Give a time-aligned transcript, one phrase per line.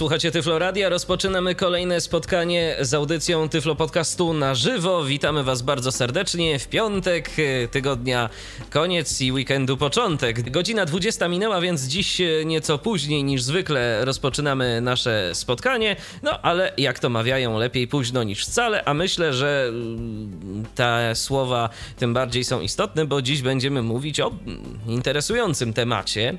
[0.00, 5.04] Słuchacie Tyflo Radia, rozpoczynamy kolejne spotkanie z audycją Tyflo Podcastu na żywo.
[5.04, 8.30] Witamy Was bardzo serdecznie w piątek e, tygodnia
[8.70, 10.50] koniec i weekendu początek.
[10.50, 15.96] Godzina 20 minęła, więc dziś e, nieco później niż zwykle rozpoczynamy nasze spotkanie.
[16.22, 21.68] No ale jak to mawiają, lepiej późno niż wcale, a myślę, że mm, te słowa
[21.98, 26.38] tym bardziej są istotne, bo dziś będziemy mówić o mm, interesującym temacie,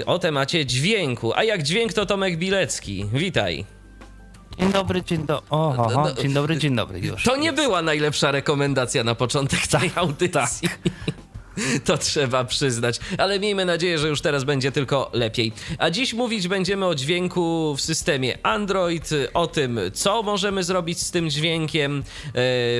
[0.00, 1.32] e, o temacie dźwięku.
[1.34, 3.06] A jak dźwięk to Tomek Bile Pilecki.
[3.12, 3.64] Witaj.
[4.58, 5.46] Dzień dobry, dzień dobry.
[5.50, 7.24] Oho, no, no, dzień dobry, dzień dobry już.
[7.24, 10.68] To nie była najlepsza rekomendacja na początek tej audycji.
[10.68, 10.92] Tak.
[11.84, 15.52] To trzeba przyznać, ale miejmy nadzieję, że już teraz będzie tylko lepiej.
[15.78, 21.10] A dziś mówić będziemy o dźwięku w systemie Android, o tym, co możemy zrobić z
[21.10, 22.02] tym dźwiękiem e,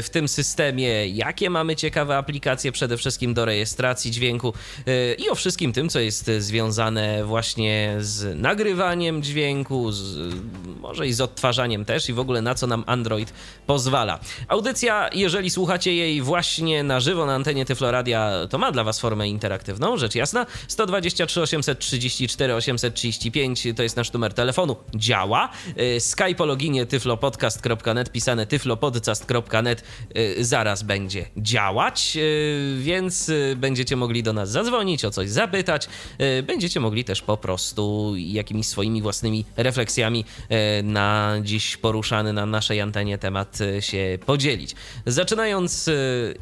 [0.02, 4.54] w tym systemie, jakie mamy ciekawe aplikacje przede wszystkim do rejestracji dźwięku
[4.86, 10.34] e, i o wszystkim tym, co jest związane właśnie z nagrywaniem dźwięku, z,
[10.80, 13.32] może i z odtwarzaniem też i w ogóle na co nam Android
[13.66, 14.20] pozwala.
[14.48, 19.28] Audycja, jeżeli słuchacie jej właśnie na żywo na antenie Tyfloradia, to ma dla Was formę
[19.28, 20.46] interaktywną, rzecz jasna.
[20.68, 24.76] 123 834 835 to jest nasz numer telefonu.
[24.94, 25.50] Działa.
[25.96, 29.82] Y, Skype o loginie tyflopodcast.net, pisane tyflopodcast.net
[30.16, 35.88] y, zaraz będzie działać, y, więc będziecie mogli do nas zadzwonić, o coś zapytać.
[36.42, 40.24] Będziecie mogli też po prostu jakimiś swoimi własnymi refleksjami
[40.82, 44.74] na dziś poruszany na naszej antenie temat się podzielić.
[45.06, 45.90] Zaczynając,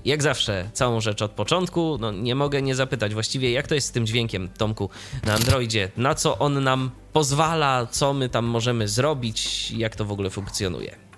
[0.04, 3.88] jak zawsze, całą rzecz od początku, no nie mogę nie zapytać właściwie, jak to jest
[3.88, 4.90] z tym dźwiękiem, Tomku,
[5.24, 5.90] na Androidzie?
[5.96, 11.08] Na co on nam pozwala, co my tam możemy zrobić, jak to w ogóle funkcjonuje?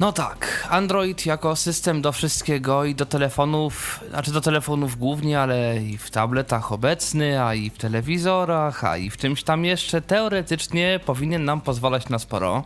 [0.00, 5.82] No tak, Android jako system do wszystkiego i do telefonów, znaczy do telefonów głównie, ale
[5.82, 11.00] i w tabletach obecny, a i w telewizorach, a i w czymś tam jeszcze teoretycznie
[11.06, 12.64] powinien nam pozwalać na sporo.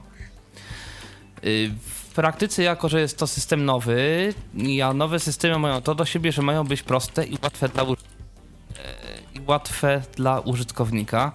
[1.44, 4.34] Y, w praktyce, jako że jest to system nowy,
[4.84, 7.87] a nowe systemy mają to do siebie, że mają być proste i łatwe dla, e,
[9.34, 11.33] i łatwe dla użytkownika,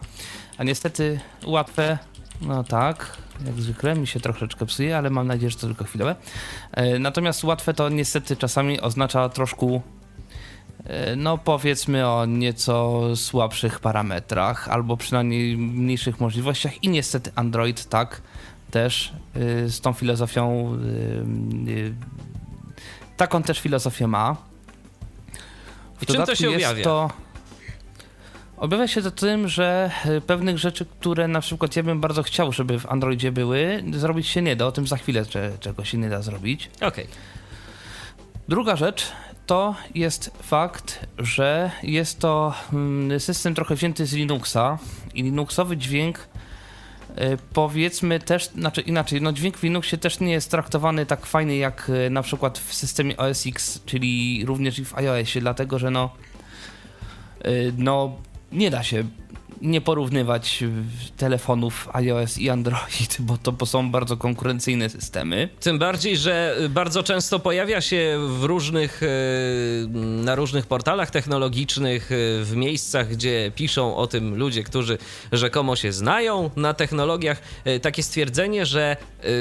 [0.57, 1.97] a niestety łatwe,
[2.41, 6.15] no tak, jak zwykle mi się troszeczkę psuje, ale mam nadzieję, że to tylko chwilowe.
[6.71, 9.81] E, natomiast łatwe to niestety czasami oznacza troszkę
[10.85, 18.21] e, no powiedzmy o nieco słabszych parametrach albo przynajmniej mniejszych możliwościach i niestety Android tak
[18.77, 20.73] też y, z tą filozofią,
[21.67, 21.93] y, y,
[23.17, 24.35] taką też filozofię ma.
[26.01, 26.83] W, czym to się objawia?
[26.83, 27.09] To,
[28.57, 29.91] objawia się to tym, że
[30.27, 34.41] pewnych rzeczy, które na przykład ja bym bardzo chciał, żeby w Androidzie były, zrobić się
[34.41, 34.65] nie da.
[34.65, 36.69] O tym za chwilę że czego się nie da zrobić.
[36.75, 36.87] Okej.
[36.87, 37.07] Okay.
[38.47, 39.11] Druga rzecz
[39.45, 44.77] to jest fakt, że jest to mm, system trochę wzięty z Linuxa
[45.13, 46.27] i Linuxowy dźwięk
[47.53, 51.91] powiedzmy też, znaczy inaczej, no dźwięk w Linuxie też nie jest traktowany tak fajny jak
[52.05, 56.09] e, na przykład w systemie OS X, czyli również i w iOSie, dlatego że no,
[57.41, 58.15] e, no
[58.51, 59.03] nie da się
[59.61, 60.63] nie porównywać
[61.17, 65.49] telefonów iOS i Android, bo to są bardzo konkurencyjne systemy.
[65.59, 69.07] Tym bardziej, że bardzo często pojawia się w różnych, e,
[70.23, 74.97] na różnych portalach technologicznych, e, w miejscach, gdzie piszą o tym ludzie, którzy
[75.31, 78.97] rzekomo się znają na technologiach, e, takie stwierdzenie, że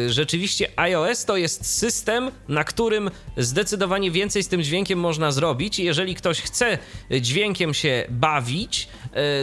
[0.09, 5.79] rzeczywiście iOS to jest system, na którym zdecydowanie więcej z tym dźwiękiem można zrobić.
[5.79, 6.79] Jeżeli ktoś chce
[7.21, 8.89] dźwiękiem się bawić,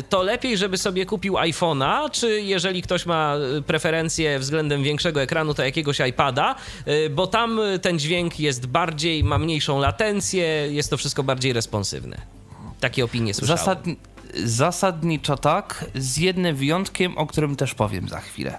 [0.09, 5.53] to lepiej, żeby sobie kupił iPhone'a, czy jeżeli ktoś ma y, preferencje względem większego ekranu,
[5.53, 6.55] to jakiegoś iPada,
[6.87, 12.17] y, bo tam ten dźwięk jest bardziej, ma mniejszą latencję, jest to wszystko bardziej responsywne.
[12.79, 13.59] Takie opinie słyszałem.
[13.59, 13.83] Zasad,
[14.43, 18.57] zasadniczo tak, z jednym wyjątkiem, o którym też powiem za chwilę.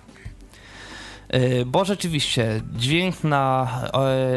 [1.66, 3.68] Bo rzeczywiście dźwięk na,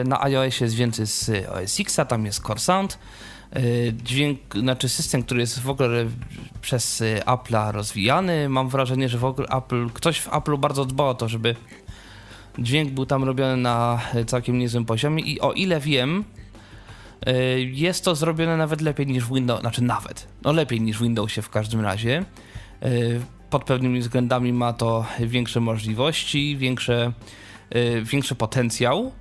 [0.05, 3.36] na iOSie jest więcej z OS X, tam jest Core Sound, E,
[4.03, 6.05] dźwięk, znaczy system, który jest w ogóle
[6.61, 8.49] przez e, Apple'a rozwijany.
[8.49, 11.55] Mam wrażenie, że w ogóle Apple, ktoś w Apple'u bardzo dba o to, żeby
[12.59, 16.23] dźwięk był tam robiony na całkiem niezłym poziomie i o ile wiem,
[17.25, 21.01] e, jest to zrobione nawet lepiej niż w Windows, znaczy nawet, no lepiej niż w
[21.01, 22.25] Windowsie w każdym razie.
[23.49, 27.11] Pod pewnymi względami ma to większe możliwości, większe,
[28.03, 29.11] większy potencjał.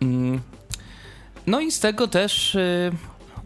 [0.00, 0.40] Mm.
[1.46, 2.56] No i z tego też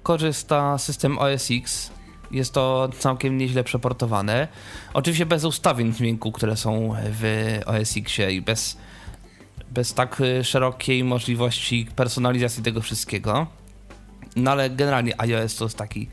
[0.07, 1.91] korzysta system OS X.
[2.31, 4.49] Jest to całkiem nieźle przeportowane.
[4.95, 7.25] Oczywiście bez ustawień dźwięku, które są w
[7.67, 8.77] OS Xie i bez,
[9.71, 13.47] bez tak szerokiej możliwości personalizacji tego wszystkiego.
[14.37, 16.09] No ale generalnie iOS to jest taki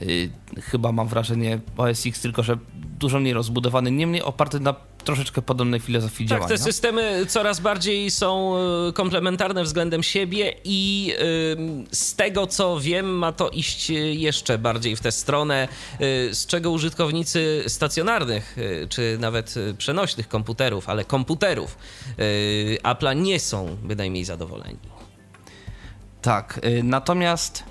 [0.00, 0.30] yy,
[0.62, 4.74] chyba mam wrażenie OS X, tylko że dużo mniej rozbudowany, niemniej oparty na
[5.06, 6.56] troszeczkę podobnej filozofii tak, działania.
[6.56, 8.56] te systemy coraz bardziej są
[8.88, 11.12] y, komplementarne względem siebie i
[11.90, 15.68] y, z tego co wiem, ma to iść jeszcze bardziej w tę stronę,
[16.32, 18.56] z czego użytkownicy stacjonarnych
[18.88, 21.78] czy nawet przenośnych komputerów, ale komputerów
[22.82, 24.78] Apple'a nie są bynajmniej zadowoleni.
[26.22, 27.62] Tak, natomiast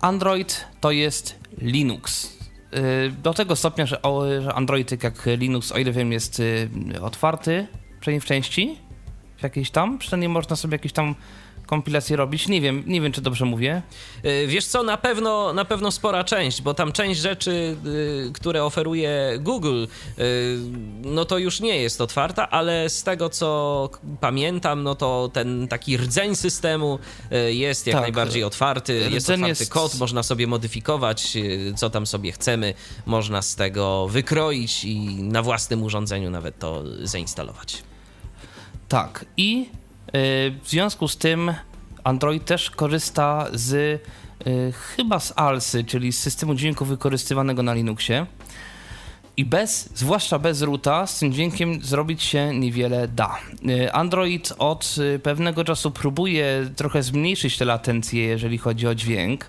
[0.00, 2.35] Android to jest Linux.
[2.74, 4.04] Y, Do tego stopnia, że,
[4.54, 6.68] Android, tak jak Linux, o ile wiem, jest y,
[7.02, 7.66] otwarty,
[8.00, 8.78] przynajmniej w części,
[9.36, 11.14] w jakiejś tam, przynajmniej można sobie jakieś tam
[11.66, 12.48] kompilacje robić.
[12.48, 13.82] Nie wiem, nie wiem, czy dobrze mówię.
[14.24, 18.64] Y, Wiesz co, na pewno, na pewno spora część, bo tam część rzeczy, y, które
[18.64, 19.84] oferuje Google,
[20.18, 20.58] y,
[21.02, 23.90] no to już nie jest otwarta, ale z tego co
[24.20, 26.98] pamiętam, no to ten taki rdzeń systemu
[27.48, 31.32] jest jak Tak, najbardziej otwarty, jest rdzeń otwarty jest- kod, można sobie modyfikować,
[31.76, 32.74] co tam sobie chcemy,
[33.06, 37.82] można z tego wykroić i na własnym urządzeniu nawet to zainstalować.
[38.88, 39.68] Tak, i
[40.12, 41.54] w związku z tym
[42.06, 48.26] Android też korzysta z y, chyba z ALSy, czyli z systemu dźwięku wykorzystywanego na Linuxie.
[49.36, 53.38] I bez, zwłaszcza bez roota, z tym dźwiękiem zrobić się niewiele da.
[53.68, 59.46] Y, Android od y, pewnego czasu próbuje trochę zmniejszyć te latencje, jeżeli chodzi o dźwięk.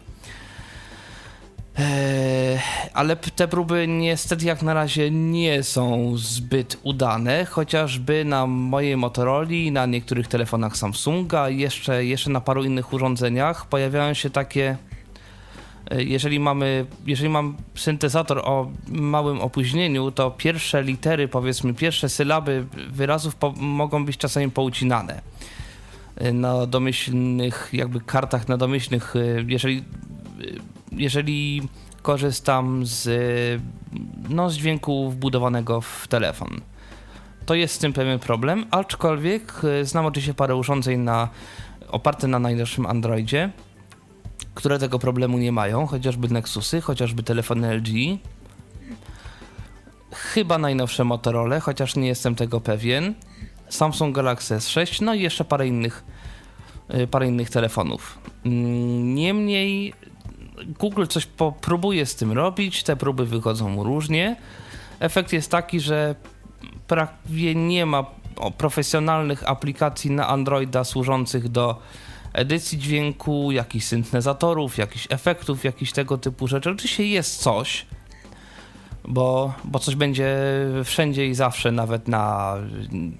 [1.80, 2.60] Eee,
[2.94, 9.48] ale te próby niestety jak na razie nie są zbyt udane, chociażby na mojej Motorola,
[9.72, 14.78] na niektórych telefonach Samsunga, jeszcze, jeszcze na paru innych urządzeniach pojawiają się takie
[15.92, 22.66] e, jeżeli mamy, jeżeli mam syntezator o małym opóźnieniu, to pierwsze litery, powiedzmy pierwsze sylaby
[22.90, 25.22] wyrazów po, mogą być czasami poucinane
[26.18, 29.84] E, na domyślnych jakby kartach na domyślnych, e, jeżeli
[30.98, 31.62] jeżeli
[32.02, 33.10] korzystam z,
[34.30, 36.62] no, z dźwięku wbudowanego w telefon.
[37.46, 41.30] To jest z tym pewien problem, aczkolwiek e, znam oczywiście parę urządzeń na,
[41.88, 43.50] oparte na najnowszym Androidzie,
[44.54, 47.90] które tego problemu nie mają, chociażby Nexusy, chociażby telefony LG,
[50.12, 53.14] chyba najnowsze Motorola, chociaż nie jestem tego pewien,
[53.70, 56.04] Samsung Galaxy S6, no i jeszcze parę innych,
[56.94, 58.20] y, parę innych telefonów.
[58.46, 59.94] Mm, Niemniej
[60.66, 61.28] Google coś
[61.62, 64.36] próbuje z tym robić, te próby wychodzą różnie.
[65.00, 66.16] Efekt jest taki, że
[66.88, 68.06] prawie nie ma
[68.58, 71.82] profesjonalnych aplikacji na Androida służących do
[72.34, 76.70] edycji dźwięku, jakichś syntezatorów, jakichś efektów, jakichś tego typu rzeczy.
[76.70, 77.86] Oczywiście jest coś,
[79.08, 80.38] bo, bo coś będzie
[80.84, 82.56] wszędzie i zawsze, nawet na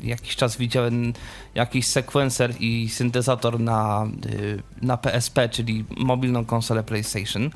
[0.04, 1.14] jakiś czas widziałem
[1.56, 7.50] jakiś sekwencer i syntezator na, y, na PSP, czyli mobilną konsolę PlayStation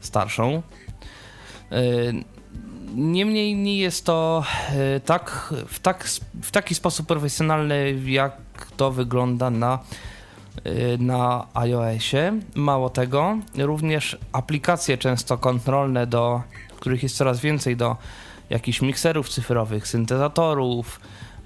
[0.00, 0.62] starszą.
[1.72, 2.24] Y,
[2.94, 4.44] Niemniej nie jest to
[4.96, 6.08] y, tak, w, tak,
[6.42, 8.36] w taki sposób profesjonalny, jak
[8.76, 9.78] to wygląda na,
[10.98, 12.32] na iOSie.
[12.54, 16.42] Mało tego, również aplikacje często kontrolne, do
[16.80, 17.96] których jest coraz więcej, do
[18.50, 21.00] jakichś mikserów cyfrowych, syntezatorów,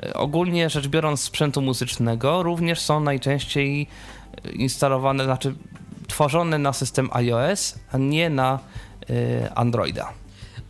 [0.05, 3.87] y, ogólnie rzecz biorąc sprzętu muzycznego, również są najczęściej
[4.47, 5.55] y, instalowane, znaczy
[6.09, 8.59] tworzone na system iOS, a nie na
[9.11, 10.13] y, Androida.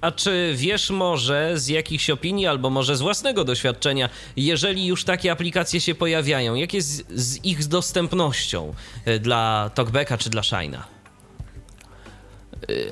[0.01, 5.33] A czy wiesz może z jakichś opinii, albo może z własnego doświadczenia, jeżeli już takie
[5.33, 10.94] aplikacje się pojawiają, jak jest z ich dostępnością e, dla Talkbacka czy dla Shine'a?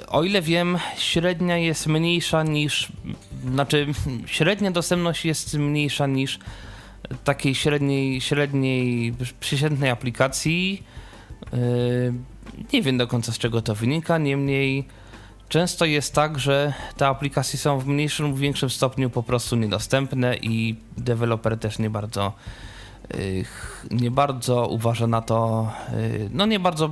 [0.09, 2.93] O ile wiem, średnia jest mniejsza niż.
[3.53, 3.87] Znaczy,
[4.27, 6.39] średnia dostępność jest mniejsza niż
[7.25, 10.83] takiej średniej, średniej przeciętnej aplikacji.
[11.53, 12.13] Yy,
[12.73, 14.85] Nie wiem do końca z czego to wynika, niemniej
[15.49, 20.37] często jest tak, że te aplikacje są w mniejszym lub większym stopniu po prostu niedostępne
[20.37, 22.33] i deweloper też nie bardzo
[23.15, 26.91] y, ch- nie bardzo uważa na to, y, no nie bardzo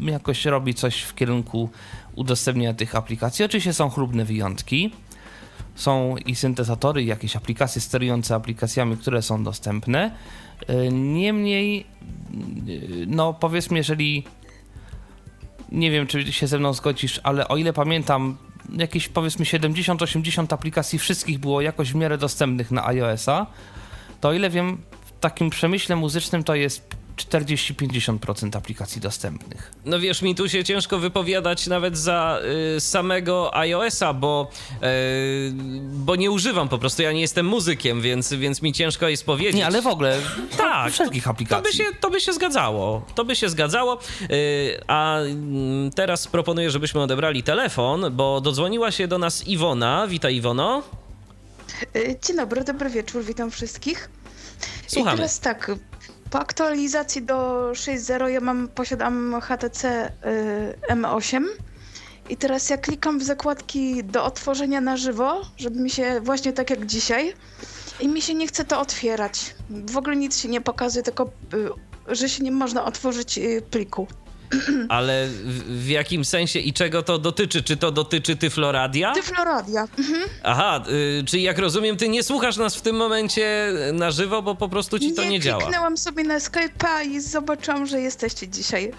[0.00, 1.70] jakoś robi coś w kierunku
[2.18, 3.44] udostępnienia tych aplikacji.
[3.44, 4.90] Oczywiście są chlubne wyjątki.
[5.74, 10.10] Są i syntezatory, i jakieś aplikacje sterujące aplikacjami, które są dostępne.
[10.70, 11.86] Y, Niemniej,
[12.68, 14.24] y, no powiedzmy, jeżeli
[15.72, 18.36] nie wiem, czy się ze mną zgodzisz, ale o ile pamiętam,
[18.76, 23.46] jakieś powiedzmy 70-80 aplikacji wszystkich było jakoś w miarę dostępnych na iOS-a,
[24.20, 29.72] to o ile wiem, w takim przemyśle muzycznym to jest 40-50% aplikacji dostępnych.
[29.84, 32.40] No wiesz, mi tu się ciężko wypowiadać nawet za
[32.76, 34.50] y, samego iOS-a, bo,
[34.82, 35.52] y,
[35.92, 39.56] bo nie używam po prostu, ja nie jestem muzykiem, więc, więc mi ciężko jest powiedzieć.
[39.56, 40.20] Nie, ale w ogóle
[40.56, 41.64] tak, wszelkich to, aplikacji.
[41.64, 43.98] To by, się, to by się zgadzało, to by się zgadzało,
[44.30, 50.06] y, a mm, teraz proponuję, żebyśmy odebrali telefon, bo dodzwoniła się do nas Iwona.
[50.08, 50.82] Witaj Iwono.
[51.96, 54.10] Y, Dzień dobry, dobry wieczór, witam wszystkich.
[54.86, 55.14] Słuchamy.
[55.14, 55.70] I teraz tak,
[56.30, 60.12] po aktualizacji do 6.0 ja mam, posiadam HTC
[60.90, 61.44] y, M8
[62.28, 66.70] i teraz ja klikam w zakładki do otworzenia na żywo, żeby mi się właśnie tak
[66.70, 67.34] jak dzisiaj
[68.00, 69.54] i mi się nie chce to otwierać.
[69.70, 71.30] W ogóle nic się nie pokazuje, tylko
[72.08, 74.06] y, że się nie można otworzyć y, pliku.
[74.88, 77.62] Ale w, w jakim sensie i czego to dotyczy?
[77.62, 79.12] Czy to dotyczy Tyfloradia?
[79.12, 79.88] Tyfloradia.
[79.98, 80.22] Mhm.
[80.42, 80.82] Aha,
[81.20, 84.68] y, czyli jak rozumiem, ty nie słuchasz nas w tym momencie na żywo, bo po
[84.68, 85.62] prostu ci to nie, działa.
[85.62, 88.92] kliknęłam sobie na Skype'a i zobaczyłam, że jesteście dzisiaj.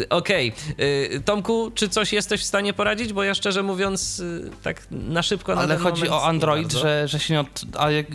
[0.00, 0.52] Y, Okej.
[0.80, 3.12] Y, Tomku, czy coś jesteś w stanie poradzić?
[3.12, 7.08] Bo ja szczerze mówiąc, y, tak na szybko na Ale chodzi o nie Android, że,
[7.08, 7.62] że się nie od...
[7.78, 8.06] A jak...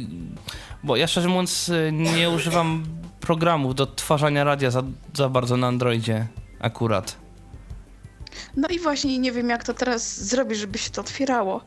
[0.83, 2.85] Bo ja szczerze mówiąc y, nie używam
[3.21, 6.27] programów do odtwarzania radia za, za bardzo na Androidzie
[6.59, 7.15] akurat.
[8.55, 11.61] No i właśnie nie wiem, jak to teraz zrobić, żeby się to otwierało.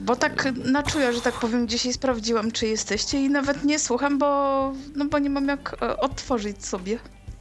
[0.00, 4.18] Bo tak na czuja, że tak powiem, dzisiaj sprawdziłam, czy jesteście i nawet nie słucham,
[4.18, 6.98] bo, no bo nie mam jak e, otworzyć sobie.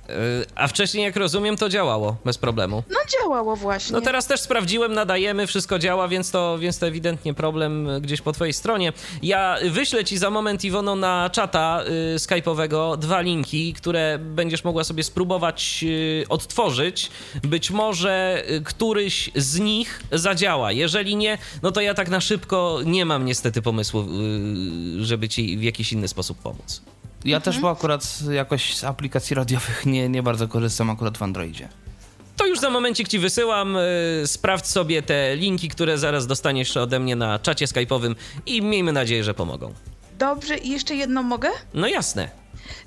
[0.09, 2.83] Y, A wcześniej, jak rozumiem, to działało bez problemu.
[2.89, 3.93] No działało właśnie.
[3.93, 8.31] No teraz też sprawdziłem, nadajemy, wszystko działa, więc to, więc to ewidentnie problem gdzieś po
[8.31, 8.93] twojej stronie.
[9.23, 11.83] Ja wyślę ci za moment, Iwono, na czata
[12.15, 17.09] y, skype'owego dwa linki, które będziesz mogła sobie spróbować y, odtworzyć.
[17.43, 20.71] Być może y, któryś z nich zadziała.
[20.71, 25.57] Jeżeli nie, no to ja tak na szybko nie mam niestety pomysłu, y, żeby ci
[25.57, 26.81] w jakiś inny sposób pomóc.
[27.25, 31.69] Ja też, bo akurat jakoś z aplikacji radiowych nie, nie bardzo korzystam akurat w Androidzie.
[32.37, 33.77] To już za momencik ci wysyłam.
[33.77, 38.93] y, Sprawdź sobie te linki, które zaraz dostaniesz ode mnie na czacie skype'owym i miejmy
[38.93, 39.73] nadzieję, że pomogą.
[40.19, 41.49] Dobrze, i jeszcze jedno mogę?
[41.73, 42.29] No jasne.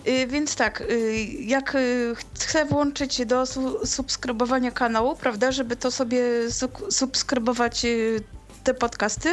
[0.09, 5.91] Y, więc tak, y, jak y, chcę włączyć do su- subskrybowania kanału, prawda, żeby to
[5.91, 8.21] sobie su- subskrybować y,
[8.65, 9.29] te podcasty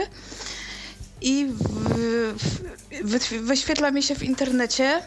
[1.22, 1.48] i
[3.42, 5.02] wyświetla mi się w internecie,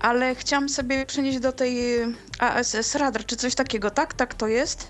[0.00, 4.14] ale chciałam sobie przenieść do tej y, ASS Radar, czy coś takiego, tak?
[4.14, 4.88] Tak to jest?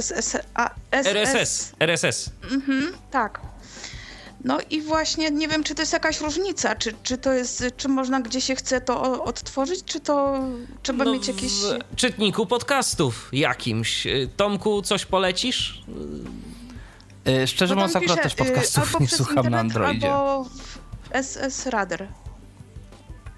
[0.00, 0.70] SS, a,
[1.02, 1.06] SS.
[1.06, 2.30] RSS, RSS.
[2.52, 3.40] Mhm, tak.
[4.44, 7.88] No i właśnie nie wiem, czy to jest jakaś różnica, czy, czy to jest, czy
[7.88, 10.44] można gdzie się chce to odtworzyć, czy to
[10.82, 11.52] trzeba No, mieć jakieś...
[11.52, 14.06] W czytniku podcastów jakimś.
[14.06, 15.82] Y, Tomku, coś polecisz?
[17.28, 20.12] Y, Szczerze mówiąc, akurat też y, podcastów albo nie słucham na Androidzie.
[20.12, 20.78] Albo w
[21.22, 22.06] SS Radar.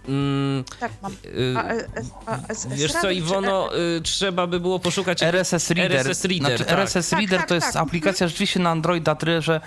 [0.09, 1.13] Mm, Tak mam.
[1.13, 5.23] y, AS, ASS wiesz co, Radar, czy Iwono, y, trzeba by było poszukać...
[5.23, 5.99] RSS Reader.
[6.01, 6.79] RSS Reader, znaczy, tak.
[6.79, 7.83] RSS Tak, Reader tak, to jest tak.
[7.83, 9.61] aplikacja rzeczywiście na Androida, tyle że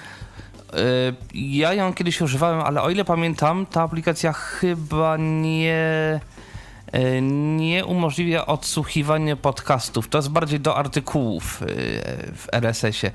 [0.73, 0.77] y,
[1.33, 6.19] ja ją kiedyś używałem, ale o ile pamiętam, ta aplikacja chyba nie
[6.95, 7.21] y,
[7.57, 10.07] nie umożliwia odsłuchiwania podcastów.
[10.07, 11.65] To jest bardziej do artykułów y,
[12.35, 13.11] w RSS-ie.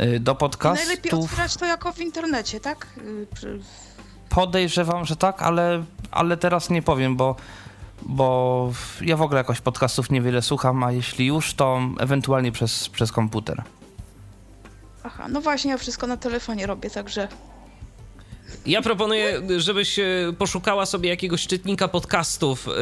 [0.00, 2.86] Y, Do Najlepiej podcastów otwierać to jako w internecie, tak?
[2.98, 3.26] Y,
[4.28, 7.36] podejrzewam, że tak, ale, ale teraz nie powiem, bo,
[8.02, 13.12] bo ja w ogóle jakoś podcastów niewiele słucham, a jeśli już, to ewentualnie przez, przez
[13.12, 13.62] komputer.
[15.02, 17.28] Aha, no właśnie, ja wszystko na telefonie robię, także...
[18.66, 20.04] Ja proponuję, żebyś e,
[20.38, 22.72] poszukała sobie jakiegoś czytnika podcastów e,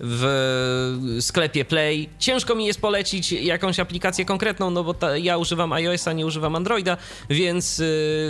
[0.00, 2.08] w sklepie Play.
[2.18, 6.56] Ciężko mi jest polecić jakąś aplikację konkretną, no bo ta, ja używam iOS-a, nie używam
[6.56, 6.96] Androida,
[7.30, 7.84] więc e,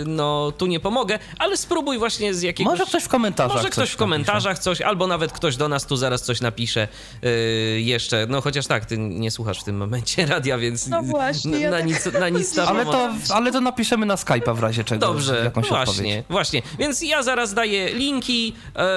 [0.05, 2.71] no tu nie pomogę, ale spróbuj właśnie z jakiegoś...
[2.71, 5.85] Może ktoś w komentarzach Może coś ktoś w komentarzach coś, albo nawet ktoś do nas
[5.85, 6.87] tu zaraz coś napisze
[7.77, 8.25] jeszcze.
[8.29, 11.71] No chociaż tak, ty nie słuchasz w tym momencie radia, więc No właśnie, na, ja
[11.71, 15.07] na tak- nic, na nic Ale to, ale to napiszemy na Skype'a w razie czego.
[15.07, 16.25] Dobrze, jakąś właśnie, odpowiedź.
[16.29, 16.50] właśnie.
[16.79, 18.87] Więc ja zaraz daję linki e,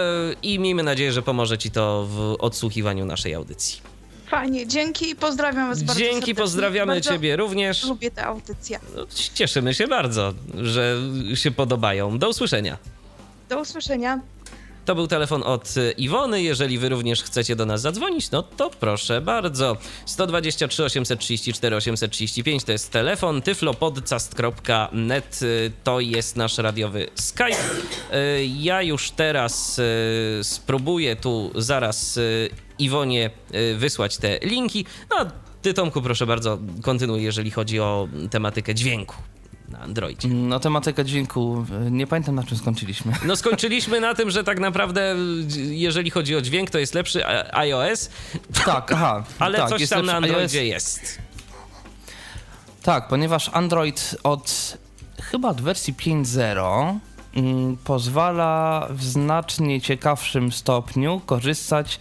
[0.42, 3.80] i miejmy nadzieję, że pomoże ci to w odsłuchiwaniu naszej audycji.
[4.26, 6.34] Fajnie, dzięki i pozdrawiam was bardzo Dzięki, serdecznie.
[6.34, 7.84] pozdrawiamy bardzo ciebie również.
[7.84, 8.80] Lubię tę audycję.
[8.96, 10.96] No, Cieszymy się bardzo, że
[11.34, 12.18] się podobają.
[12.18, 12.78] Do usłyszenia.
[13.48, 14.20] Do usłyszenia.
[14.84, 16.42] To był telefon od e, Iwony.
[16.42, 19.76] Jeżeli wy również chcecie do nas zadzwonić, no to proszę bardzo.
[20.06, 23.42] 123 834 835 to jest telefon.
[23.42, 27.56] tyflopodcast.net y, to jest nasz radiowy Skype.
[28.14, 29.82] Y, Ja już teraz y,
[30.42, 34.84] spróbuję tu zaraz y, Iwonie y, wysłać te linki.
[35.10, 35.26] No,
[35.62, 39.14] ty Tomku, proszę bardzo, kontynuuj, jeżeli chodzi o tematykę dźwięku.
[39.68, 40.28] Na Androidzie.
[40.28, 43.12] No tematyka dźwięku, y, nie pamiętam na czym skończyliśmy.
[43.26, 45.16] No skończyliśmy na tym, że tak naprawdę
[45.70, 48.10] jeżeli chodzi o dźwięk, to jest lepszy iOS,
[48.64, 49.24] Tak, aha.
[49.38, 50.72] ale tak, coś jest tam na Androidzie iOS.
[50.72, 51.18] jest.
[52.82, 54.78] Tak, ponieważ Android od
[55.22, 56.98] chyba od wersji 5.0
[57.36, 62.00] mm, pozwala w znacznie ciekawszym stopniu korzystać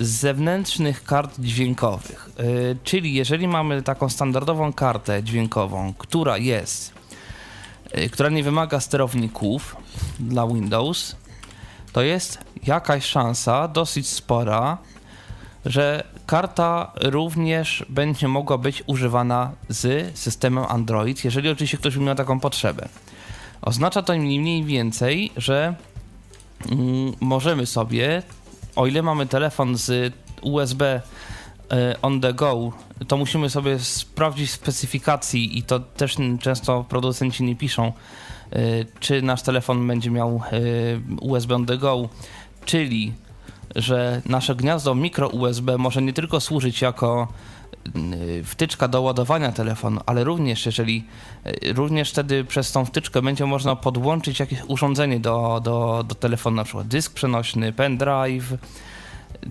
[0.00, 2.30] z zewnętrznych kart dźwiękowych.
[2.38, 6.92] Yy, czyli jeżeli mamy taką standardową kartę dźwiękową, która jest,
[8.12, 9.76] która nie wymaga sterowników
[10.20, 11.16] dla Windows,
[11.92, 14.78] to jest jakaś szansa dosyć spora,
[15.66, 22.40] że karta również będzie mogła być używana z systemem Android, jeżeli oczywiście ktoś miał taką
[22.40, 22.88] potrzebę.
[23.62, 25.74] Oznacza to mniej więcej, że
[26.70, 28.22] mm, możemy sobie,
[28.76, 31.02] o ile mamy telefon z USB
[31.70, 32.72] e, on the go,
[33.08, 37.92] to musimy sobie sprawdzić specyfikacji i to też często producenci nie piszą,
[38.52, 38.60] e,
[39.00, 40.60] czy nasz telefon będzie miał e,
[41.20, 42.08] USB on the go,
[42.64, 43.12] czyli
[43.76, 47.28] że nasze gniazdo mikro USB może nie tylko służyć jako
[47.96, 51.04] y, wtyczka do ładowania telefonu, ale również jeżeli
[51.46, 56.56] y, również wtedy przez tą wtyczkę będzie można podłączyć jakieś urządzenie do, do, do telefonu,
[56.56, 58.54] na przykład dysk przenośny, pendrive,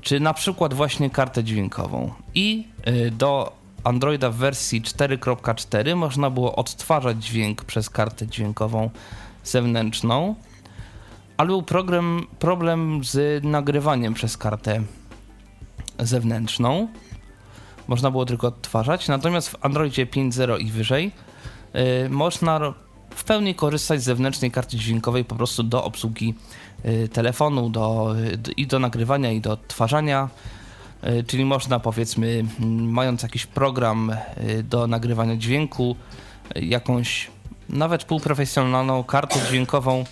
[0.01, 2.13] czy na przykład właśnie kartę dźwiękową.
[2.35, 8.89] I y, do Androida w wersji 4.4 można było odtwarzać dźwięk przez kartę dźwiękową
[9.43, 10.35] zewnętrzną,
[11.37, 14.83] ale był problem, problem z nagrywaniem przez kartę
[15.99, 16.87] zewnętrzną.
[17.87, 21.11] Można było tylko odtwarzać, natomiast w Androidzie 5.0 i wyżej
[21.73, 22.73] yy, można
[23.15, 26.35] w pełni korzystać z zewnętrznej karty dźwiękowej po prostu do obsługi
[27.13, 28.15] telefonu do,
[28.47, 30.29] yy, i do nagrywania i do odtwarzania.
[31.03, 32.45] Y, czyli można powiedzmy,
[32.79, 34.15] mając jakiś program
[34.49, 35.95] y, do nagrywania dźwięku,
[36.57, 37.31] y, jakąś
[37.69, 40.03] nawet półprofesjonalną kartę dźwiękową,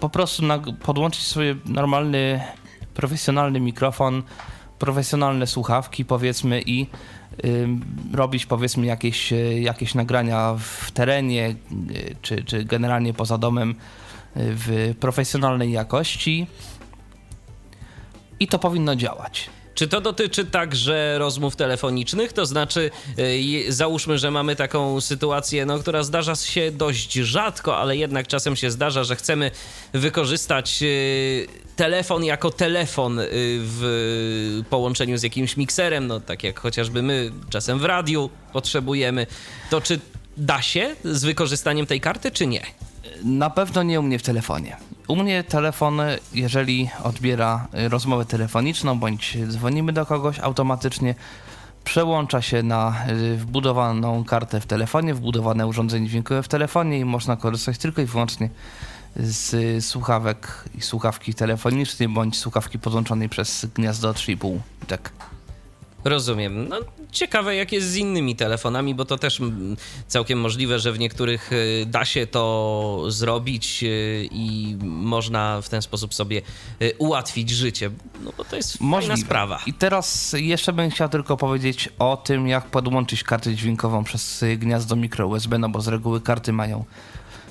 [0.00, 0.42] po prostu
[0.82, 2.40] podłączyć sobie normalny,
[2.94, 4.22] profesjonalny mikrofon,
[4.78, 6.86] profesjonalne słuchawki powiedzmy i
[7.44, 7.68] y,
[8.12, 11.54] robić powiedzmy jakieś, jakieś nagrania w terenie
[11.90, 13.74] y, czy, czy generalnie poza domem y,
[14.36, 16.46] w profesjonalnej jakości
[18.40, 19.50] i to powinno działać.
[19.74, 22.32] Czy to dotyczy także rozmów telefonicznych?
[22.32, 27.96] To znaczy, yy, załóżmy, że mamy taką sytuację, no, która zdarza się dość rzadko, ale
[27.96, 29.50] jednak czasem się zdarza, że chcemy
[29.92, 30.88] wykorzystać yy,
[31.76, 33.24] telefon jako telefon yy,
[33.60, 39.26] w połączeniu z jakimś mikserem, no tak jak chociażby my czasem w radiu potrzebujemy.
[39.70, 40.00] To czy
[40.36, 42.62] da się z wykorzystaniem tej karty, czy nie?
[43.24, 44.76] Na pewno nie u mnie w telefonie.
[45.08, 46.00] U mnie telefon,
[46.34, 51.14] jeżeli odbiera rozmowę telefoniczną bądź dzwonimy do kogoś, automatycznie
[51.84, 57.36] przełącza się na y, wbudowaną kartę w telefonie, wbudowane urządzenie dźwiękowe w telefonie i można
[57.36, 58.50] korzystać tylko i wyłącznie
[59.16, 64.58] z słuchawek i słuchawki telefonicznej bądź słuchawki podłączonej przez gniazdo 3,5
[64.90, 65.12] jack.
[66.04, 66.68] Rozumiem.
[66.68, 66.76] No,
[67.12, 69.40] ciekawe, jak jest z innymi telefonami, bo to też
[70.06, 75.82] całkiem możliwe, że w niektórych y, da się to zrobić y, i można w ten
[75.82, 76.42] sposób sobie
[76.82, 77.90] y, ułatwić życie.
[78.24, 79.14] No bo to jest Możliwe.
[79.14, 79.60] fajna sprawa.
[79.66, 84.96] I teraz jeszcze bym chciał tylko powiedzieć o tym, jak podłączyć kartę dźwiękową przez gniazdo
[84.96, 86.84] mikro USB, no bo z reguły karty mają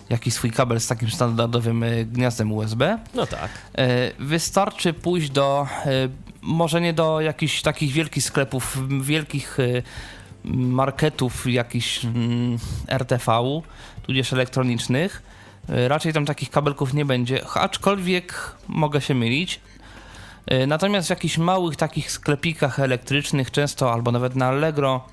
[0.10, 3.00] jakiś swój kabel z takim standardowym gniazdem USB.
[3.14, 3.50] No tak.
[4.20, 5.68] Wystarczy pójść do
[6.42, 9.84] może nie do jakichś takich wielkich sklepów, wielkich y,
[10.54, 13.32] marketów, jakichś mm, RTV,
[14.04, 15.22] tudzież elektronicznych.
[15.70, 19.62] Y, raczej tam takich kabelków nie będzie, aczkolwiek mogę się mylić.
[20.52, 25.06] Y, natomiast w jakichś małych takich sklepikach elektrycznych, często albo nawet na Allegro,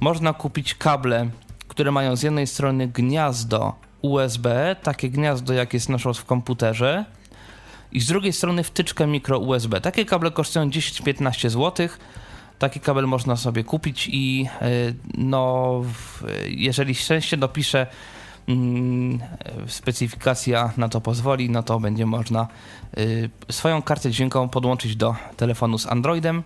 [0.00, 1.30] można kupić kable,
[1.68, 7.04] które mają z jednej strony gniazdo USB, takie gniazdo jak jest w komputerze,
[7.92, 9.80] i z drugiej strony wtyczkę mikro USB.
[9.80, 11.88] Takie kable kosztują 10-15 zł.
[12.58, 14.68] Taki kabel można sobie kupić i e,
[15.14, 15.82] no,
[16.48, 17.86] jeżeli szczęście dopisze,
[18.48, 19.18] mm,
[19.66, 22.48] specyfikacja na to pozwoli, no to będzie można
[23.48, 26.42] e, swoją kartę dźwiękową podłączyć do telefonu z Androidem.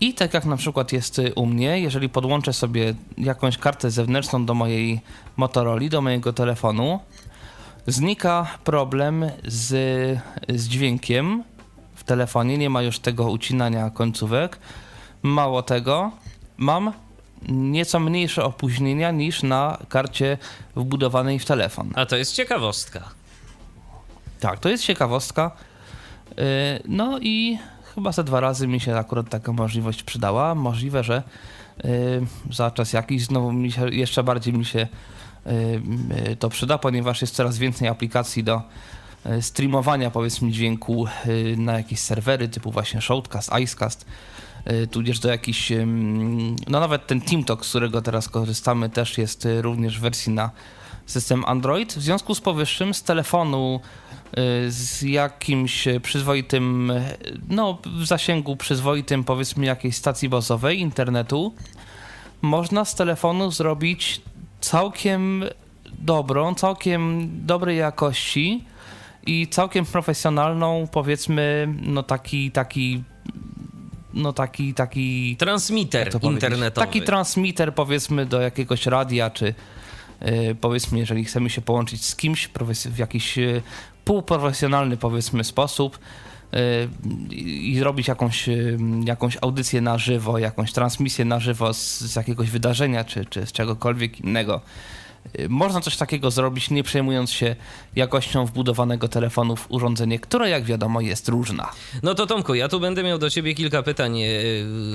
[0.00, 4.54] I tak jak na przykład jest u mnie, jeżeli podłączę sobie jakąś kartę zewnętrzną do
[4.54, 5.00] mojej
[5.36, 7.00] Motorola, do mojego telefonu,
[7.88, 9.68] znika problem z,
[10.48, 11.44] z dźwiękiem
[11.94, 14.58] w telefonie, nie ma już tego ucinania końcówek.
[15.22, 16.10] Mało tego,
[16.56, 16.92] mam
[17.48, 20.38] nieco mniejsze opóźnienia niż na karcie
[20.76, 21.92] wbudowanej w telefon.
[21.94, 23.08] A to jest ciekawostka.
[24.40, 25.50] Tak, to jest ciekawostka.
[26.30, 26.34] Y,
[26.88, 27.58] no i
[27.94, 30.54] chyba ze dwa razy mi się akurat taka możliwość przydała.
[30.54, 31.22] Możliwe, że
[31.84, 34.88] y, za czas jakiś znowu mi się, jeszcze bardziej mi się
[36.38, 38.62] to przyda, ponieważ jest coraz więcej aplikacji do
[39.40, 41.06] streamowania powiedzmy dźwięku
[41.56, 44.06] na jakieś serwery typu właśnie Shoutcast, Icecast,
[44.90, 45.72] tudzież do jakichś,
[46.68, 50.50] no nawet ten TeamTalk, z którego teraz korzystamy też jest również w wersji na
[51.06, 51.92] system Android.
[51.92, 53.80] W związku z powyższym z telefonu
[54.38, 56.92] y, z jakimś przyzwoitym,
[57.48, 61.54] no w zasięgu przyzwoitym powiedzmy jakiejś stacji bazowej internetu,
[62.42, 64.20] można z telefonu zrobić
[64.60, 65.44] całkiem
[65.98, 68.64] dobrą, całkiem dobrej jakości
[69.26, 73.02] i całkiem profesjonalną, powiedzmy, no taki, taki,
[74.14, 75.36] no taki, taki...
[75.36, 76.86] Transmitter internetowy.
[76.86, 79.54] Taki transmitter, powiedzmy, do jakiegoś radia, czy,
[80.20, 82.48] E, powiedzmy, jeżeli chcemy się połączyć z kimś
[82.84, 83.62] w jakiś e,
[84.04, 85.98] półprofesjonalny, powiedzmy, sposób
[87.30, 88.48] i zrobić jakąś,
[89.04, 93.52] jakąś audycję na żywo, jakąś transmisję na żywo z, z jakiegoś wydarzenia czy, czy z
[93.52, 94.60] czegokolwiek innego,
[95.48, 97.56] można coś takiego zrobić, nie przejmując się
[97.96, 101.70] jakością wbudowanego telefonu w urządzenie, które jak wiadomo jest różna.
[102.02, 104.26] No to Tomku, ja tu będę miał do ciebie kilka pytań e,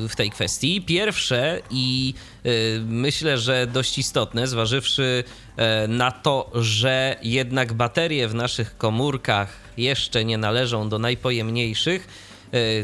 [0.10, 0.82] w tej kwestii.
[0.82, 5.24] Pierwsze i e, myślę, że dość istotne, zważywszy
[5.58, 12.33] e, na to, że jednak baterie w naszych komórkach jeszcze nie należą do najpojemniejszych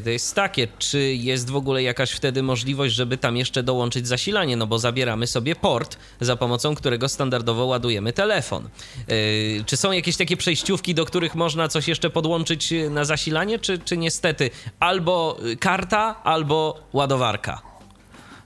[0.03, 4.57] to jest takie, czy jest w ogóle jakaś wtedy możliwość, żeby tam jeszcze dołączyć zasilanie,
[4.57, 8.65] no bo zabieramy sobie port, za pomocą którego standardowo ładujemy telefon.
[8.65, 13.79] E, czy są jakieś takie przejściówki, do których można coś jeszcze podłączyć na zasilanie, czy,
[13.79, 17.61] czy niestety albo karta, albo ładowarka?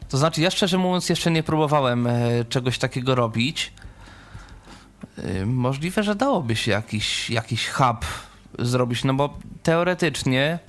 [0.10, 3.74] To znaczy, ja szczerze mówiąc, jeszcze nie próbowałem e, czegoś takiego robić.
[5.46, 8.06] Możliwe, że dałoby się jakiś, jakiś hub
[8.60, 10.60] zrobić, no bo teoretycznie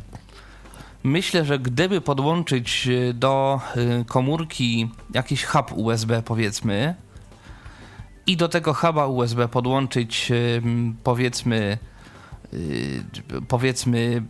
[1.04, 6.94] Myślę, że gdyby podłączyć y, do y, komórki jakiś hub USB, powiedzmy,
[8.26, 10.62] i do tego huba USB podłączyć, y,
[11.04, 11.78] powiedzmy,
[13.48, 14.22] powiedzmy,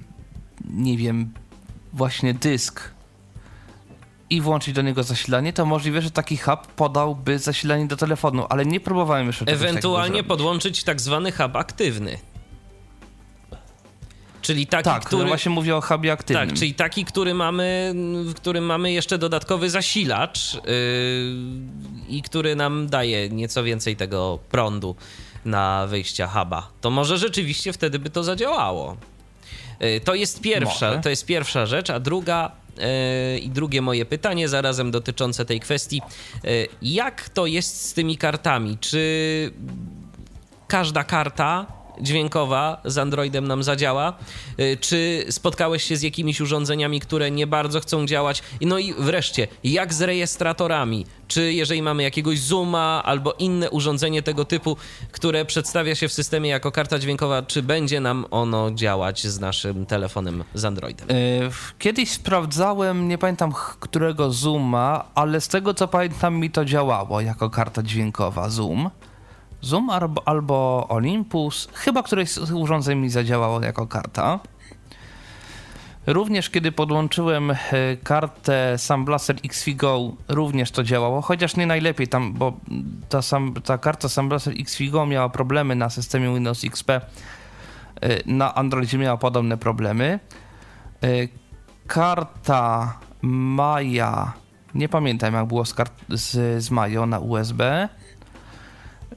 [0.71, 1.33] nie wiem,
[1.93, 2.91] właśnie dysk
[4.31, 8.67] i włączyć do niego zasilanie, to możliwe, że taki hub podałby zasilanie do telefonu, ale
[8.67, 12.19] nie próbowałem jeszcze Ewentualnie podłączyć tak zwany hub aktywny.
[14.45, 15.25] Czyli taki, tak, który...
[15.25, 16.49] właśnie mówię o hubie aktywnym.
[16.49, 17.93] Tak, czyli taki, który mamy,
[18.25, 20.61] w którym mamy jeszcze dodatkowy zasilacz yy,
[22.09, 24.97] i który nam daje nieco więcej tego prądu
[25.45, 26.69] na wyjścia huba.
[26.81, 28.97] To może rzeczywiście wtedy by to zadziałało.
[29.81, 34.49] Yy, to jest pierwsza, to jest pierwsza rzecz, a druga yy, i drugie moje pytanie,
[34.49, 36.03] zarazem dotyczące tej kwestii.
[36.45, 38.79] Yy, jak to jest z tymi kartami?
[38.81, 39.51] Czy
[40.69, 41.67] każda karta
[42.01, 44.13] dźwiękowa z Androidem nam zadziała.
[44.61, 48.43] Y, czy spotkałeś się z jakimiś urządzeniami, które nie bardzo chcą działać?
[48.61, 51.07] No i wreszcie, jak z rejestratorami?
[51.29, 54.77] Czy jeżeli mamy jakiegoś Zooma albo inne urządzenie tego typu,
[55.13, 59.87] które przedstawia się w systemie jako karta dźwiękowa, czy będzie nam ono działać z naszym
[59.87, 61.11] telefonem z Androidem?
[61.11, 67.21] Y, kiedyś sprawdzałem, nie pamiętam którego Zooma, ale z tego co pamiętam mi to działało
[67.21, 68.91] jako karta dźwiękowa Zoom.
[69.65, 74.41] Zoom albo, albo Olympus, chyba któreś z urządzeń mi zadziałało jako karta.
[76.07, 77.57] Również kiedy podłączyłem e,
[78.03, 82.53] kartę Sam Blaster XFigo, również to działało, chociaż nie najlepiej tam, bo
[83.09, 87.01] ta, sam, ta karta Sam Blaster XFigo miała problemy na systemie Windows XP, e,
[88.27, 90.21] na Androidzie miała podobne problemy.
[91.03, 91.09] E,
[91.87, 94.33] karta Maja,
[94.75, 97.89] nie pamiętam jak było z, kart, z, z Majo na USB.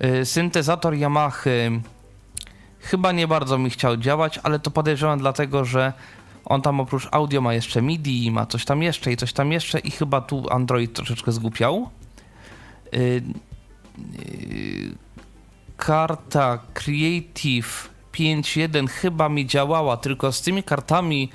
[0.06, 1.32] Y, syntezator Yamaha
[2.80, 5.94] chyba nie bardzo mi chciał działać, ale to podejrzewam dlatego, że
[6.46, 9.80] on tam oprócz audio ma jeszcze MIDI, ma coś tam jeszcze i coś tam jeszcze
[9.80, 11.90] i chyba tu Android troszeczkę zgłupiał.
[12.94, 13.24] Y,
[14.20, 14.96] y,
[15.78, 21.30] karta Creative 5.1 chyba mi działała, tylko z tymi kartami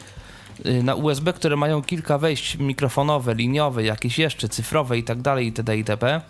[0.83, 5.77] na USB, które mają kilka wejść mikrofonowe, liniowe, jakieś jeszcze cyfrowe i tak dalej itd.
[5.77, 6.21] itp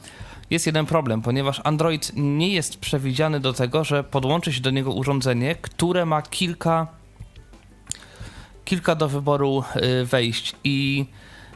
[0.53, 4.93] jest jeden problem, ponieważ Android nie jest przewidziany do tego, że podłączy się do niego
[4.93, 6.87] urządzenie, które ma kilka,
[8.65, 11.07] kilka do wyboru y, wejść i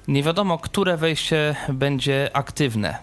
[0.08, 2.98] nie wiadomo, które wejście będzie aktywne.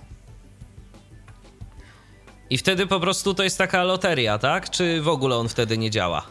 [2.50, 4.70] I wtedy po prostu to jest taka loteria, tak?
[4.70, 6.24] Czy w ogóle on wtedy nie działa?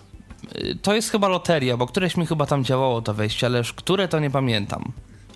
[0.56, 4.08] Y, to jest chyba loteria, bo któreś mi chyba tam działało to wejście, ależ które
[4.08, 4.92] to nie pamiętam.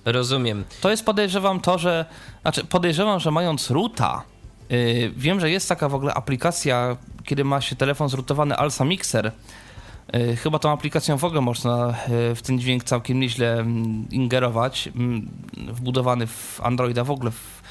[0.07, 0.65] Rozumiem.
[0.81, 2.05] To jest podejrzewam to, że.
[2.43, 4.23] Znaczy, podejrzewam, że mając ruta.
[4.71, 9.33] Yy, wiem, że jest taka w ogóle aplikacja, kiedy ma się telefon zrutowany Alsa Mixer.
[10.13, 14.89] Yy, chyba tą aplikacją w ogóle można yy, w ten dźwięk całkiem nieźle mm, ingerować.
[14.97, 17.63] Mm, wbudowany w Androida w ogóle w,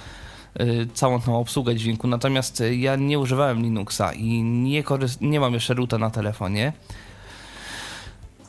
[0.62, 2.08] y, całą tą obsługę dźwięku.
[2.08, 4.84] Natomiast y, ja nie używałem Linuxa i nie,
[5.21, 6.74] nie mam jeszcze roota na telefonie.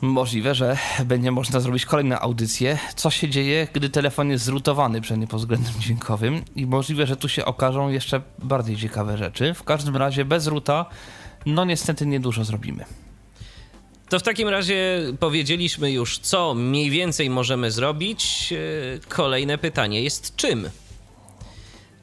[0.01, 2.79] Możliwe, że będzie można zrobić kolejne audycje.
[2.97, 7.29] Co się dzieje, gdy telefon jest zrutowany przynajmniej pod względem dźwiękowym i możliwe, że tu
[7.29, 9.55] się okażą jeszcze bardziej ciekawe rzeczy.
[9.55, 10.87] W każdym razie bez ruta,
[11.47, 12.85] no niestety niedużo zrobimy.
[14.09, 18.55] To w takim razie powiedzieliśmy już, co mniej więcej możemy zrobić.
[19.09, 20.71] Kolejne pytanie jest czym?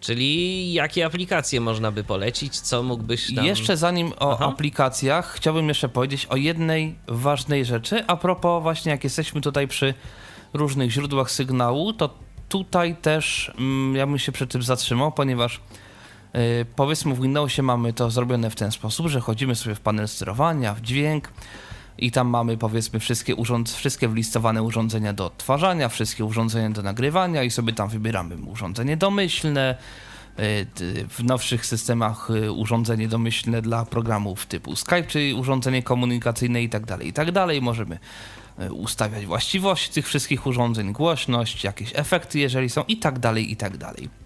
[0.04, 2.60] Czyli jakie aplikacje można by polecić?
[2.60, 3.46] Co mógłbyś tam...
[3.46, 4.46] Jeszcze zanim o Aha.
[4.46, 8.04] aplikacjach, chciałbym jeszcze powiedzieć o jednej ważnej rzeczy.
[8.08, 9.94] A propos właśnie, jak jesteśmy tutaj przy
[10.54, 12.10] różnych źródłach sygnału, to
[12.50, 15.62] tutaj też mm, ja bym się przy tym zatrzymał, ponieważ
[16.34, 16.40] yy,
[16.76, 20.74] powiedzmy w Windowsie mamy to zrobione w ten sposób, że chodzimy sobie w panel sterowania,
[20.74, 21.30] w dźwięk,
[21.98, 27.44] i tam mamy powiedzmy wszystkie, urząd, wszystkie wlistowane urządzenia do odtwarzania, wszystkie urządzenia do nagrywania
[27.44, 29.78] i sobie tam wybieramy urządzenie domyślne,
[30.40, 30.66] y,
[31.10, 36.86] w nowszych systemach y, urządzenie domyślne dla programów typu Skype, czy urządzenie komunikacyjne i tak
[36.86, 37.62] dalej, i tak dalej.
[37.62, 38.00] Możemy
[38.60, 43.56] y, ustawiać właściwości tych wszystkich urządzeń, głośność, jakieś efekty, jeżeli są i tak dalej, i
[43.56, 44.23] tak dalej.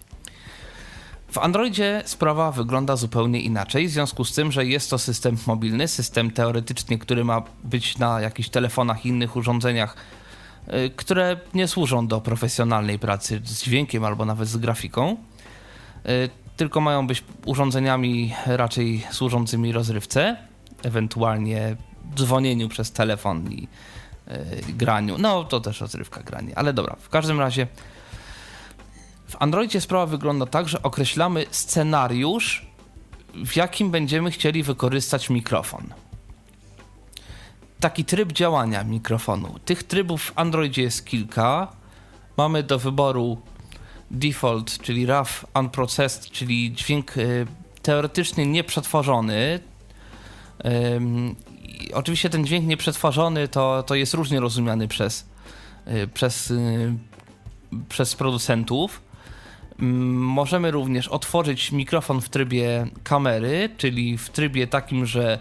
[1.32, 5.88] W Androidzie sprawa wygląda zupełnie inaczej, w związku z tym, że jest to system mobilny,
[5.88, 9.96] system teoretycznie, który ma być na jakichś telefonach i innych urządzeniach,
[10.68, 15.16] y, które nie służą do profesjonalnej pracy z dźwiękiem albo nawet z grafiką,
[16.08, 20.36] y, tylko mają być urządzeniami raczej służącymi rozrywce,
[20.82, 21.76] ewentualnie
[22.14, 23.68] dzwonieniu przez telefon i
[24.68, 25.18] y, graniu.
[25.18, 27.66] No to też rozrywka granie, ale dobra, w każdym razie
[29.28, 32.66] w Androidzie sprawa wygląda tak, że określamy scenariusz,
[33.46, 35.94] w jakim będziemy chcieli wykorzystać mikrofon.
[37.80, 39.58] Taki tryb działania mikrofonu.
[39.64, 41.68] Tych trybów w Androidzie jest kilka.
[42.36, 43.38] Mamy do wyboru
[44.10, 47.46] default, czyli RAW unprocessed, czyli dźwięk y,
[47.82, 49.60] teoretycznie nieprzetworzony.
[51.94, 55.26] oczywiście ten dźwięk nieprzetworzony to, to jest różnie rozumiany przez,
[55.88, 56.92] y, przez, y,
[57.88, 59.07] przez producentów.
[59.80, 65.38] Mm, możemy również otworzyć mikrofon w trybie kamery, czyli w trybie takim, że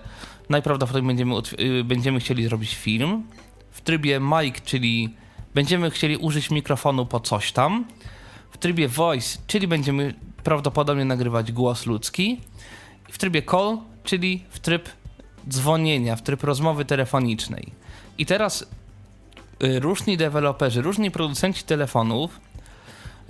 [0.49, 1.35] najprawdopodobniej będziemy,
[1.79, 3.23] y, będziemy chcieli zrobić film.
[3.71, 5.15] W trybie mic, czyli
[5.55, 7.85] będziemy chcieli użyć mikrofonu po coś tam.
[8.51, 12.41] W trybie voice, czyli będziemy prawdopodobnie nagrywać głos ludzki.
[13.11, 14.89] W trybie call, czyli w tryb
[15.49, 17.71] dzwonienia, w tryb rozmowy telefonicznej.
[18.17, 18.65] I teraz
[19.63, 22.39] y, różni deweloperzy, różni producenci telefonów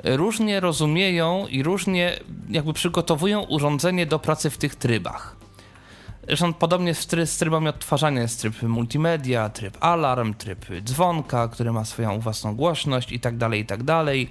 [0.04, 5.36] różnie rozumieją i różnie jakby przygotowują urządzenie do pracy w tych trybach.
[6.28, 11.72] Zresztą podobnie z, try, z trybami odtwarzania jest tryb multimedia, tryb alarm, tryb dzwonka, który
[11.72, 14.30] ma swoją własną głośność i tak dalej, i tak dalej.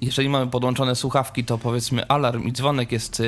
[0.00, 3.22] Jeżeli mamy podłączone słuchawki, to powiedzmy alarm i dzwonek jest,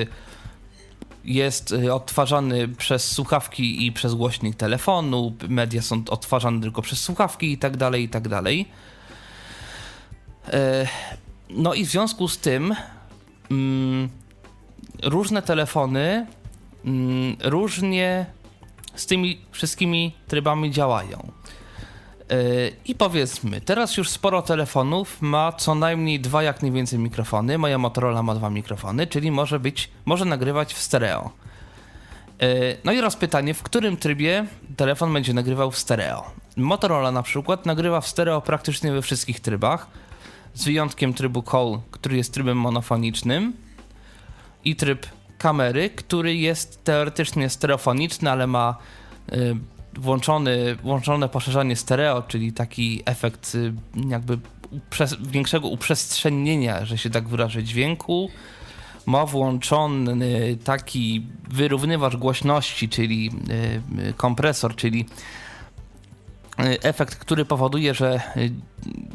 [1.25, 7.59] jest odtwarzany przez słuchawki i przez głośnik telefonu, media są odtwarzane tylko przez słuchawki i
[7.59, 8.69] tak dalej, i tak dalej.
[10.49, 10.87] E,
[11.51, 12.75] no i w związku z tym
[13.51, 14.09] mm,
[15.03, 16.27] różne telefony
[16.85, 18.27] mm, różnie
[18.95, 21.33] z tymi wszystkimi trybami działają.
[22.31, 22.35] E,
[22.85, 27.59] I powiedzmy, teraz już sporo telefonów ma co najmniej dwa, jak najwięcej mikrofony.
[27.59, 31.31] Moja Motorola ma dwa mikrofony, czyli może być, może nagrywać w stereo.
[32.41, 32.47] E,
[32.85, 36.31] no i teraz pytanie, w którym trybie telefon będzie nagrywał w stereo?
[36.57, 39.87] Motorola na przykład nagrywa w stereo praktycznie we wszystkich trybach
[40.61, 43.53] z wyjątkiem trybu call, który jest trybem monofonicznym
[44.65, 45.07] i tryb
[45.39, 48.77] kamery, który jest teoretycznie stereofoniczny, ale ma
[49.33, 49.57] y,
[49.95, 53.73] włączony, włączone poszerzanie stereo, czyli taki efekt y,
[54.09, 54.39] jakby
[55.21, 58.31] większego uprzestrzennienia, że się tak wyrażę, dźwięku.
[59.07, 63.31] Ma włączony taki wyrównywacz głośności, czyli
[64.09, 65.40] y, kompresor, czyli Y,
[66.83, 68.51] efekt, który powoduje, że y,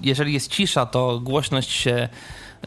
[0.02, 2.10] jeżeli jest cisza, to głośność się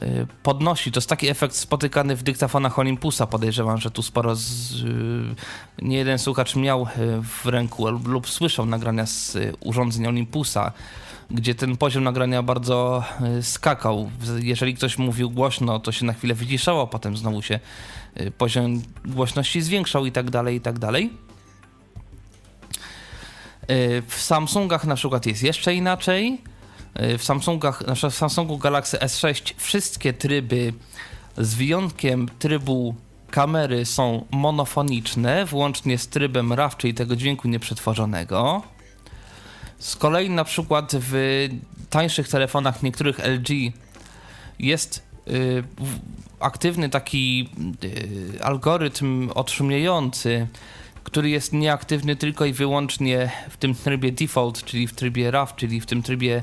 [0.03, 0.93] y, podnosi.
[0.93, 3.27] To jest taki efekt spotykany w dyktafonach Olympusa.
[3.27, 4.75] Podejrzewam, że tu sporo z,
[5.83, 6.87] nie jeden słuchacz miał
[7.23, 10.73] w ręku lub, lub słyszał nagrania z urządzeń Olympusa,
[11.31, 13.05] gdzie ten poziom nagrania bardzo
[13.43, 14.11] skakał.
[14.39, 17.61] Jeżeli ktoś mówił głośno, to się na chwilę wyciszało, potem znowu się
[18.39, 21.11] poziom głośności zwiększał i tak dalej, i tak dalej.
[23.71, 26.41] Y, w Samsungach na przykład jest jeszcze inaczej.
[27.01, 30.73] Y, w Samsungach, na przykład w Samsungu Galaxy S6 wszystkie tryby
[31.39, 32.95] z wyjątkiem trybu
[33.31, 38.63] kamery są monofoniczne, włącznie z trybem RAW, czyli tego dźwięku nieprzetworzonego.
[39.79, 41.49] Z kolei na przykład w
[41.91, 43.49] tańszych telefonach niektórych LG
[44.59, 45.65] jest y,
[46.41, 47.49] aktywny taki
[47.85, 50.47] y, algorytm otrzymujący,
[51.09, 55.81] który jest nieaktywny tylko i wyłącznie w tym trybie default, czyli w trybie RAW, czyli
[55.81, 56.43] w tym trybie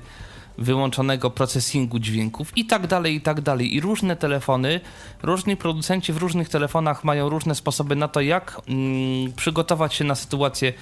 [0.57, 3.75] wyłączonego procesingu dźwięków i tak dalej, i tak dalej.
[3.75, 4.79] I różne telefony,
[5.23, 10.15] różni producenci w różnych telefonach mają różne sposoby na to, jak mm, przygotować się na
[10.15, 10.73] sytuację,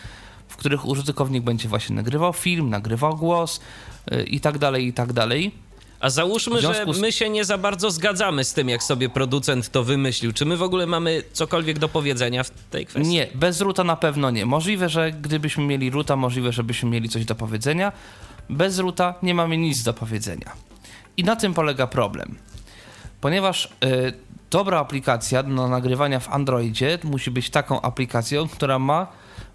[0.47, 3.59] w których użytkownik będzie właśnie nagrywał film, nagrywał głos
[4.11, 5.51] yy, i tak dalej, i tak dalej.
[6.03, 9.83] A załóżmy, że my się nie za bardzo zgadzamy z tym, jak sobie producent to
[9.83, 10.33] wymyślił.
[10.33, 13.11] Czy my w ogóle mamy cokolwiek do powiedzenia w tej kwestii?
[13.11, 14.45] Nie, bez ruta na pewno nie.
[14.45, 17.91] Możliwe, że gdybyśmy mieli ruta, możliwe, żebyśmy mieli coś do powiedzenia.
[18.49, 20.51] Bez ruta nie mamy nic do powiedzenia.
[21.17, 22.35] I na tym polega problem.
[23.21, 24.13] Ponieważ y,
[24.51, 29.07] dobra aplikacja do nagrywania w Androidzie musi być taką aplikacją, która ma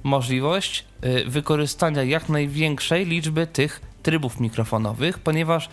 [0.02, 5.68] możliwość y, wykorzystania jak największej liczby tych trybów mikrofonowych, ponieważ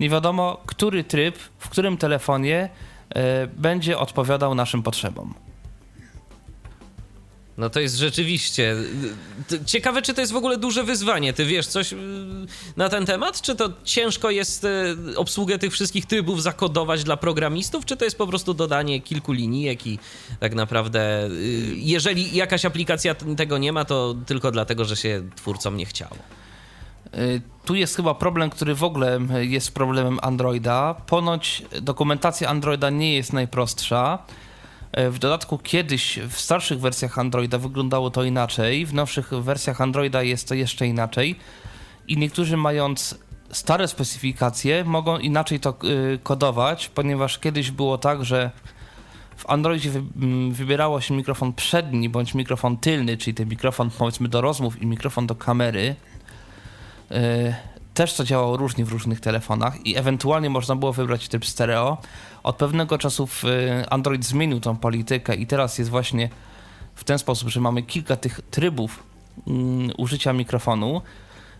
[0.00, 2.68] nie wiadomo, który tryb w którym telefonie
[3.10, 3.20] y,
[3.56, 5.34] będzie odpowiadał naszym potrzebom.
[7.60, 8.76] No to jest rzeczywiście.
[9.66, 11.32] Ciekawe, czy to jest w ogóle duże wyzwanie.
[11.32, 11.96] Ty wiesz coś y,
[12.76, 13.40] na ten temat?
[13.40, 18.18] Czy to ciężko jest y, obsługę tych wszystkich trybów zakodować dla programistów, czy to jest
[18.18, 19.98] po prostu dodanie kilku linijek i
[20.40, 25.76] tak naprawdę, y, jeżeli jakaś aplikacja tego nie ma, to tylko dlatego, że się twórcom
[25.76, 26.16] nie chciało?
[27.64, 30.94] Tu jest chyba problem, który w ogóle jest problemem Androida.
[31.06, 34.18] Ponoć dokumentacja Androida nie jest najprostsza.
[35.10, 40.48] W dodatku kiedyś w starszych wersjach Androida wyglądało to inaczej, w nowszych wersjach Androida jest
[40.48, 41.36] to jeszcze inaczej
[42.08, 43.18] i niektórzy mając
[43.52, 45.74] stare specyfikacje mogą inaczej to
[46.14, 48.50] y, kodować, ponieważ kiedyś było tak, że
[49.36, 50.02] w Androidzie wy,
[50.50, 55.26] wybierało się mikrofon przedni bądź mikrofon tylny, czyli ten mikrofon powiedzmy do rozmów i mikrofon
[55.26, 55.96] do kamery.
[57.12, 57.54] Y,
[57.94, 61.98] też to działało różnie w różnych telefonach i ewentualnie można było wybrać tryb stereo.
[62.42, 63.28] Od pewnego czasu
[63.90, 66.28] Android zmienił tą politykę i teraz jest właśnie
[66.94, 69.02] w ten sposób, że mamy kilka tych trybów
[69.44, 71.02] um, użycia mikrofonu.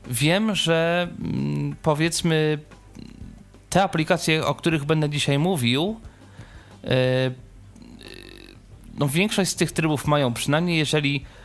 [0.06, 2.58] Wiem, że um, powiedzmy
[3.70, 6.00] te aplikacje, o których będę dzisiaj mówił,
[6.84, 6.90] yy,
[8.98, 11.39] no większość z tych trybów mają, przynajmniej jeżeli Y,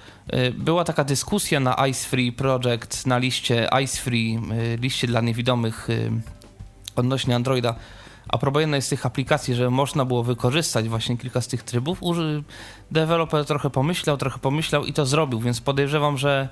[0.58, 4.40] była taka dyskusja na Ice Free Project, na liście Ice Free,
[4.74, 6.12] y, liście dla niewidomych y,
[6.96, 7.76] odnośnie Androida,
[8.28, 12.02] a propos jednej z tych aplikacji, że można było wykorzystać właśnie kilka z tych trybów,
[12.92, 16.50] deweloper trochę pomyślał, trochę pomyślał i to zrobił, więc podejrzewam, że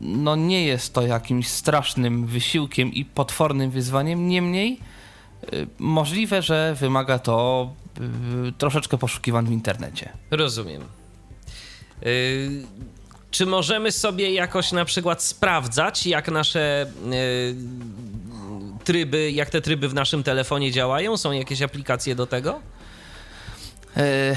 [0.00, 4.80] no nie jest to jakimś strasznym wysiłkiem i potwornym wyzwaniem, niemniej
[5.78, 7.70] możliwe, że wymaga to
[8.58, 10.12] troszeczkę poszukiwań w internecie.
[10.30, 10.82] Rozumiem.
[12.02, 12.66] Y,
[13.30, 17.56] czy możemy sobie jakoś na przykład sprawdzać, jak nasze y,
[18.84, 21.16] tryby, jak te tryby w naszym telefonie działają?
[21.16, 22.60] Są jakieś aplikacje do tego?
[23.96, 24.36] E,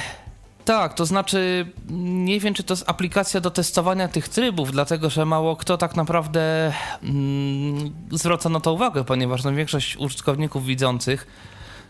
[0.65, 5.25] tak, to znaczy nie wiem, czy to jest aplikacja do testowania tych trybów, dlatego że
[5.25, 11.27] mało kto tak naprawdę mm, zwraca na to uwagę, ponieważ no, większość użytkowników widzących,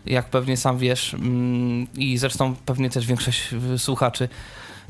[0.06, 4.28] jak pewnie sam wiesz, mm, i zresztą pewnie też większość słuchaczy,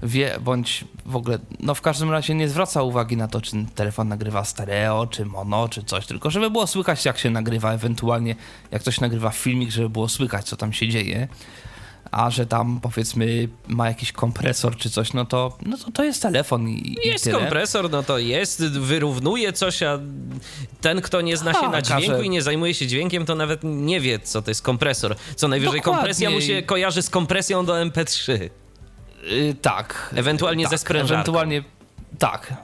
[0.02, 4.08] wie, bądź w ogóle, no w każdym razie nie zwraca uwagi na to, czy telefon
[4.08, 8.36] nagrywa stereo, czy mono, czy coś, tylko żeby było słychać, jak się nagrywa, ewentualnie
[8.70, 11.28] jak ktoś nagrywa filmik, żeby było słychać, co tam się dzieje.
[12.10, 16.22] A że tam powiedzmy ma jakiś kompresor czy coś, no to, no to, to jest
[16.22, 17.38] telefon i, Jest tyle.
[17.38, 19.98] kompresor, no to jest, wyrównuje coś, a
[20.80, 24.00] ten, kto nie zna się na dźwięku i nie zajmuje się dźwiękiem, to nawet nie
[24.00, 25.16] wie, co to jest kompresor.
[25.36, 25.98] Co najwyżej Dokładnie.
[25.98, 28.50] kompresja mu się kojarzy z kompresją do MP3.
[29.22, 30.10] Yy, tak.
[30.16, 31.14] Ewentualnie tak, ze sprężarką.
[31.14, 31.62] Ewentualnie,
[32.18, 32.54] tak.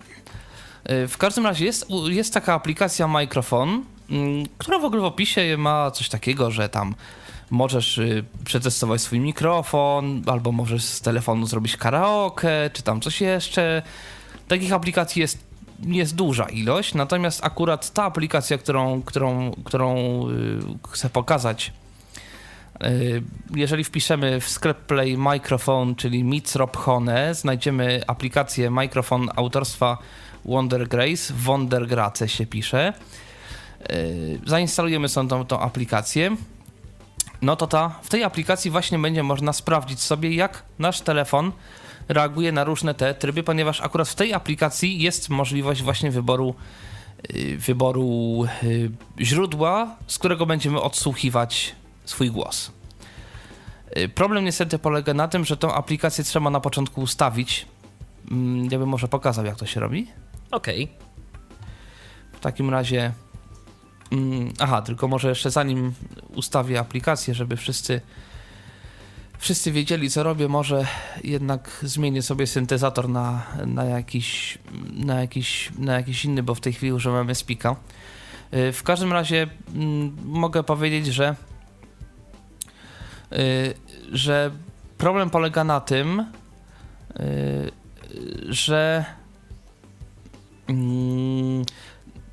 [0.88, 4.18] Yy, w każdym razie jest, jest taka aplikacja Microphone, yy,
[4.58, 6.94] która w ogóle w opisie ma coś takiego, że tam
[7.50, 13.82] możesz y, przetestować swój mikrofon, albo możesz z telefonu zrobić karaoke, czy tam coś jeszcze.
[14.48, 15.38] Takich aplikacji jest,
[15.82, 19.96] jest duża ilość, natomiast akurat ta aplikacja, którą, którą, którą
[20.30, 21.72] y, chcę pokazać
[23.54, 29.98] jeżeli wpiszemy w sklep Play Microphone, czyli Mitz Rob Hone, znajdziemy aplikację Microphone autorstwa
[30.44, 32.92] Wonder Grace, Wondergrace się pisze.
[33.90, 36.36] Y, zainstalujemy sobie tą, tą aplikację.
[37.42, 41.52] No to ta, w tej aplikacji właśnie będzie można sprawdzić sobie, jak nasz telefon
[42.08, 46.54] reaguje na różne te tryby, ponieważ akurat w tej aplikacji jest możliwość właśnie wyboru
[47.34, 48.44] y, wyboru
[49.20, 51.74] źródła, z którego będziemy odsłuchiwać
[52.06, 52.72] swój głos.
[53.98, 57.66] Y, problem niestety polega na tym, że tą aplikację trzeba na początku ustawić.
[58.30, 60.06] Mm, ja bym może pokazał, jak to się robi.
[60.50, 60.84] Okej.
[60.84, 60.96] Okay.
[62.32, 63.12] W takim razie
[64.10, 65.94] Mm, aha, tylko może jeszcze zanim
[66.34, 68.00] ustawię aplikację, żeby wszyscy
[69.38, 70.86] wszyscy wiedzieli, co robię, może
[71.24, 74.58] jednak zmienię sobie syntezator na, na, jakiś,
[74.92, 77.76] na, jakiś, na jakiś inny, bo w tej chwili używam Spika.
[78.54, 81.36] Y, w każdym razie mm, mogę powiedzieć, że
[84.12, 84.50] że
[84.98, 87.72] problem polega na tym, y,
[88.48, 89.04] że
[90.68, 91.64] mm,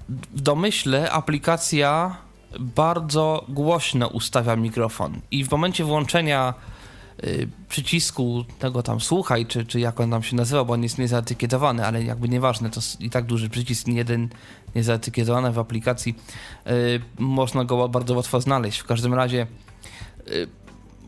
[0.10, 2.18] w domyśle aplikacja
[2.60, 6.54] bardzo głośno ustawia mikrofon i w momencie włączenia
[7.24, 10.98] y, przycisku tego tam słuchaj, czy, czy jak on tam się nazywa, bo on jest
[10.98, 14.30] niezaetykietowany, ale jakby nieważne, to i tak duży przycisk, jeden
[14.76, 16.16] niezaetykietowany w aplikacji,
[16.68, 18.80] y, można go bardzo łatwo znaleźć.
[18.80, 19.48] W każdym razie
[20.28, 20.48] y,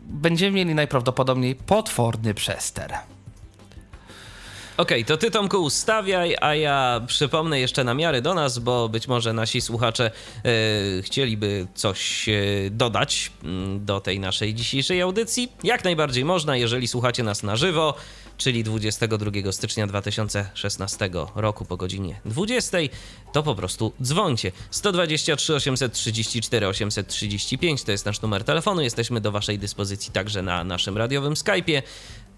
[0.05, 2.93] będziemy mieli najprawdopodobniej potworny przester.
[4.77, 8.89] Okej, okay, to ty Tomku ustawiaj, a ja przypomnę jeszcze na miarę do nas, bo
[8.89, 10.11] być może nasi słuchacze
[10.45, 12.33] e, chcieliby coś e,
[12.71, 15.51] dodać mm, do tej naszej dzisiejszej audycji.
[15.63, 17.93] Jak najbardziej można, jeżeli słuchacie nas na żywo,
[18.37, 22.77] czyli 22 stycznia 2016 roku po godzinie 20,
[23.33, 24.51] to po prostu dzwoncie.
[24.71, 28.81] 123 834 835 to jest nasz numer telefonu.
[28.81, 31.81] Jesteśmy do waszej dyspozycji także na naszym radiowym Skype'ie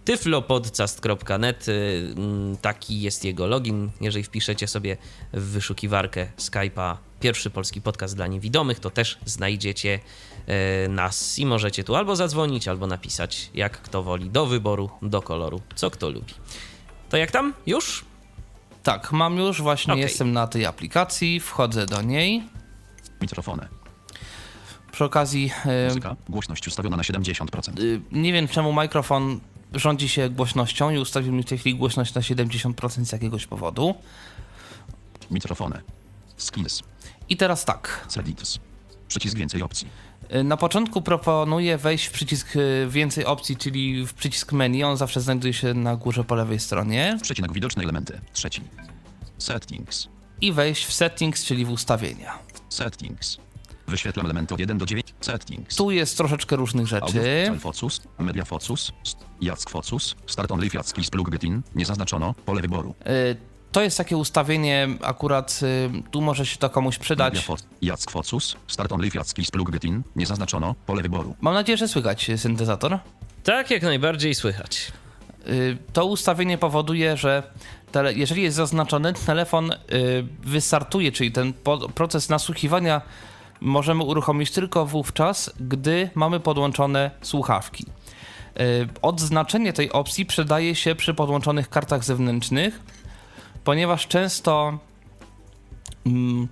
[0.07, 1.67] tyflopodcast.net.
[1.67, 3.91] Y, mm, taki jest jego login.
[4.01, 4.97] Jeżeli wpiszecie sobie
[5.33, 9.99] w wyszukiwarkę Skype'a pierwszy polski podcast dla niewidomych, to też znajdziecie
[10.89, 15.61] nas i możecie tu albo zadzwonić, albo napisać, jak kto woli, do wyboru, do koloru,
[15.75, 16.33] co kto lubi.
[17.09, 17.53] To jak tam?
[17.65, 18.05] Już?
[18.83, 20.03] Tak, mam już, właśnie okay.
[20.03, 22.43] jestem na tej aplikacji, wchodzę do niej.
[23.21, 23.67] Mikrofony.
[24.91, 25.51] Przy okazji.
[25.87, 27.79] Muzyka, głośność ustawiona na 70%.
[27.79, 29.39] Y, nie wiem czemu mikrofon
[29.73, 33.95] rządzi się głośnością i ustawił mi w tej chwili głośność na 70% z jakiegoś powodu.
[35.31, 35.81] Mikrofony.
[36.37, 36.83] Skills.
[37.29, 38.05] I teraz tak.
[38.07, 38.59] Settings.
[39.07, 39.87] Przycisk więcej opcji.
[40.35, 44.83] Y, na początku proponuję wejść w przycisk y, więcej opcji, czyli w przycisk menu.
[44.83, 47.17] On zawsze znajduje się na górze po lewej stronie.
[47.21, 48.21] Przecinek widoczne elementy.
[48.33, 48.61] Trzeci.
[49.37, 50.07] Settings.
[50.41, 52.39] I wejść w settings, czyli w ustawienia.
[52.69, 53.37] Settings.
[53.87, 55.13] Wyświetlam elementy od 1 do 9.
[55.21, 55.75] Settings.
[55.75, 57.45] Tu jest troszeczkę różnych rzeczy.
[57.47, 58.91] Audio, Focus, Media Focus,
[59.41, 62.95] Jack Focus, Start Only Jack Plug Getin, nie zaznaczono, pole wyboru.
[63.07, 67.47] Y to jest takie ustawienie, akurat y, tu może się to komuś przydać.
[67.81, 71.35] Jack Focus, Start Only Jack Plug Getin, nie zaznaczono, pole wyboru.
[71.41, 72.99] Mam nadzieję, że słychać syntezator.
[73.43, 74.91] Tak, jak najbardziej słychać.
[75.47, 77.43] Y to ustawienie powoduje, że
[78.15, 79.77] jeżeli jest zaznaczony, telefon y,
[80.41, 81.53] wystartuje, czyli ten
[81.95, 83.01] proces nasłuchiwania
[83.61, 87.85] możemy uruchomić tylko wówczas, gdy mamy podłączone słuchawki.
[89.01, 92.79] Odznaczenie tej opcji przydaje się przy podłączonych kartach zewnętrznych,
[93.67, 94.77] ponieważ często
[96.05, 96.47] mm,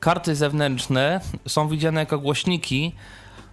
[0.00, 2.92] karty zewnętrzne są widziane jako głośniki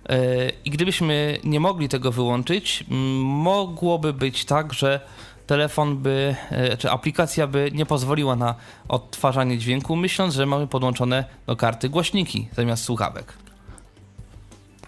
[0.09, 2.85] e, i gdybyśmy nie mogli tego wyłączyć,
[3.23, 4.99] mogłoby być tak, że
[5.47, 8.55] telefon by, e, czy aplikacja by nie pozwoliła na
[8.87, 13.46] odtwarzanie dźwięku, myśląc, że mamy podłączone do karty głośniki zamiast słuchawek.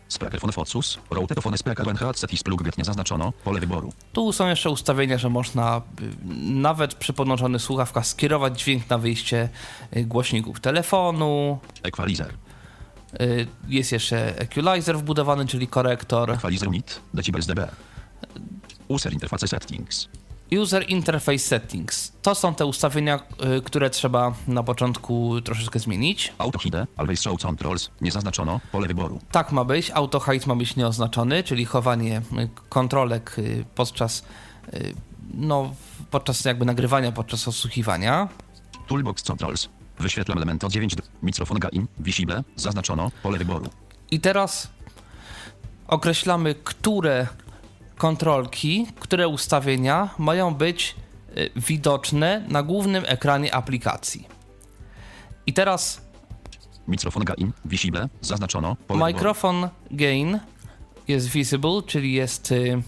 [0.09, 3.93] Speakerphone Focus, Routerphone Speaker Headset is Plug nie zaznaczono, pole wyboru.
[4.13, 5.81] Tu są jeszcze ustawienia, że można
[6.39, 9.49] nawet przy podłączonych słuchawkach skierować dźwięk na wyjście
[9.97, 11.59] y, głośników telefonu.
[11.83, 12.33] Equalizer.
[13.21, 16.31] Y, jest jeszcze equalizer wbudowany, czyli korektor.
[16.31, 17.67] Equalizer Unit, Decibels dB.
[18.87, 20.09] User Interface Settings.
[20.51, 22.11] User Interface Settings.
[22.21, 23.19] To są te ustawienia,
[23.57, 26.33] y, które trzeba na początku troszeczkę zmienić.
[26.37, 29.19] Auto Hide, Always Show Controls, nie zaznaczono, pole wyboru.
[29.31, 34.23] Tak ma być, Auto Hide ma być nieoznaczony, czyli chowanie y, kontrolek y, podczas,
[35.33, 35.73] no,
[36.11, 38.27] podczas jakby nagrywania, podczas odsłuchiwania.
[38.87, 39.69] Toolbox Controls,
[39.99, 43.69] wyświetlam element od 9, mikrofon gain, visible, zaznaczono, pole wyboru.
[44.11, 44.67] I teraz
[45.87, 47.27] określamy, które
[47.99, 50.95] kontrolki, które ustawienia mają być
[51.37, 54.27] y, widoczne na głównym ekranie aplikacji.
[55.45, 56.01] I teraz.
[56.87, 58.77] Mikrofon gain, visible, zaznaczono.
[59.07, 60.39] Mikrofon gain
[61.07, 62.81] jest visible, czyli jest, y,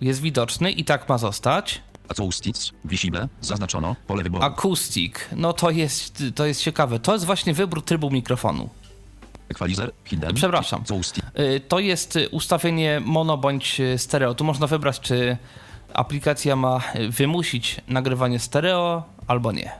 [0.00, 1.82] jest widoczny i tak ma zostać.
[2.08, 4.44] Acoustics, visible, zaznaczono, pole wyboru.
[4.44, 7.00] Acoustic, no to jest, to jest ciekawe.
[7.00, 8.68] To jest właśnie wybór trybu mikrofonu.
[9.48, 10.34] Equalizer, hidden.
[10.34, 10.82] Przepraszam.
[11.38, 14.34] Y, to jest ustawienie mono bądź stereo.
[14.34, 15.36] Tu można wybrać, czy
[15.94, 19.72] aplikacja ma wymusić nagrywanie stereo albo nie.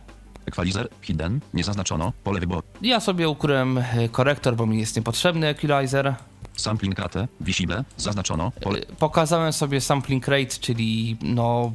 [0.46, 2.62] Equalizer, hidden, nie zaznaczono, pole wyboru.
[2.82, 6.14] Ja sobie ukryłem korektor, bo mi jest niepotrzebny equalizer.
[6.56, 8.52] Sampling rate, visible, zaznaczono.
[8.60, 8.78] Pole...
[8.78, 11.72] Y, pokazałem sobie sampling rate, czyli no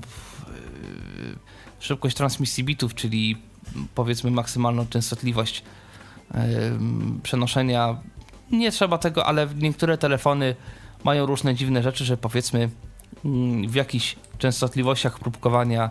[0.48, 1.36] y,
[1.80, 3.38] szybkość transmisji bitów, czyli
[3.96, 5.64] powiedzmy maksymalną częstotliwość
[7.24, 7.98] przenoszenia.
[8.52, 10.56] Nie trzeba tego, ale niektóre telefony
[11.04, 12.70] mają różne dziwne rzeczy, że powiedzmy
[13.26, 15.90] mm, w jakichś częstotliwościach próbkowania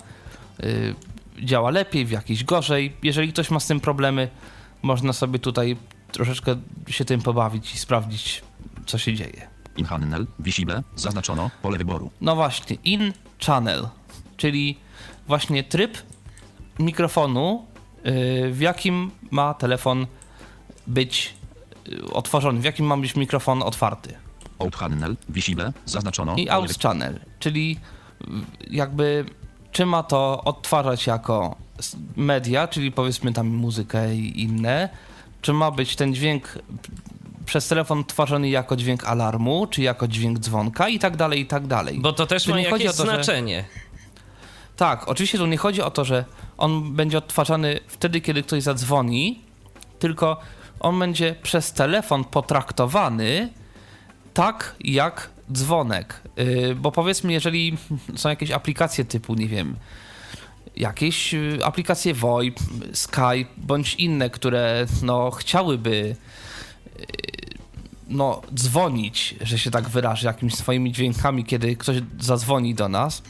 [0.65, 0.95] y,
[1.43, 2.97] działa lepiej, w jakichś gorzej.
[3.03, 4.29] Jeżeli ktoś ma z tym problemy,
[4.83, 5.77] można sobie tutaj
[6.13, 6.57] troszeczkę
[6.89, 8.43] się tym pobawić i sprawdzić,
[8.87, 9.49] co się dzieje.
[9.77, 12.11] Inhannel, visible, zaznaczono, pole wyboru.
[12.21, 13.13] No właśnie, in
[13.47, 13.89] channel,
[14.37, 14.79] czyli
[15.27, 15.99] właśnie tryb
[16.79, 17.67] mikrofonu,
[17.99, 20.07] y, w jakim ma telefon
[20.89, 21.35] być
[21.89, 24.15] y, otworzony, w jakim ma być mikrofon otwarty.
[24.59, 27.79] Outhannel, visible, zaznaczono, I out channel, czyli
[28.21, 28.27] y,
[28.71, 29.25] jakby
[29.73, 31.57] czy ma to odtwarzać jako
[32.17, 34.89] media, czyli powiedzmy tam muzykę i inne,
[35.43, 36.59] czy ma być ten dźwięk
[37.47, 41.67] przez telefon tworzony jako dźwięk alarmu, czy jako dźwięk dzwonka i tak dalej, i tak
[41.67, 41.99] dalej.
[42.01, 43.65] Bo to też Tu ma nie chodzi jakieś o to, że- znaczenie.
[44.77, 46.25] Tak, oczywiście tu nie chodzi o to, że
[46.59, 49.41] on będzie odtwarzany wtedy, kiedy ktoś zadzwoni,
[49.99, 50.41] tylko
[50.81, 53.49] on będzie przez telefon potraktowany
[54.35, 56.21] tak jak dzwonek.
[56.37, 57.77] Yy, bo powiedzmy, jeżeli
[58.17, 59.77] są jakieś aplikacje typu, nie wiem,
[60.77, 62.59] jakieś yy, aplikacje VoIP,
[62.93, 66.17] Skype bądź inne, które no, chciałyby
[66.99, 67.07] yy,
[68.09, 73.23] no, dzwonić, że się tak wyrażę, jakimiś swoimi dźwiękami, kiedy ktoś zadzwoni do nas,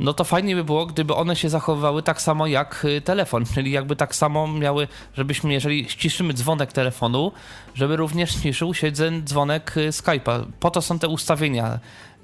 [0.00, 3.70] no to fajnie by było, gdyby one się zachowywały tak samo jak y, telefon, czyli
[3.70, 7.32] jakby tak samo miały, żebyśmy, jeżeli ściszymy dzwonek telefonu,
[7.74, 10.44] żeby również ściszył się ten dzwonek y, Skype'a.
[10.60, 11.78] Po to są te ustawienia,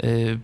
[0.05, 0.39] y,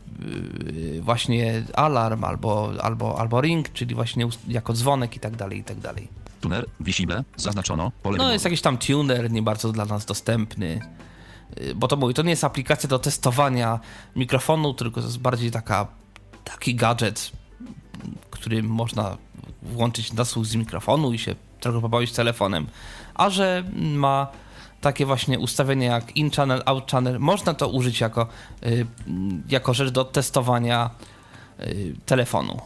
[1.01, 5.81] właśnie alarm albo, albo, albo ring, czyli właśnie jako dzwonek i tak dalej, i tak
[5.81, 6.09] dalej.
[6.41, 10.81] Tuner, visible, zaznaczono, pole No jest jakiś tam tuner, nie bardzo dla nas dostępny.
[11.75, 13.81] Bo to mówię, to nie jest aplikacja do testowania
[14.17, 15.87] mikrofonu, tylko to jest bardziej taka,
[16.45, 17.33] taki gadżet,
[18.31, 19.17] który można
[19.63, 22.67] włączyć na słuch z mikrofonu i się trochę pobawić telefonem.
[23.15, 24.27] A że ma
[24.81, 28.27] takie właśnie ustawienia jak in channel, out channel, można to użyć jako,
[28.67, 28.87] y,
[29.49, 30.91] jako rzecz do testowania
[31.61, 32.61] y, telefonu.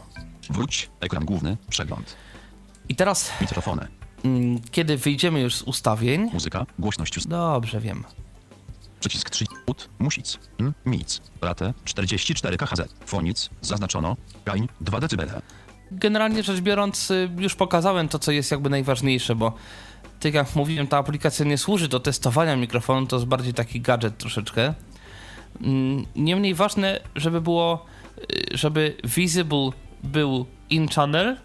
[0.49, 2.15] Wróć, ekran główny, przegląd.
[2.89, 3.87] I teraz, Mikrofony,
[4.23, 8.03] mm, kiedy wyjdziemy już z ustawień, muzyka, głośność dobrze wiem,
[8.99, 15.41] przycisk 3, ut, music, m, mic, ratę 44 kHz, fonic, zaznaczono, gain 2 dB.
[15.91, 19.53] Generalnie rzecz biorąc, y, już pokazałem to, co jest jakby najważniejsze, bo
[20.19, 24.17] tak jak mówiłem, ta aplikacja nie służy do testowania mikrofonu, to jest bardziej taki gadżet
[24.17, 24.73] troszeczkę.
[25.61, 27.85] Mm, Niemniej ważne, żeby było,
[28.53, 29.69] y, żeby visible
[30.03, 31.37] był in channel,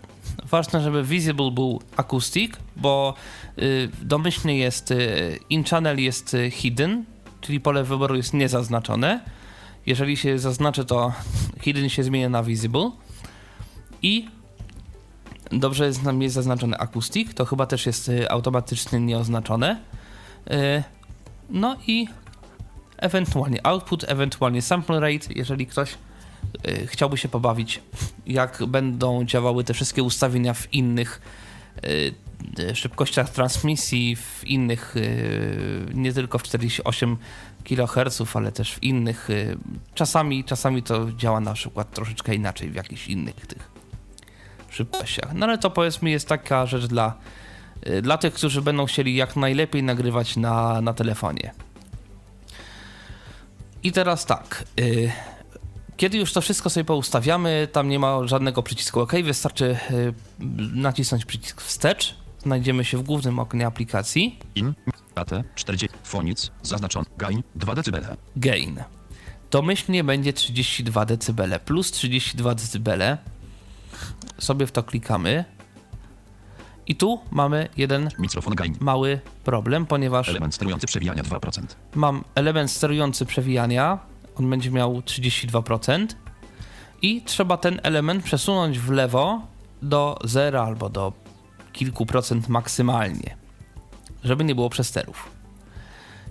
[0.51, 3.15] ważne, żeby visible był acoustic, bo
[3.59, 7.05] y, domyślnie jest y, in channel jest hidden,
[7.43, 9.21] czyli pole wyboru jest niezaznaczone.
[9.87, 11.13] Jeżeli się zaznaczy, to
[11.61, 12.91] hidden się zmienia na visible.
[14.03, 14.29] I
[15.51, 19.81] dobrze jest nam jest zaznaczony akustik, to chyba też jest y, automatycznie nieoznaczone.
[20.51, 20.83] Y,
[21.51, 22.09] No i
[22.97, 25.95] ewentualnie output, ewentualnie sample rate, jeżeli ktoś
[26.69, 27.81] y, chciałby się pobawić,
[28.27, 31.21] jak będą działały te wszystkie ustawienia w innych
[32.75, 37.17] szybkościach transmisji, w innych, y, nie tylko w 48
[37.65, 39.31] kHz, ale też w innych.
[39.31, 39.57] y,
[39.95, 43.71] Czasami, czasami to działa na przykład troszeczkę inaczej w jakichś innych tych
[44.71, 45.35] szybkościach.
[45.35, 47.15] No ale to powiedzmy jest taka rzecz dla,
[48.03, 51.53] dla tych, którzy będą chcieli jak najlepiej nagrywać na, na telefonie.
[53.83, 54.65] I teraz tak.
[55.97, 59.77] Kiedy już to wszystko sobie poustawiamy, tam nie ma żadnego przycisku OK, wystarczy
[60.75, 62.22] nacisnąć przycisk wstecz.
[62.43, 64.39] Znajdziemy się w głównym oknie aplikacji.
[64.55, 64.75] In,
[65.17, 68.17] ratę 40, fonic, zaznaczono, gain 2 dB.
[68.37, 68.83] Gain.
[69.51, 73.19] Domyślnie będzie 32 dB plus 32 dB.
[74.39, 75.45] Sobie w to klikamy.
[76.87, 81.63] I tu mamy jeden Mikrofon gain, mały problem, ponieważ element sterujący przewijania 2%.
[81.95, 83.99] mam element sterujący przewijania.
[84.37, 86.07] On będzie miał 32%.
[87.03, 89.47] I trzeba ten element przesunąć w lewo
[89.83, 91.22] do zera albo do
[91.73, 93.37] kilku procent maksymalnie,
[94.25, 95.31] żeby nie było przesterów.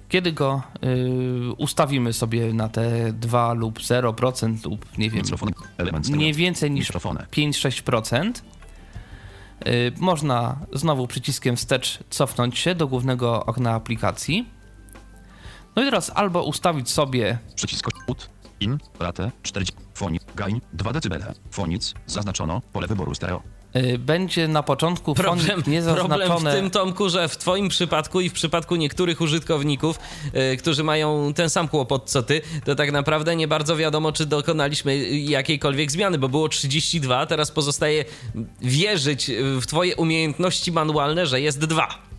[0.09, 6.71] Kiedy go y, ustawimy sobie na te 2 lub 0% lub nie wiem, sterujący, więcej
[6.71, 8.31] niż mikrofony, 5-6%.
[9.67, 14.49] Y, Można znowu przyciskiem wstecz cofnąć się do głównego okna aplikacji.
[15.75, 18.29] No i teraz albo ustawić sobie, przycisk ut,
[18.59, 21.33] in, ratę 40, fonic, gain 2 dB.
[21.51, 23.41] Fonic, zaznaczono, pole wyboru stereo.
[23.75, 25.63] Y, będzie na początku Problem,
[25.95, 29.99] problem w tym, Tomku, że w twoim przypadku i w przypadku niektórych użytkowników,
[30.53, 34.25] y, którzy mają ten sam kłopot co ty, to tak naprawdę nie bardzo wiadomo, czy
[34.25, 38.05] dokonaliśmy jakiejkolwiek zmiany, bo było 32, teraz pozostaje
[38.61, 42.10] wierzyć w twoje umiejętności manualne, że jest 2.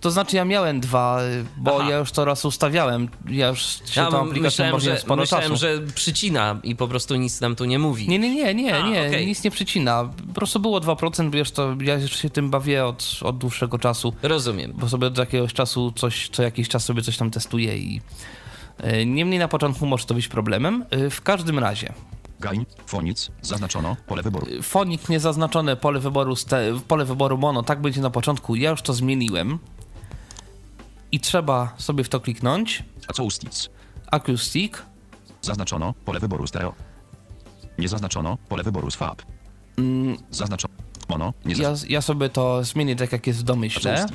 [0.00, 1.20] To znaczy ja miałem dwa,
[1.56, 1.90] bo Aha.
[1.90, 3.08] ja już to raz ustawiałem.
[3.28, 5.60] Ja już się Ja tą aplikacją bawiłem że, sporo myślałem czasu.
[5.60, 8.08] że przycina i po prostu nic nam tu nie mówi.
[8.08, 9.26] Nie, nie, nie, nie, A, nie, okej.
[9.26, 10.08] nic nie przycina.
[10.28, 14.12] Po prostu było 2%, wiesz, to ja już się tym bawię od, od dłuższego czasu,
[14.22, 14.72] Rozumiem.
[14.76, 18.00] bo sobie od jakiegoś czasu coś, co jakiś czas sobie coś tam testuję i
[19.00, 20.84] y, niemniej na początku może to być problemem.
[20.94, 21.92] Y, W każdym razie,
[22.40, 24.46] Gain, Fonic, zaznaczono, pole wyboru.
[24.62, 26.34] fonik niezaznaczone, pole wyboru,
[26.88, 29.58] pole wyboru mono, tak będzie na początku, ja już to zmieniłem
[31.12, 32.84] i trzeba sobie w to kliknąć.
[33.08, 33.68] Acoustic,
[34.10, 34.72] Acoustic,
[35.42, 36.74] zaznaczono, pole wyboru stereo.
[37.78, 39.22] Nie zaznaczono, pole wyboru swap.
[40.30, 40.74] Zaznaczono,
[41.08, 41.92] mono, nie ja, zaznaczono.
[41.92, 44.06] ja sobie to zmienię tak jak jest w domyśle.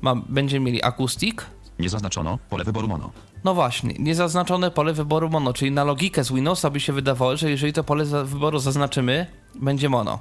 [0.00, 1.36] Mam, będziemy mieli acoustic,
[1.78, 3.10] nie zaznaczono, pole wyboru mono.
[3.44, 7.50] No właśnie, niezaznaczone pole wyboru mono, czyli na logikę z Windowsa by się wydawało, że
[7.50, 10.18] jeżeli to pole za- wyboru zaznaczymy, będzie mono.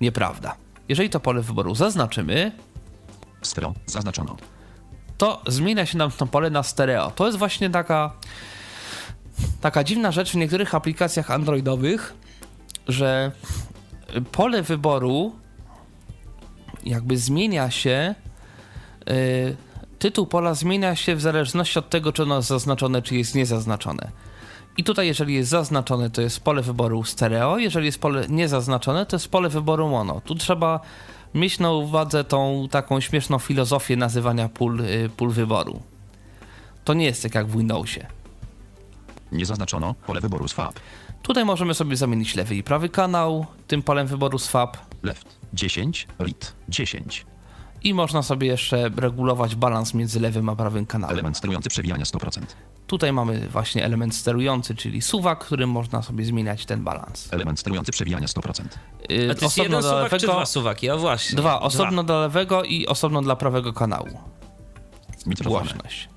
[0.00, 0.54] Nieprawda.
[0.88, 2.52] Jeżeli to pole wyboru zaznaczymy,
[3.42, 4.36] Stereo, zaznaczono.
[5.18, 7.10] To zmienia się nam to pole na stereo.
[7.10, 8.12] To jest właśnie taka
[9.60, 12.14] taka dziwna rzecz w niektórych aplikacjach androidowych,
[12.88, 13.32] że
[14.32, 15.32] pole wyboru
[16.84, 18.14] jakby zmienia się
[19.10, 19.56] y,
[19.98, 24.10] tytuł pola zmienia się w zależności od tego, czy ono jest zaznaczone, czy jest niezaznaczone.
[24.76, 29.16] I tutaj, jeżeli jest zaznaczone, to jest pole wyboru stereo, jeżeli jest pole niezaznaczone, to
[29.16, 30.20] jest pole wyboru mono.
[30.20, 30.80] Tu trzeba
[31.38, 35.82] mieć na uwadze tą taką śmieszną filozofię nazywania pól, y, pól wyboru.
[36.84, 38.06] To nie jest tak jak w Windowsie.
[39.32, 40.80] Nie zaznaczono, pole wyboru swap.
[41.22, 46.52] Tutaj możemy sobie zamienić lewy i prawy kanał tym polem wyboru swap Left, 10, right,
[46.68, 47.26] 10.
[47.82, 51.12] i można sobie jeszcze regulować balans między lewym a prawym kanałem.
[51.14, 52.40] Element sterujący przewijania 100%.
[52.86, 57.28] Tutaj mamy właśnie element sterujący, czyli suwak, którym można sobie zmieniać ten balans.
[57.32, 58.62] Element sterujący przewijania 100%.
[59.08, 60.90] Yy, A to jest jeden suwak czy lewego- dwa suwaki?
[60.90, 61.36] A właśnie.
[61.36, 64.08] Dwa, osobno dla lewego i osobno dla prawego kanału.
[65.26, 65.64] Mikrofony.
[65.64, 66.08] Głośność.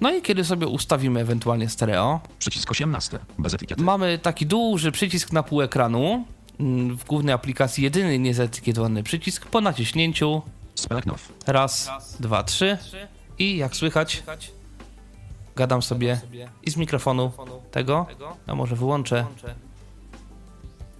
[0.00, 3.82] No i kiedy sobie ustawimy ewentualnie stereo, Przycisk 18, bez etykiety.
[3.82, 6.24] mamy taki duży przycisk na pół ekranu.
[6.60, 10.42] Mm, W głównej aplikacji jedyny niezetykietowany przycisk po naciśnięciu.
[11.46, 12.78] Raz, dwa, trzy.
[13.38, 14.22] I jak słychać,
[15.56, 16.20] gadam sobie
[16.62, 17.32] i z mikrofonu
[17.70, 18.06] tego.
[18.46, 19.26] A może wyłączę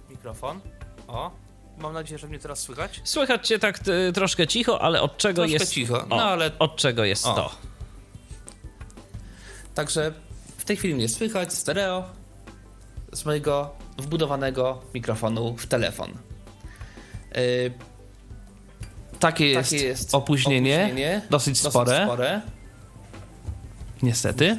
[0.09, 0.59] mikrofon.
[1.07, 1.31] O,
[1.77, 3.01] mam nadzieję, że mnie teraz słychać.
[3.03, 5.71] Słychać cię tak y, troszkę cicho, ale od czego Troszkę jest...
[5.73, 7.33] cicho, no o, ale- Od czego jest O.
[7.33, 7.51] to?
[9.75, 10.13] Także
[10.57, 12.03] w tej chwili mnie słychać stereo
[13.11, 16.09] z mojego wbudowanego mikrofonu w telefon.
[17.35, 17.71] Yy,
[19.27, 22.41] takie, jest jest opóźnienie, opóźnienie, dosyć, dosyć spore, spore.
[24.01, 24.57] niestety.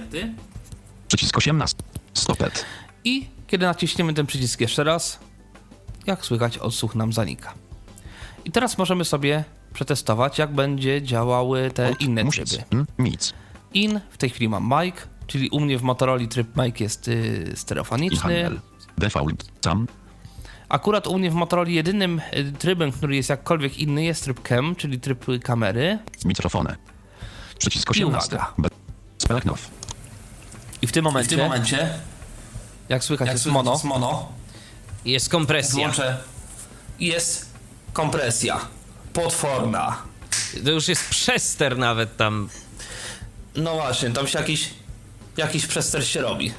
[1.09, 1.77] Przycisk 18.
[2.15, 2.65] Stopet.
[3.05, 5.19] I kiedy naciśniemy ten przycisk jeszcze raz,
[6.07, 7.55] jak słychać, odsłuch nam zanika.
[8.45, 9.45] I teraz możemy sobie
[9.75, 12.49] przetestować, jak będzie działały te Alt, inne music.
[12.51, 12.65] tryby.
[12.73, 13.33] Mm, Nic.
[13.75, 14.95] In, w tej chwili mam mic,
[15.27, 18.51] czyli u mnie w Motorola tryb mic jest I stereofoniczny.
[18.99, 19.45] Default.
[19.65, 19.87] Sam.
[20.75, 24.77] Akurat u mnie w Motorola jedynym y, trybem, który jest jakkolwiek inny, jest tryb cam,
[24.77, 25.99] czyli tryb kamery.
[26.25, 26.77] Mikrofony.
[27.59, 28.37] Przycisk I 18.
[28.37, 28.53] uwaga.
[28.59, 28.69] Be-
[29.19, 29.71] Speleknow.
[30.83, 31.95] I w tym W momencie, tym momencie,
[32.89, 33.73] jak słychać, jak jest słychać mono.
[33.73, 34.33] jest mono,
[35.05, 35.75] Jest kompresja.
[35.75, 36.17] włączę
[37.01, 37.51] jest
[37.93, 38.61] kompresja
[39.13, 39.97] potworna.
[40.65, 42.49] To już jest przester nawet tam.
[43.55, 44.71] No właśnie, tam się jakiś,
[45.37, 46.53] jakiś przester się robi.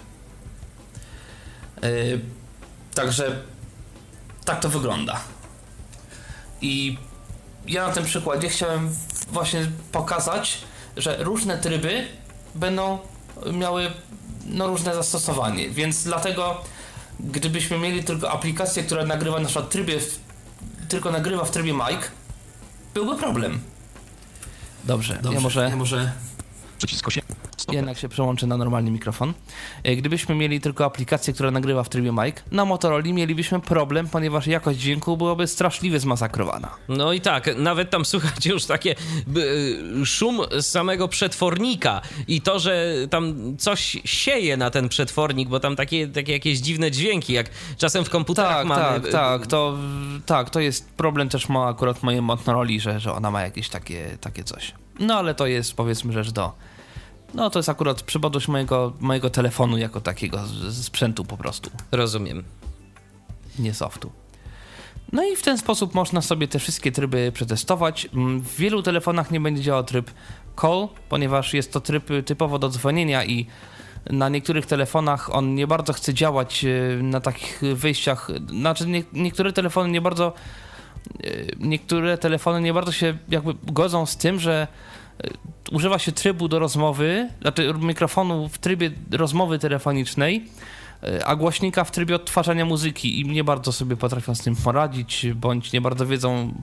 [1.84, 2.20] Yy,
[2.94, 3.42] także
[4.46, 5.20] tak to wygląda.
[6.62, 6.98] I
[7.68, 8.96] ja na tym przykładzie chciałem
[9.32, 10.62] właśnie pokazać,
[10.98, 12.08] że różne tryby
[12.56, 13.00] będą
[13.54, 13.92] miały
[14.46, 16.62] no, różne zastosowanie, więc dlatego
[17.20, 20.00] gdybyśmy mieli tylko aplikację, która nagrywa na przykład trybie,
[20.88, 22.00] tylko nagrywa w trybie mic,
[22.94, 23.60] byłby problem.
[24.84, 26.12] Dobrze, ja może ja może
[26.78, 27.24] Przycisk 8.
[27.58, 27.76] Stopet.
[27.76, 29.34] jednak się przełączę na normalny mikrofon.
[29.84, 34.48] E, Gdybyśmy mieli tylko aplikację, która nagrywa w trybie mic, na Motorola mielibyśmy problem, ponieważ
[34.48, 36.70] jakość dźwięku byłaby straszliwie zmasakrowana.
[36.90, 38.96] No i tak, nawet tam słuchajcie już takie
[39.38, 45.60] y, szum z samego przetwornika i to, że tam coś sieje na ten przetwornik, bo
[45.60, 49.02] tam takie, takie jakieś dziwne dźwięki, jak czasem w komputerach Tak, mamy.
[49.02, 49.78] tak, tak, to,
[50.26, 54.18] tak, to jest problem też ma akurat mojej Motorola, że, że ona ma jakieś takie,
[54.22, 54.72] takie coś.
[55.00, 56.52] No ale to jest powiedzmy rzecz do...
[57.36, 60.40] No to jest akurat przypadłość mojego, mojego telefonu jako takiego
[60.72, 61.70] sprzętu po prostu.
[61.92, 62.44] Rozumiem.
[63.60, 64.12] nie softu.
[65.12, 68.08] No i w ten sposób można sobie te wszystkie tryby przetestować.
[68.14, 70.12] Mm, W wielu telefonach nie będzie działał tryb
[70.62, 73.46] call, ponieważ jest to tryb typowo do dzwonienia i
[74.10, 78.30] na niektórych telefonach on nie bardzo chce działać y, na takich wyjściach.
[78.50, 80.34] Znaczy nie, niektóre telefony nie bardzo
[81.26, 84.68] y, niektóre telefony nie bardzo się jakby godzą z tym, że
[85.72, 90.46] używa się trybu do rozmowy, znaczy mikrofonu w trybie rozmowy telefonicznej,
[91.04, 95.28] e, a głośnika w trybie odtwarzania muzyki i nie bardzo sobie potrafią z tym poradzić,
[95.36, 96.54] bądź nie bardzo wiedzą,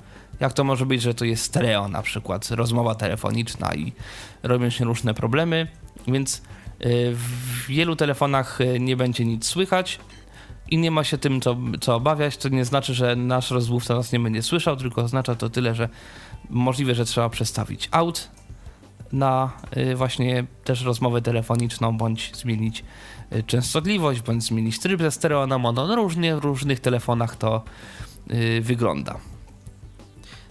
[0.40, 3.92] jak to może być, że to jest stereo na przykład, rozmowa telefoniczna i
[4.42, 5.66] robią się różne problemy,
[6.09, 9.98] więc e, w wielu telefonach e, nie będzie nic słychać
[10.70, 12.36] i nie ma się tym co, co obawiać.
[12.36, 15.88] To nie znaczy, że nasz rozmówca nas nie będzie słyszał, tylko oznacza to tyle, że
[16.50, 18.30] możliwe, że trzeba przestawić out
[19.12, 22.84] na y, właśnie też rozmowę telefoniczną, bądź zmienić
[23.32, 25.86] y, częstotliwość, bądź zmienić tryb ze stereo na mono.
[25.86, 27.62] No różnie w różnych telefonach to
[28.30, 29.32] y, wygląda.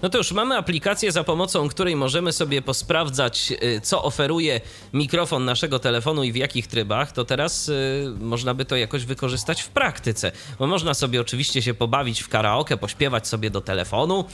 [0.01, 4.61] No to już mamy aplikację, za pomocą której możemy sobie posprawdzać, y, co oferuje
[4.93, 7.11] mikrofon naszego telefonu i w jakich trybach.
[7.11, 10.31] To teraz y, można by to jakoś wykorzystać w praktyce.
[10.59, 14.25] Bo można sobie oczywiście się pobawić w karaoke, pośpiewać sobie do telefonu,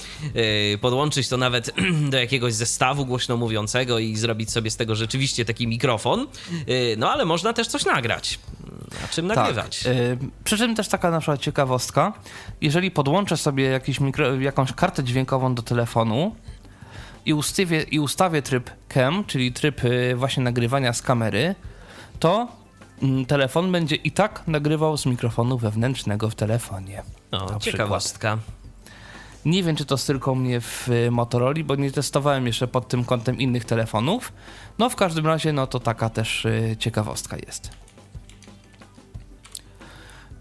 [0.73, 1.71] y, podłączyć to nawet
[2.11, 6.27] do jakiegoś zestawu głośno mówiącego i zrobić sobie z tego rzeczywiście taki mikrofon.
[6.69, 8.39] Y, no ale można też coś nagrać.
[9.05, 9.83] A czym nagrywać?
[9.83, 9.93] Tak.
[9.93, 12.13] Y, przy czym też taka na przykład ciekawostka,
[12.61, 16.35] jeżeli podłączę sobie jakiś mikro, jakąś kartę dźwiękową do telefonu
[17.25, 21.55] i ustawię, i ustawię tryb cam, czyli tryb y, właśnie nagrywania z kamery,
[22.19, 22.47] to
[23.01, 27.03] mm, telefon będzie i tak nagrywał z mikrofonu wewnętrznego w telefonie.
[27.31, 27.63] O, na przykład.
[27.63, 28.37] ciekawostka.
[29.45, 33.05] Nie wiem, czy to tylko mnie w y, Motorola, bo nie testowałem jeszcze pod tym
[33.05, 34.33] kątem innych telefonów.
[34.79, 36.47] No w każdym razie, no to taka też
[36.79, 37.86] ciekawostka jest.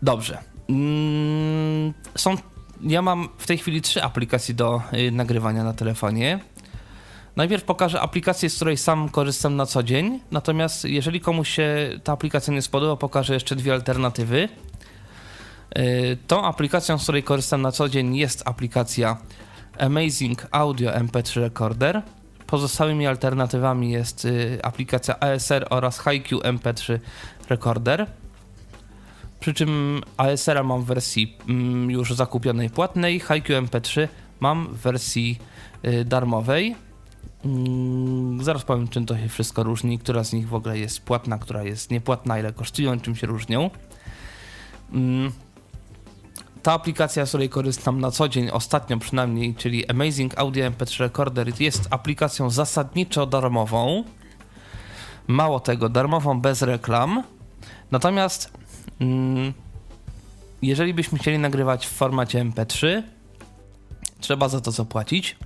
[0.03, 0.39] Dobrze.
[0.69, 2.35] Mm, są,
[2.83, 6.41] ja mam w tej chwili trzy aplikacje do y, nagrywania na telefonie.
[7.37, 10.21] Najpierw pokażę aplikację, z której sam korzystam na co dzień.
[10.31, 14.49] Natomiast jeżeli komuś się ta aplikacja nie spodoba, pokażę jeszcze dwie alternatywy.
[15.79, 19.17] Y, Tą aplikacją, z której korzystam na co dzień jest aplikacja
[19.79, 22.03] Amazing Audio MP3 Recorder.
[22.47, 26.99] Pozostałymi alternatywami jest y, aplikacja ASR oraz HiQ MP3
[27.49, 28.07] Recorder.
[29.47, 34.09] Przy czym ASR mam w wersji mm, już zakupionej płatnej, HiQ MP3
[34.41, 35.39] mam w wersji
[35.85, 36.77] y, darmowej.
[37.45, 41.39] Mm, Zaraz powiem, czym to się wszystko różni, która z nich w ogóle jest płatna,
[41.39, 43.71] która jest niepłatna, ile kosztują, czym się różnią.
[44.93, 45.33] Mm,
[46.63, 51.61] ta aplikacja, z której korzystam na co dzień, ostatnio przynajmniej, czyli Amazing Audio MP3 Recorder,
[51.61, 54.05] jest aplikacją zasadniczo darmową.
[55.27, 57.23] Mało tego, darmową bez reklam.
[57.91, 58.66] Natomiast
[60.63, 63.03] jeżeli byśmy chcieli nagrywać w formacie MP3,
[64.21, 65.37] trzeba za to zapłacić.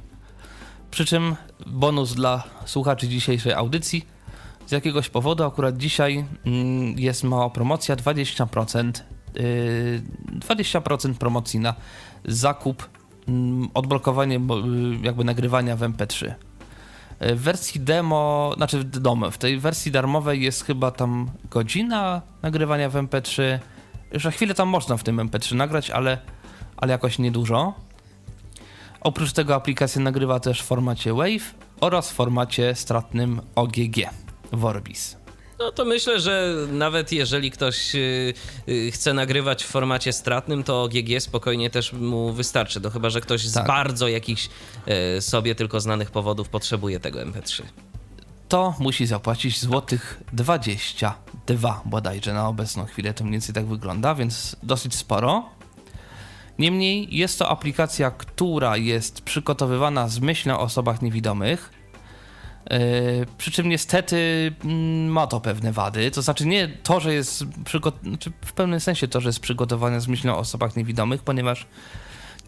[0.90, 1.36] Przy czym
[1.66, 4.06] bonus dla słuchaczy dzisiejszej audycji.
[4.66, 8.92] Z jakiegoś powodu akurat dzisiaj mm, jest mała promocja 20%.
[9.34, 10.02] Yy,
[10.38, 11.74] 20% promocji na
[12.24, 12.88] zakup,
[13.28, 16.34] mm, odblokowanie yy, jakby nagrywania w MP3.
[17.20, 22.94] W wersji demo, znaczy demo, w tej wersji darmowej jest chyba tam godzina nagrywania w
[22.94, 23.58] MP3.
[24.12, 26.18] Już na chwilę tam można w tym MP3 nagrać, ale,
[26.76, 27.74] ale jakoś niedużo.
[29.00, 31.44] Oprócz tego aplikacja nagrywa też w formacie WAV
[31.80, 33.96] oraz w formacie stratnym OGG
[34.52, 35.19] Vorbis.
[35.60, 38.34] No to myślę, że nawet jeżeli ktoś y,
[38.68, 42.80] y, chce nagrywać w formacie stratnym, to GG spokojnie też mu wystarczy.
[42.80, 43.66] To chyba, że ktoś z Tak.
[43.66, 44.48] bardzo jakichś
[45.18, 47.62] y, sobie tylko znanych powodów potrzebuje tego MP3.
[48.48, 53.14] To musi zapłacić złotych 22 bodajże na obecną chwilę.
[53.14, 55.44] To mniej więcej tak wygląda, więc dosyć sporo.
[56.58, 61.79] Niemniej jest to aplikacja, która jest przygotowywana z myślą o osobach niewidomych.
[62.70, 66.10] Yy, przy czym niestety mm, ma to pewne wady.
[66.10, 70.00] To znaczy nie to, że jest przygo- znaczy w pewnym sensie to, że jest przygotowane
[70.00, 71.66] z myślą o osobach niewidomych, ponieważ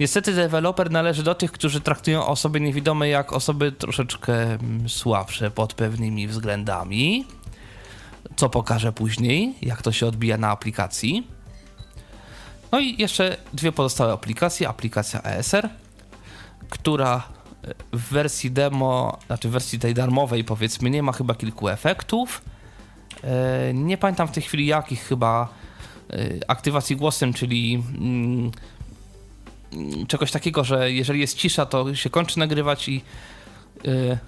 [0.01, 5.75] niestety deweloper należy do tych, którzy traktują osoby niewidome jak osoby troszeczkę mm, słabsze pod
[5.75, 7.27] pewnymi względami.
[8.37, 11.27] Co pokażę później, jak to się odbija na aplikacji.
[12.73, 14.69] No i jeszcze dwie pozostałe aplikacje.
[14.69, 15.69] Aplikacja ESR,
[16.71, 17.23] która
[17.93, 22.43] w wersji demo, znaczy w wersji tej darmowej powiedzmy, nie ma chyba kilku efektów.
[23.25, 25.49] E, Nie pamiętam w tej chwili jakich chyba
[26.11, 26.17] e,
[26.49, 28.51] aktywacji głosem, czyli mm,
[30.09, 33.05] czegoś takiego, że jeżeli jest cisza, to się kończy nagrywać i
[33.85, 34.19] e,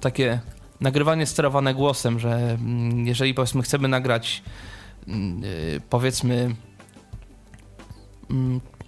[0.00, 0.40] takie
[0.80, 4.42] nagrywanie sterowane głosem, że mm, jeżeli powiedzmy chcemy nagrać
[5.08, 5.42] mm,
[5.90, 6.54] powiedzmy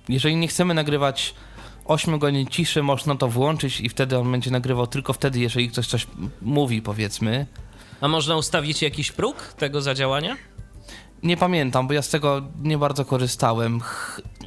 [0.09, 1.35] jeżeli nie chcemy nagrywać
[1.85, 5.87] 8 godzin ciszy, można to włączyć i wtedy on będzie nagrywał tylko wtedy, jeżeli ktoś
[5.87, 6.07] coś
[6.43, 7.47] mówi, powiedzmy.
[8.01, 10.37] A można ustawić jakiś próg tego zadziałania?
[11.23, 13.81] Nie pamiętam, bo ja z tego nie bardzo korzystałem.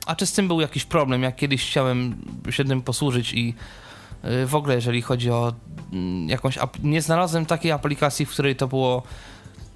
[0.05, 1.23] A czy z tym był jakiś problem?
[1.23, 2.17] Jak kiedyś chciałem
[2.49, 3.53] się tym posłużyć i
[4.25, 5.53] Y, W ogóle, jeżeli chodzi o
[5.93, 6.59] mm, jakąś.
[6.83, 9.03] Nie znalazłem takiej aplikacji, w której to było.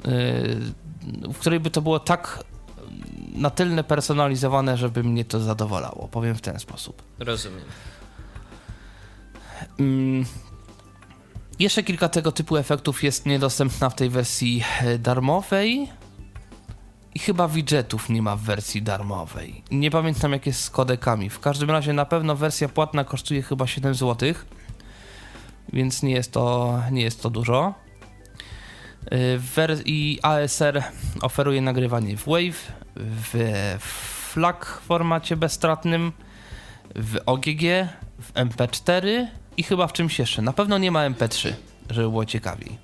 [0.05, 2.43] y, W której by to było tak
[3.33, 6.07] na tyle personalizowane, żeby mnie to zadowalało.
[6.07, 7.01] Powiem w ten sposób.
[7.19, 7.63] Rozumiem.
[9.79, 10.25] Mm,
[11.59, 15.87] Jeszcze kilka tego typu efektów jest niedostępna w tej wersji e, darmowej.
[17.15, 19.63] I chyba widgetów nie ma w wersji darmowej.
[19.71, 21.29] Nie pamiętam jak jest z kodekami.
[21.29, 24.33] W każdym razie na pewno wersja płatna kosztuje chyba 7 zł.
[25.73, 27.73] Więc nie jest to, nie jest to dużo.
[29.85, 30.83] I ASR
[31.21, 32.57] oferuje nagrywanie w WAV,
[32.95, 33.75] w
[34.33, 36.11] FLAC formacie bezstratnym,
[36.95, 37.61] w OGG,
[38.21, 39.25] w MP4
[39.57, 40.41] i chyba w czymś jeszcze.
[40.41, 41.53] Na pewno nie ma MP3,
[41.89, 42.77] żeby było ciekawiej.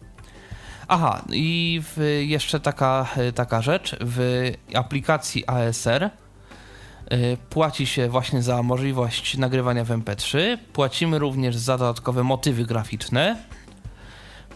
[0.88, 1.82] Aha, i
[2.22, 3.95] jeszcze taka, taka rzecz.
[4.01, 10.57] W aplikacji ASR y, płaci się właśnie za możliwość nagrywania w MP3.
[10.74, 13.38] Płacimy również za dodatkowe motywy graficzne.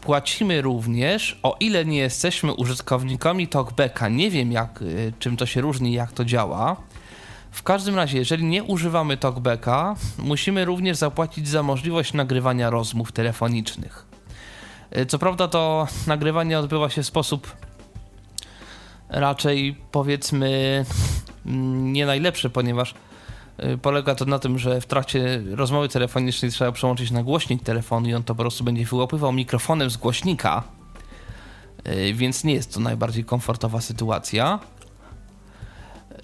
[0.01, 5.61] Płacimy również, o ile nie jesteśmy użytkownikami TalkBacka, nie wiem jak, y, czym to się
[5.61, 6.75] różni, jak to działa.
[7.51, 14.05] W każdym razie, jeżeli nie używamy TalkBacka, musimy również zapłacić za możliwość nagrywania rozmów telefonicznych.
[14.97, 17.55] Y, Co prawda to nagrywanie odbywa się w sposób
[19.09, 20.85] raczej powiedzmy
[21.45, 22.93] mm, nie najlepszy, ponieważ
[23.81, 28.13] polega to na tym, że w trakcie rozmowy telefonicznej trzeba przełączyć na głośnik telefonu i
[28.13, 30.63] on to po prostu będzie wyłapywał mikrofonem z głośnika,
[31.87, 34.59] y, więc nie jest to najbardziej komfortowa sytuacja.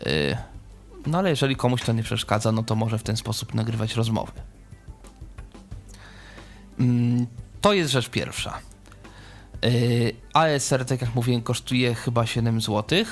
[0.07, 0.37] Y,
[1.05, 4.31] No ale jeżeli komuś to nie przeszkadza, no to może w ten sposób nagrywać rozmowy.
[6.79, 7.27] Mm,
[7.61, 8.59] To jest rzecz pierwsza.
[10.33, 13.05] ASR, tak jak mówiłem, kosztuje chyba 7 zł.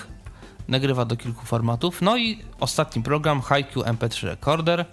[0.67, 2.01] Nagrywa do kilku formatów.
[2.01, 4.85] No i ostatni program, HiQ MP3 Recorder.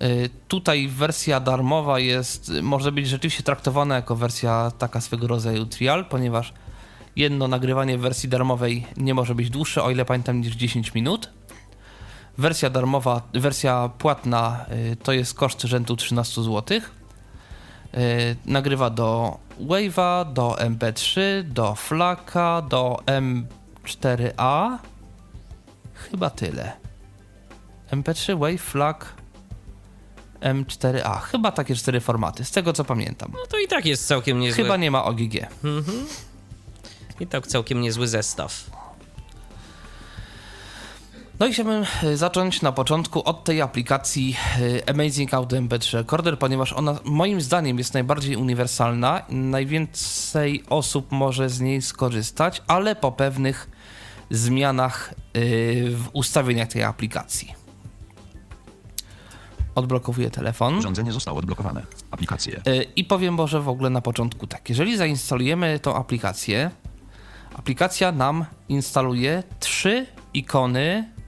[0.00, 6.04] Yy, Tutaj wersja darmowa jest, może być rzeczywiście traktowana jako wersja taka swego rodzaju trial,
[6.04, 6.52] ponieważ
[7.16, 11.30] jedno nagrywanie w wersji darmowej nie może być dłuższe, o ile pamiętam, niż 10 minut.
[12.38, 16.78] Wersja darmowa, wersja płatna y, to jest koszt rzędu 13 zł.
[16.78, 23.00] Y, Nagrywa do Wave'a, do MP3, do Flaka, do
[23.84, 24.78] M4A.
[25.94, 26.72] Chyba tyle.
[27.90, 29.14] MP3, Wave, Flak,
[30.40, 31.20] M4A.
[31.20, 33.32] Chyba takie cztery formaty, z tego co pamiętam.
[33.34, 34.64] No to i tak jest całkiem niezły.
[34.64, 35.34] Chyba nie ma OGG.
[37.20, 38.70] I tak całkiem niezły zestaw.
[41.40, 44.36] No i chciałbym e, zacząć na początku od tej aplikacji
[44.86, 51.50] e, Amazing Audio MP3 Recorder, ponieważ ona moim zdaniem jest najbardziej uniwersalna, najwięcej osób może
[51.50, 53.70] z niej skorzystać, ale po pewnych
[54.30, 55.40] zmianach e,
[55.90, 57.54] w ustawieniach tej aplikacji.
[59.74, 60.78] Odblokowuję telefon.
[60.78, 61.82] Urządzenie zostało odblokowane.
[62.10, 62.62] Aplikacje.
[62.96, 64.68] I powiem może w ogóle na początku tak.
[64.68, 66.70] Jeżeli zainstalujemy tą aplikację,
[67.54, 71.19] aplikacja nam instaluje trzy ikony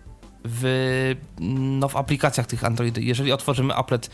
[0.45, 2.99] w, no, w aplikacjach tych Android.
[2.99, 4.11] Jeżeli otworzymy applet,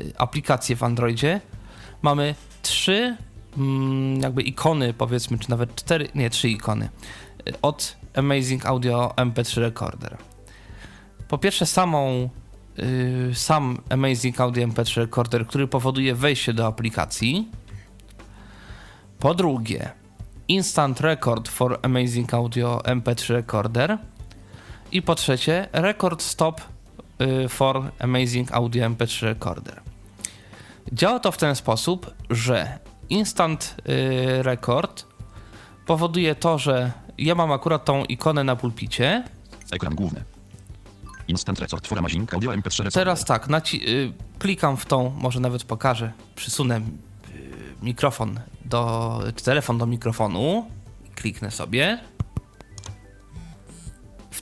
[0.00, 1.40] y, aplikację w Androidzie,
[2.02, 3.16] mamy trzy
[3.58, 6.88] mm, jakby ikony, powiedzmy, czy nawet cztery, nie, trzy ikony
[7.48, 10.16] y, od Amazing Audio MP3 Recorder.
[11.28, 12.30] Po pierwsze, samą
[12.78, 17.48] y, sam Amazing Audio MP3 Recorder, który powoduje wejście do aplikacji.
[19.18, 19.90] Po drugie,
[20.48, 23.98] Instant Record for Amazing Audio MP3 Recorder.
[24.92, 26.60] I po trzecie, Record Stop
[27.44, 29.80] y, for Amazing Audio MP3 Recorder.
[30.92, 32.78] Działa to w ten sposób, że
[33.10, 35.06] Instant y, Record
[35.86, 39.24] powoduje to, że ja mam akurat tą ikonę na pulpicie,
[39.70, 40.24] Ekran główny.
[41.28, 42.92] Instant Record for Amazing Audio MP3 Recorder.
[42.92, 46.80] Teraz tak, y, klikam w tą, może nawet pokażę, przysunę
[47.82, 50.70] mikrofon do, telefon do mikrofonu,
[51.14, 51.98] kliknę sobie.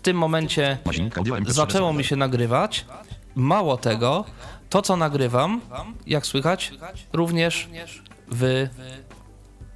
[0.00, 2.84] W tym momencie Amazing Audio MP3 zaczęło mi się nagrywać.
[3.34, 4.24] Mało tego,
[4.70, 5.60] to co nagrywam,
[6.06, 6.72] jak słychać,
[7.12, 7.68] również
[8.28, 8.66] w.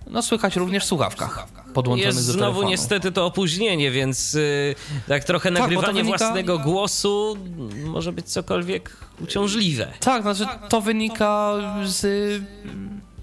[0.06, 2.68] No, słychać również w słuchawkach podłączonych Jest do znowu telefonu.
[2.68, 4.74] niestety to opóźnienie, więc y,
[5.08, 7.36] tak trochę to nagrywanie wynika- własnego głosu
[7.84, 9.92] może być cokolwiek uciążliwe.
[10.00, 11.54] Tak, znaczy to wynika
[11.84, 12.40] z y,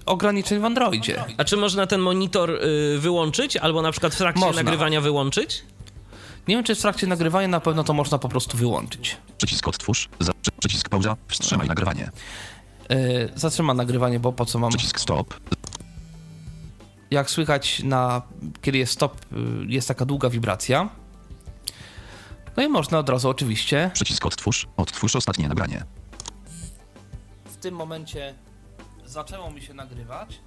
[0.06, 1.24] ograniczeń w Androidzie.
[1.36, 4.62] A czy można ten monitor y, wyłączyć, albo na przykład w trakcie Można.
[4.62, 5.64] nagrywania wyłączyć?
[6.48, 9.16] Nie wiem, czy w trakcie nagrywania na pewno to można po prostu wyłączyć.
[9.38, 10.08] Przycisk odtwórz.
[10.20, 11.16] Za, przy, przycisk pauza.
[11.28, 12.10] Wstrzymaj nagrywanie.
[12.88, 14.70] Yy, zatrzyma nagrywanie, bo po co mam.
[14.70, 15.34] Przycisk stop.
[17.10, 18.22] Jak słychać, na,
[18.62, 20.88] kiedy jest stop, yy, jest taka długa wibracja.
[22.56, 23.90] No i można od razu oczywiście.
[23.94, 24.68] Przycisk odtwórz.
[24.76, 25.84] Odtwórz ostatnie nagranie.
[27.62, 28.34] tym momencie
[29.04, 30.40] zaczęło mi się nagrywać.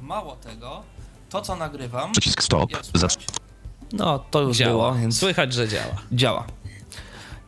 [0.00, 0.82] Mało tego,
[1.30, 2.12] to co nagrywam.
[2.12, 2.70] Przycisk stop.
[2.82, 3.26] słychać?
[3.96, 4.70] No, to już Działa.
[4.72, 5.94] było, więc Słychać, że działa.
[6.12, 6.44] działa.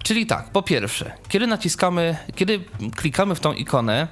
[0.02, 2.64] Czyli tak, po pierwsze, kiedy naciskamy, kiedy
[2.96, 4.08] klikamy w tą ikonę,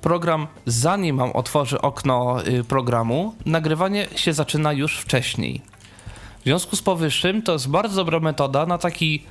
[0.00, 5.62] program, zanim mam otworzy okno y, programu, nagrywanie się zaczyna już wcześniej.
[6.40, 9.24] W związku z powyższym to jest bardzo dobra metoda na taki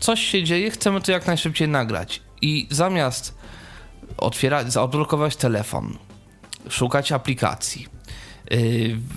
[0.00, 2.22] coś się dzieje, chcemy to jak najszybciej nagrać.
[2.42, 3.38] I zamiast
[4.18, 5.98] otwierać, odblokować telefon,
[6.68, 7.86] szukać aplikacji,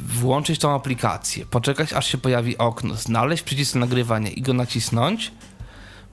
[0.07, 5.31] włączyć tą aplikację, poczekać aż się pojawi okno, znaleźć przycisk nagrywania i go nacisnąć,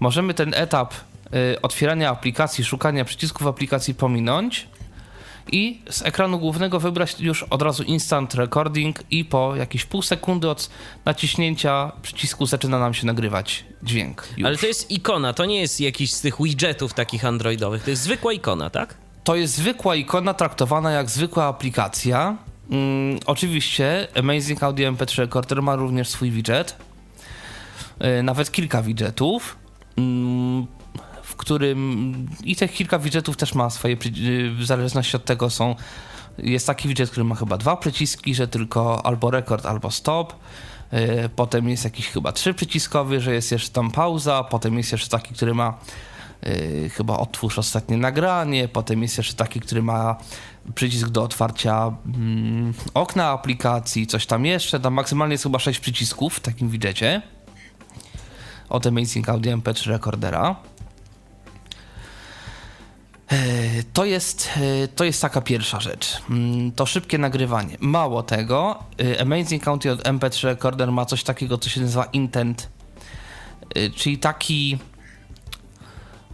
[0.01, 0.95] możemy ten etap
[1.55, 4.69] y, otwierania aplikacji, szukania przycisków aplikacji pominąć
[5.53, 10.51] i z ekranu głównego wybrać już od razu instant recording i po jakieś pół sekundy
[10.51, 10.71] od
[11.05, 14.29] naciśnięcia przycisku zaczyna nam się nagrywać dźwięk.
[14.37, 14.47] Już.
[14.47, 18.03] Ale to jest ikona, to nie jest jakiś z tych widgetów takich androidowych, to jest
[18.03, 18.95] zwykła ikona, tak?
[19.25, 22.37] To jest zwykła ikona traktowana jak zwykła aplikacja.
[22.71, 26.77] Mm, oczywiście Amazing Audio MP3 Recorder ma również swój widget.
[28.01, 29.57] Yy, nawet kilka widgetów.
[29.97, 30.67] Mm,
[31.23, 35.75] w którym i tych kilka widgetów też ma swoje, yy, w zależności od tego są
[36.39, 40.35] jest taki widget, który ma chyba dwa przyciski, że tylko albo rekord, albo stop.
[40.93, 44.45] Yy, Potem jest jakiś chyba trzy przyciskowy, że jest jeszcze tam pauza.
[44.45, 45.79] Potem jest jeszcze taki, który ma
[46.43, 48.69] yy, chyba otwórz ostatnie nagranie.
[48.69, 50.17] Potem jest jeszcze taki, który ma
[50.75, 54.81] przycisk do otwarcia mm, okna aplikacji, coś tam jeszcze.
[54.81, 57.23] Tam maksymalnie jest chyba sześć przycisków w takim widgecie
[58.69, 60.57] od Amazing Audio MP3 Recordera.
[63.29, 63.37] E,
[63.93, 64.51] To jest,
[64.85, 66.23] e, to jest taka pierwsza rzecz.
[66.31, 67.77] Mm, To szybkie nagrywanie.
[67.81, 72.69] Mało tego, e, Amazing Audio MP3 Recorder ma coś takiego, co się nazywa intent,
[73.97, 74.79] czyli taki.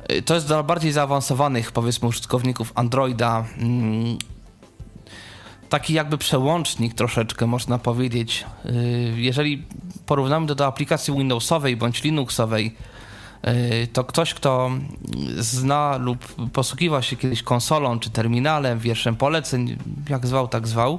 [0.08, 3.44] E, To jest dla bardziej zaawansowanych, powiedzmy, użytkowników Androida.
[3.58, 4.18] mm,
[5.68, 8.44] Taki jakby przełącznik troszeczkę, można powiedzieć.
[8.64, 8.72] E,
[9.16, 9.64] Jeżeli
[10.06, 12.76] porównamy to do aplikacji Windowsowej bądź Linuxowej,
[13.46, 14.70] Yy, to ktoś, kto
[15.38, 19.76] zna lub posługiwał się kiedyś konsolą czy terminalem, wierszem poleceń,
[20.08, 20.98] jak zwał, tak zwał,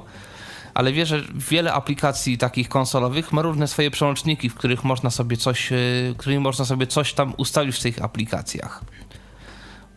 [0.74, 5.36] ale wie, że wiele aplikacji takich konsolowych ma różne swoje przełączniki, w których można sobie
[5.36, 8.84] coś, yy, którymi można sobie coś tam ustawić w tych aplikacjach.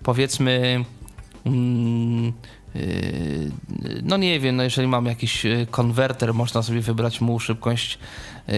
[0.03, 0.85] Powiedzmy,
[1.45, 2.33] mm,
[2.75, 3.51] yy,
[4.03, 7.99] no nie wiem, no jeżeli mam jakiś yy, konwerter, można sobie wybrać mu szybkość,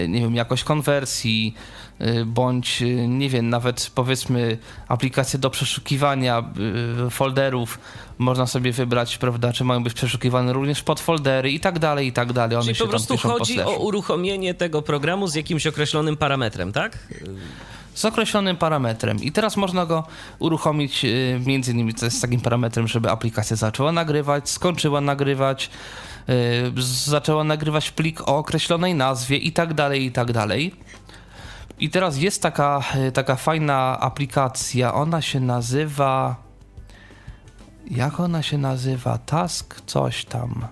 [0.08, 1.54] nie wiem, jakość konwersji,
[2.26, 6.44] bądź, yy, nie wiem, nawet powiedzmy aplikacje do przeszukiwania
[7.04, 7.78] yy, folderów,
[8.18, 12.32] można sobie wybrać, prawda, czy mają być przeszukiwane również podfoldery i tak dalej, i tak
[12.32, 12.56] dalej.
[12.56, 13.70] One Czyli po prostu po chodzi slashu.
[13.70, 16.98] o uruchomienie tego programu z jakimś określonym parametrem, tak?
[17.94, 19.22] z określonym parametrem.
[19.22, 20.06] I teraz można go
[20.38, 25.70] uruchomić y, między innymi z takim parametrem, żeby aplikacja zaczęła nagrywać, skończyła nagrywać,
[26.28, 30.74] y, zaczęła nagrywać plik o określonej nazwie i tak dalej, i tak dalej.
[31.80, 36.36] I teraz jest taka, y, taka fajna aplikacja, ona się nazywa...
[37.90, 39.18] Jak ona się nazywa?
[39.18, 40.66] Task coś tam.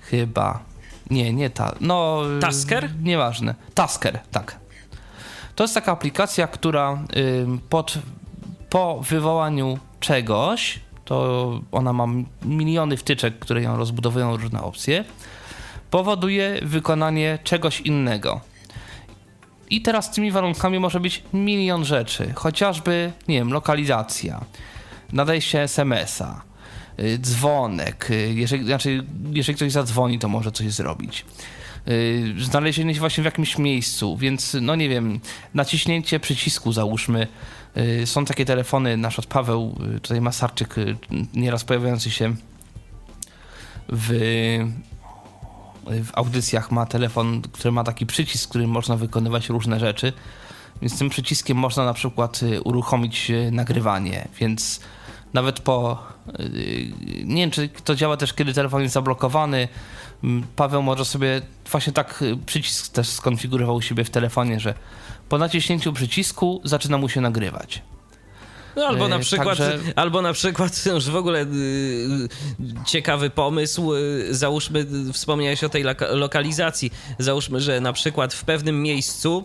[0.00, 0.60] Chyba.
[1.10, 1.74] Nie, nie ta.
[1.80, 2.22] No.
[2.38, 2.90] y, Tasker?
[3.02, 3.54] Nieważne.
[3.74, 4.56] Tasker, tak.
[5.54, 6.98] To jest taka aplikacja, która
[7.68, 7.98] pod,
[8.70, 12.06] po wywołaniu czegoś, to ona ma
[12.42, 15.04] miliony wtyczek, które ją rozbudowują różne opcje,
[15.90, 18.40] powoduje wykonanie czegoś innego.
[19.70, 24.44] I teraz tymi warunkami może być milion rzeczy, chociażby, nie wiem, lokalizacja,
[25.12, 26.42] nadejście SMS-a,
[27.00, 31.24] y, dzwonek, y, jeżeli, znaczy, jeżeli ktoś zadzwoni, to może coś zrobić.
[31.88, 35.20] Y, Znalezienie się właśnie w jakimś miejscu, więc no nie wiem,
[35.54, 37.26] naciśnięcie przycisku załóżmy.
[38.04, 40.74] Są takie telefony, nasz przykład Paweł, tutaj Masarczyk,
[41.34, 42.34] nieraz pojawiający się
[43.88, 44.10] w,
[45.88, 50.12] w audycjach ma telefon, który ma taki przycisk, którym można wykonywać różne rzeczy.
[50.82, 54.80] Więc tym przyciskiem można na przykład y, uruchomić y, nagrywanie, więc
[55.32, 56.02] nawet po.
[56.40, 56.92] y,
[57.24, 59.68] Nie wiem, czy to działa też, kiedy telefon jest zablokowany.
[60.56, 64.74] Paweł może sobie właśnie tak przycisk też skonfigurował u siebie w telefonie, że
[65.28, 67.82] po naciśnięciu przycisku zaczyna mu się nagrywać.
[68.78, 72.28] No, albo na Yy, przykład, także- albo na przykład już w ogóle yy,
[72.86, 78.82] ciekawy pomysł, yy, załóżmy, wspomniałeś o tej loka- lokalizacji, załóżmy, że na przykład w pewnym
[78.82, 79.44] miejscu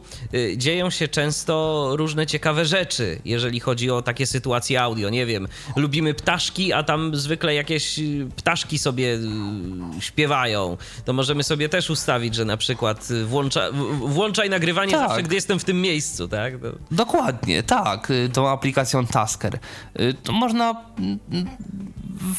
[0.57, 6.13] dzieją się często różne ciekawe rzeczy, jeżeli chodzi o takie sytuacje audio, nie wiem, lubimy
[6.13, 7.99] ptaszki, a tam zwykle jakieś
[8.35, 9.17] ptaszki sobie
[9.99, 13.69] śpiewają, to możemy sobie też ustawić, że na przykład włącza,
[13.99, 15.07] włączaj nagrywanie Tak.
[15.07, 16.53] zawsze, gdy jestem w tym miejscu, tak?
[16.53, 16.67] To...
[16.91, 18.11] Dokładnie, tak.
[18.11, 19.59] y, Tą aplikacją Tasker.
[19.99, 21.19] Y, To można mm,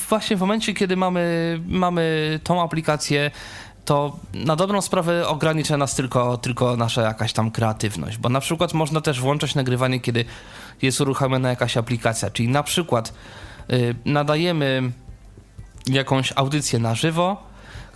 [0.09, 3.31] właśnie w momencie, kiedy mamy, mamy tą aplikację,
[3.85, 8.75] to na dobrą sprawę ogranicza nas tylko, tylko nasza jakaś tam kreatywność, bo na przykład
[8.75, 10.25] można też włączać nagrywanie, kiedy
[10.83, 13.15] jest uruchomiona jakaś aplikacja, czyli na przykład
[13.71, 14.93] y, nadajemy
[15.87, 17.43] jakąś audycję na żywo,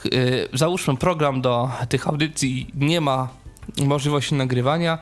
[0.07, 3.29] y, załóżmy program do tych audycji nie ma
[3.85, 4.99] możliwości nagrywania.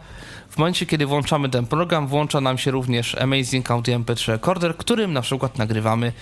[0.56, 5.12] W momencie, kiedy włączamy ten program, włącza nam się również Amazing Audio MP3 Recorder, którym
[5.12, 6.12] na przykład nagrywamy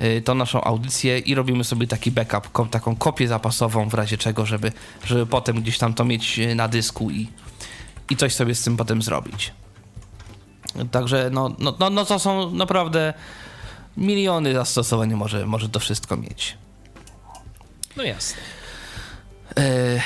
[0.00, 4.46] y, tą naszą audycję i robimy sobie taki backup, taką kopię zapasową w razie czego,
[4.46, 4.72] żeby,
[5.04, 7.28] żeby potem gdzieś tam to mieć y, na dysku i,
[8.10, 9.52] i coś sobie z tym potem zrobić.
[10.90, 13.14] Także no, no, no, no to są naprawdę
[13.96, 16.56] miliony zastosowań może, może to wszystko mieć.
[17.96, 18.42] No jasne.
[19.56, 20.00] E,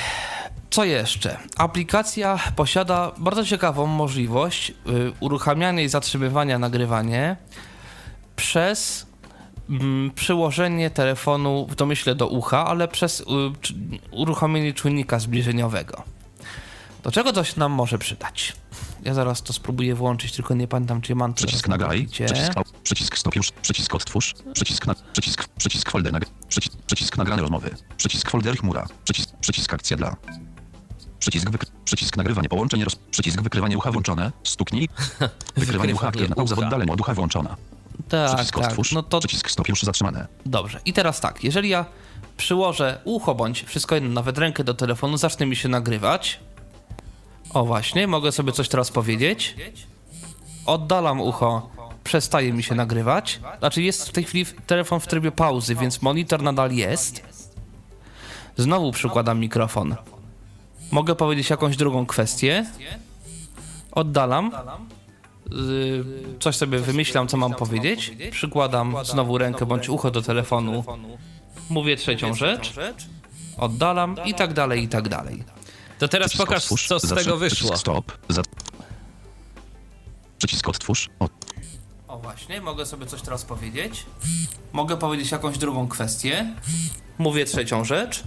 [0.76, 1.38] Co jeszcze?
[1.56, 4.74] Aplikacja posiada bardzo ciekawą możliwość y,
[5.20, 7.36] uruchamiania i zatrzymywania nagrywania
[8.36, 9.06] przez
[9.70, 13.24] mm, przyłożenie telefonu w domyśle do ucha, ale przez y,
[14.10, 16.02] uruchomienie czujnika zbliżeniowego.
[17.02, 18.52] Do czego to się nam może przydać?
[19.04, 22.52] Ja zaraz to spróbuję włączyć, tylko nie pamiętam, czy mam Przycisk nagraj, przycisk,
[22.82, 27.70] przycisk stop już, przycisk odtwórz, przycisk, na, przycisk, przycisk folder, nag, przycisk, przycisk nagrane rozmowy,
[27.96, 30.16] przycisk folder chmura, przycisk, przycisk akcja dla,
[31.18, 34.88] przycisk, wykry, przycisk nagrywanie połączenie, roz, przycisk wykrywanie ucha włączone, stuknij,
[35.56, 37.56] wykrywanie ucha aktywne, pauza w oddaleniu od ucha włączona,
[38.08, 38.64] Tak, przycisk tak.
[38.64, 40.80] odtwórz, No to przycisk stop już zatrzymane, Dobrze.
[40.84, 41.84] I teraz tak, jeżeli ja
[42.36, 46.40] przyłożę ucho bądź wszystko jedno, nawet rękę do telefonu, zacznie mi się nagrywać.
[47.50, 49.56] O właśnie, mogę sobie coś teraz powiedzieć.
[50.66, 51.70] Oddalam ucho,
[52.04, 53.40] przestaje mi się nagrywać.
[53.58, 57.22] Znaczy jest w tej chwili telefon w trybie pauzy, więc monitor nadal jest.
[58.56, 59.96] Znowu przykładam mikrofon.
[60.90, 62.66] Mogę powiedzieć jakąś drugą kwestię.
[63.92, 64.52] Oddalam.
[65.52, 66.04] Y,
[66.40, 68.12] coś sobie wymyślam, co mam powiedzieć.
[68.30, 70.84] Przykładam znowu rękę bądź ucho do telefonu.
[71.70, 72.74] Mówię trzecią rzecz.
[73.56, 75.44] Oddalam i tak dalej, i tak dalej.
[75.98, 77.76] To teraz pokaż, co z tego wyszło.
[77.76, 78.12] Stop,
[80.38, 81.32] przycisk odtwórz, od,
[82.08, 84.06] O właśnie, mogę sobie coś teraz powiedzieć.
[84.72, 86.54] Mogę powiedzieć jakąś drugą kwestię.
[87.18, 88.22] Mówię trzecią rzecz.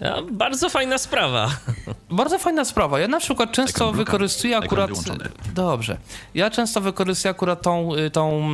[0.00, 1.50] Ja, bardzo fajna sprawa.
[2.10, 3.00] Bardzo fajna sprawa.
[3.00, 4.90] Ja na przykład często Ekran wykorzystuję Ekran akurat.
[4.90, 5.30] wyłączony.
[5.54, 5.96] Dobrze.
[6.34, 8.50] Ja często wykorzystuję akurat tą, y, tą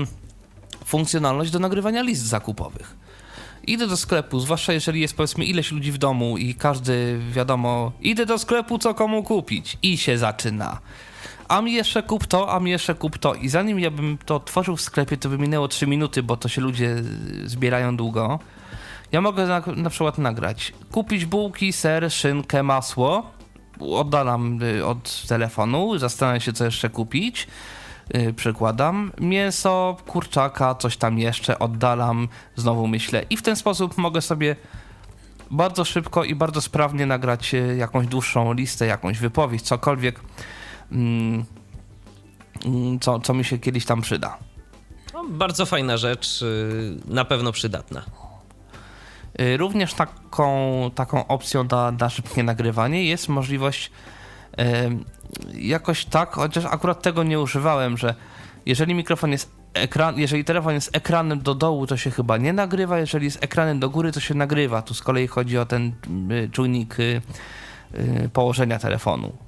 [0.84, 2.96] funkcjonalność do nagrywania list zakupowych.
[3.66, 8.26] Idę do sklepu, zwłaszcza jeżeli jest powiedzmy ileś ludzi w domu i każdy wiadomo, idę
[8.26, 9.78] do sklepu, co komu kupić.
[9.82, 10.78] I się zaczyna.
[11.48, 13.34] A mi jeszcze kup to, a mi jeszcze kup to.
[13.34, 16.48] I zanim ja bym to otworzył w sklepie, to by minęło 3 minuty, bo to
[16.48, 16.86] się ludzie
[17.44, 18.38] y, zbierają długo.
[19.12, 20.72] Ja mogę na, na przykład nagrać.
[20.92, 23.30] Kupić bułki, ser, szynkę, masło.
[23.80, 27.46] Oddalam y, od telefonu, zastanawiam się, co jeszcze kupić.
[28.14, 29.12] Y, przykładam.
[29.20, 33.24] Mięso, kurczaka, coś tam jeszcze, oddalam, znowu myślę.
[33.30, 34.56] I w ten sposób mogę sobie
[35.50, 40.20] bardzo szybko i bardzo sprawnie nagrać y, jakąś dłuższą listę, jakąś wypowiedź, cokolwiek,
[40.92, 41.44] mm,
[42.64, 44.38] mm, co, co mi się kiedyś tam przyda.
[45.14, 48.02] No, bardzo fajna rzecz, y, na pewno przydatna.
[49.40, 53.90] Y, Również taką, taką opcją na, na szybkie nagrywanie jest możliwość
[54.56, 55.04] em,
[55.54, 58.14] jakoś tak, chociaż akurat tego nie używałem, że
[58.66, 62.98] jeżeli mikrofon jest ekran, jeżeli telefon jest ekranem do dołu, to się chyba nie nagrywa,
[62.98, 64.82] jeżeli jest ekranem do góry, to się nagrywa.
[64.82, 65.92] Tu z kolei chodzi o ten
[66.30, 67.22] y, czujnik y,
[67.94, 69.45] y, położenia telefonu.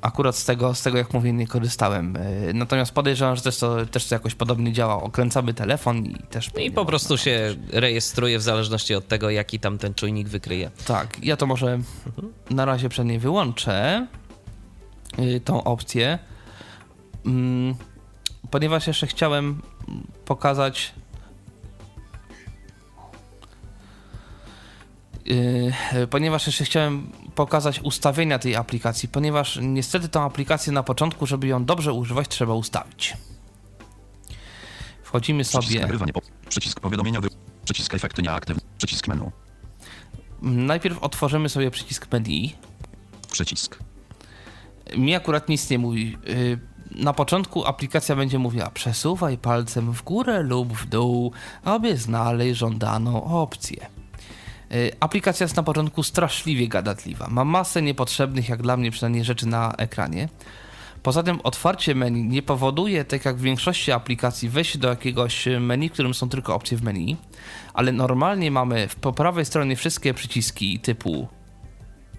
[0.00, 2.16] Akurat z tego, z tego, jak mówię, nie korzystałem.
[2.16, 5.02] Y, Natomiast podejrzewam, że też to, też to jakoś podobnie działa.
[5.02, 6.48] Okręcamy telefon i też...
[6.48, 10.70] I pewnie po prostu się rejestruje w zależności od tego, jaki tam ten czujnik wykryje.
[10.86, 11.78] Tak, ja to może
[12.50, 14.06] na razie przynajmniej wyłączę
[15.18, 16.18] y, tą opcję,
[17.26, 17.74] mm,
[18.50, 19.62] ponieważ jeszcze chciałem
[20.24, 20.94] pokazać
[25.30, 25.72] y,
[26.10, 31.64] ponieważ jeszcze chciałem pokazać ustawienia tej aplikacji, ponieważ niestety tą aplikację na początku, żeby ją
[31.64, 33.16] dobrze używać, trzeba ustawić.
[35.02, 35.86] Wchodzimy sobie...
[36.48, 37.20] przycisk powiadomienia,
[37.64, 39.30] przycisk efekty nieaktywne, przycisk menu,
[40.42, 42.54] Najpierw otworzymy sobie przycisk menu.
[43.32, 43.78] przycisk,
[44.96, 46.18] Mi akurat nic nie mówi.
[46.26, 46.58] Yy,
[46.90, 51.32] Na początku aplikacja będzie mówiła przesuwaj palcem w górę lub w dół,
[51.64, 53.86] aby znaleźć żądaną opcję.
[54.70, 57.28] Yy, Aplikacja jest na początku straszliwie gadatliwa.
[57.30, 60.28] Ma masę niepotrzebnych, jak dla mnie przynajmniej, rzeczy na ekranie.
[61.02, 65.88] Poza tym otwarcie menu nie powoduje, tak jak w większości aplikacji, wejść do jakiegoś menu,
[65.88, 67.16] w którym są tylko opcje w menu,
[67.74, 71.28] ale normalnie mamy w, po prawej stronie wszystkie przyciski typu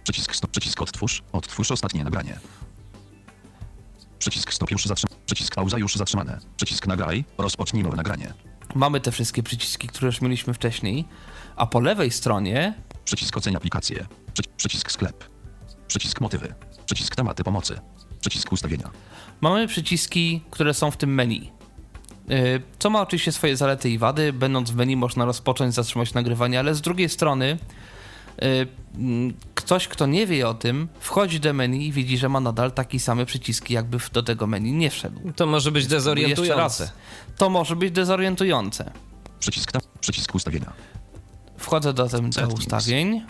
[0.04, 2.40] przycisk stop, przycisk odtwórz, odtwórz ostatnie nagranie,
[4.20, 5.16] Przycisk stop już zatrzymane.
[5.26, 6.40] Przycisk pauza już zatrzymane.
[6.56, 7.26] Przycisk nagraj.
[7.38, 8.34] Rozpocznij nowe nagranie.
[8.76, 11.06] Mamy te wszystkie przyciski, które już mieliśmy wcześniej,
[11.58, 12.74] a po lewej stronie
[13.06, 14.06] Przycisk oceń aplikację.
[14.34, 15.24] Przy, przycisk sklep.
[15.88, 16.54] Przycisk motywy.
[16.86, 17.80] Przycisk tematy pomocy.
[18.20, 18.90] Przycisk ustawienia.
[19.42, 21.52] mamy przyciski, które są w tym menu.
[22.28, 24.34] Yy, Co ma oczywiście swoje zalety i wady.
[24.34, 27.58] Będąc w menu można rozpocząć, zatrzymać nagrywanie, ale z drugiej strony
[28.42, 32.40] yy, mm, ktoś, kto nie wie o tym, wchodzi do menu i widzi, że ma
[32.40, 35.32] nadal takie same przyciski, jakby do tego menu nie wszedł.
[35.36, 36.92] To może być dezorientujące.
[37.38, 38.92] To może być dezorientujące.
[39.40, 40.74] Przycisk ta, Przycisk ustawienia.
[41.58, 43.26] Wchodzę do, tym, do ustawień.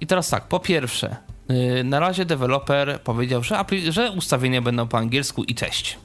[0.00, 1.16] I teraz tak, po pierwsze,
[1.48, 5.98] yy, na razie deweloper powiedział, że, że ustawienia będą po angielsku i cześć.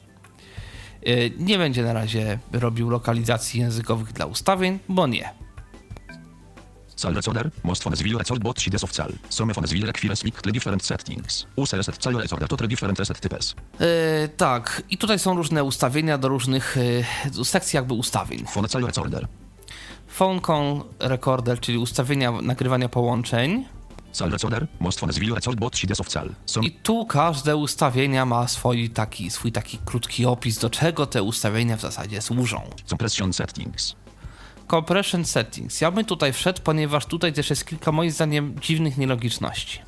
[1.02, 5.34] Yy, nie będzie na razie robił lokalizacji językowych dla ustawień, bo nie.
[6.96, 7.52] Silence Order.
[7.64, 9.12] Most phone civil record bot sides of cal.
[9.30, 11.46] Some phone civil requires three different settings.
[11.58, 13.56] Use reset silence order to different reset types.
[13.80, 13.88] Yy,
[14.38, 16.78] tak, i tutaj są różne ustawienia do różnych
[17.36, 18.46] yy, sekcji jakby ustawień.
[18.46, 19.28] Phone silence order.
[20.14, 23.66] Phone call recorder, czyli ustawienia nagrywania połączeń.
[26.62, 31.78] I tu każde ustawienia ma swój taki, swój taki krótki opis, do czego te ustawienia
[31.78, 32.62] w zasadzie służą.
[32.86, 33.96] compression settings.
[34.72, 35.82] Compression settings.
[35.82, 39.80] Ja bym tutaj wszedł, ponieważ tutaj też jest kilka moim zdaniem dziwnych nielogiczności.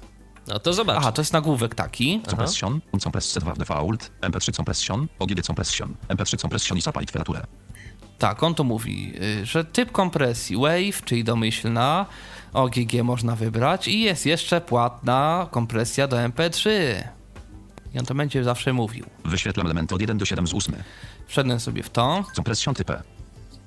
[0.48, 0.98] No to zobacz.
[1.00, 2.22] Aha, to jest nagłówek taki.
[2.28, 2.82] Compression.
[3.04, 4.12] Compress 2 default.
[4.22, 5.08] MP3 compression.
[5.20, 5.96] OGD compression.
[6.08, 7.46] MP3 compression i zapalić temperaturę.
[8.20, 12.06] Tak, on tu mówi, y, że typ kompresji Wave, czyli domyślna,
[12.54, 16.70] OGG można wybrać i jest jeszcze płatna kompresja do MP3.
[17.94, 19.06] I on to będzie zawsze mówił.
[19.26, 20.76] Wyświetlam elementy od 1 do 7 z 8.
[21.28, 22.24] Wszedłem sobie w to.
[22.36, 23.15] Compression type.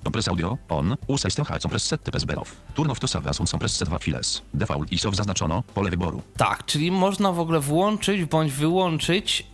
[0.04, 0.58] Compress audio.
[0.68, 0.96] On.
[1.06, 1.58] U system H.
[1.58, 2.42] Compress set type zero.
[2.74, 4.42] Turn off to save as on compress set 2 files.
[4.54, 5.62] Default ISO zaznaczono.
[5.74, 6.22] Pole wyboru.
[6.36, 9.46] Tak, czyli można w ogóle włączyć bądź wyłączyć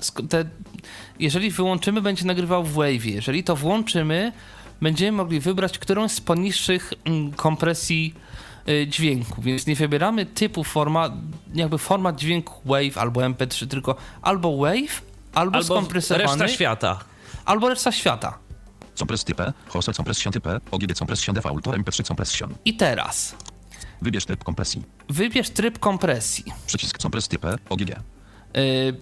[0.00, 0.44] sk- te,
[1.18, 3.04] jeżeli wyłączymy, będzie nagrywał w Wave.
[3.04, 4.32] Jeżeli to włączymy,
[4.80, 8.14] będziemy mogli wybrać którąś z poniższych mm, kompresji
[8.68, 11.12] y, dźwięku, więc nie wybieramy typu format,
[11.54, 15.02] jakby format dźwięku Wave albo MP3, tylko albo Wave,
[15.34, 16.98] albo, Albo skompresowany, reszta świata.
[17.44, 18.38] albo reszta świata.
[18.98, 19.52] Compress type.
[19.68, 20.60] Hose compression type.
[20.70, 21.66] OGD compression default.
[21.66, 22.54] or MP3 compression.
[22.64, 23.34] I teraz
[24.02, 24.82] Wybierz typ kompresji.
[25.08, 26.44] wybierz tryb kompresji.
[26.66, 27.58] Przycisk compress type.
[27.70, 27.90] OGD.
[28.56, 28.96] Y,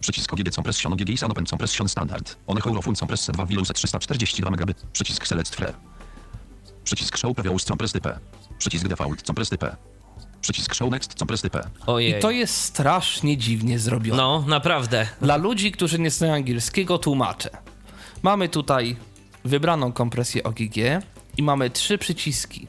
[0.00, 2.36] Przycisk OGD compression OGD is an open compression standard.
[2.46, 4.82] On hold full compress 2 Windows 342 megabit.
[4.92, 5.72] Przycisk select free.
[6.84, 8.18] Przycisk show preview compress type.
[8.58, 9.76] Przycisk default compress type.
[10.40, 11.60] Przycisk show next compress type.
[11.86, 12.18] Ojej.
[12.18, 14.22] I to jest strasznie dziwnie zrobione.
[14.22, 15.06] No, naprawdę.
[15.20, 17.50] Dla ludzi, którzy nie znają angielskiego, tłumaczę.
[18.22, 18.96] Mamy tutaj
[19.46, 20.76] wybraną kompresję OGG
[21.36, 22.66] i mamy trzy przyciski.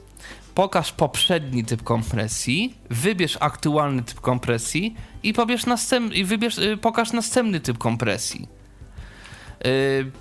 [0.56, 7.12] Pokaż poprzedni typ kompresji, wybierz aktualny typ kompresji i, pobierz następ- i wybierz, y, pokaż
[7.14, 8.48] następny typ kompresji.
[9.66, 10.12] Y,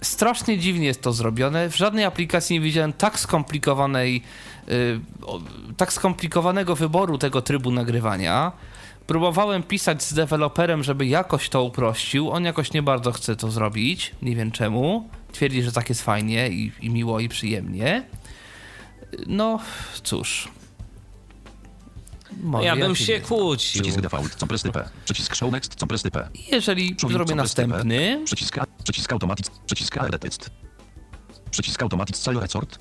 [0.00, 1.68] strasznie dziwnie jest to zrobione.
[1.68, 4.22] W żadnej aplikacji nie widziałem tak skomplikowanej,
[4.68, 5.40] y, o,
[5.76, 8.52] tak skomplikowanego wyboru tego trybu nagrywania.
[9.06, 12.30] Próbowałem pisać z deweloperem, żeby jakoś to uprościł.
[12.30, 14.14] On jakoś nie bardzo chce to zrobić.
[14.22, 15.08] Nie wiem czemu.
[15.32, 18.02] Twierdzi, że tak jest fajnie i, i miło i przyjemnie.
[19.26, 19.58] No,
[20.02, 20.48] cóż.
[22.40, 23.82] Może Ja bym się kłócił.
[23.82, 24.88] Przycisk default compress type.
[25.04, 26.28] Przycisk show next compress type.
[26.50, 28.56] Jeżeli Człowiek zrobię następny, Przycisk.
[28.84, 29.50] Przycisk automatic.
[29.66, 30.50] Przycisk edit.
[31.50, 32.78] Przycisk automatic cell resort.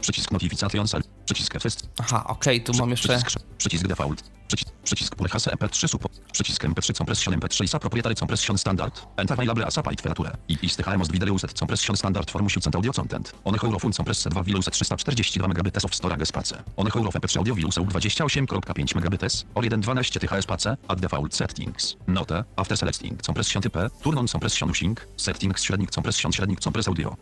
[0.00, 1.02] Przycisk notification cell.
[1.24, 1.88] Przycisk fest.
[1.98, 3.08] Aha, okej, tu mam jeszcze.
[3.08, 4.22] Przycisk, przycisk default.
[4.48, 6.20] Przycisk, przycisk hase MP3 support.
[6.32, 9.00] Przycisk MP3 compression MP3 is proprietary compression standard.
[9.16, 10.36] And available as applied temperaturę.
[10.48, 13.32] I is the most video set compression standard for music and audio content.
[13.44, 16.54] On whole of full compress 2 Windows 342 megabits of storage space.
[16.76, 21.96] On whole of MP3 audio Windows 28.5 megabits or 1.12 TH space at default settings.
[22.06, 27.16] Note, after selecting compression type, turn on compression using, settings średnik compression średnik compress audio.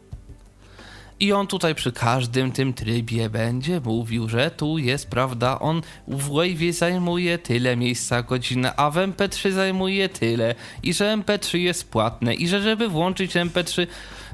[1.20, 6.28] I on tutaj przy każdym tym trybie będzie mówił, że tu jest prawda, on w
[6.30, 10.54] Wave'ie zajmuje tyle miejsca godzinę, a w MP3 zajmuje tyle.
[10.82, 12.34] I że MP3 jest płatne.
[12.34, 13.86] I że żeby włączyć MP3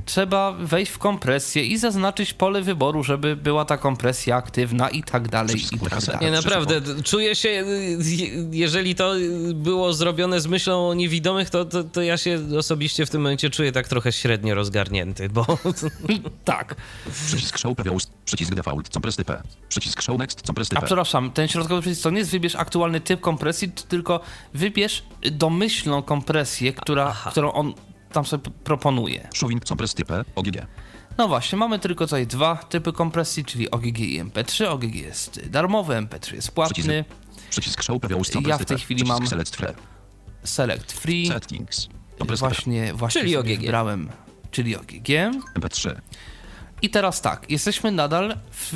[0.05, 5.29] trzeba wejść w kompresję i zaznaczyć pole wyboru, żeby była ta kompresja aktywna i tak
[5.29, 6.21] dalej i tak dalej.
[6.27, 7.65] Nie, naprawdę, czuję się, je-
[8.53, 9.13] jeżeli to
[9.55, 13.51] było zrobione z myślą o niewidomych, to, to, to ja się osobiście w tym momencie
[13.51, 15.47] czuję tak trochę średnio rozgarnięty, bo
[16.45, 16.75] Tak.
[17.27, 19.43] Przycisk show preview, przycisk default compress type.
[19.69, 23.21] Przycisk show next compress A przepraszam, ten środkowy przycisk to nie jest wybierz aktualny typ
[23.21, 24.21] kompresji, tylko
[24.55, 25.03] wybierz
[25.33, 27.75] domyślną kompresję, która, którą on
[28.13, 29.29] tam sobie proponuje.
[29.35, 30.57] Showing compress type, OGG.
[31.19, 34.65] No właśnie, mamy tylko tutaj dwa typy kompresji, czyli OGG i MP3.
[34.67, 37.05] OGG jest darmowy, MP3 jest płatny.
[37.51, 37.99] Przycisk show
[38.47, 39.75] Ja w tej chwili mam- select free.
[40.45, 41.29] Select Free.
[41.29, 41.89] Settings.
[42.39, 43.47] Właśnie, właśnie Czyli OGG.
[43.61, 44.09] wybrałem,
[44.51, 45.09] czyli OGG.
[45.59, 46.01] MP3.
[46.83, 48.71] I teraz tak, jesteśmy nadal w,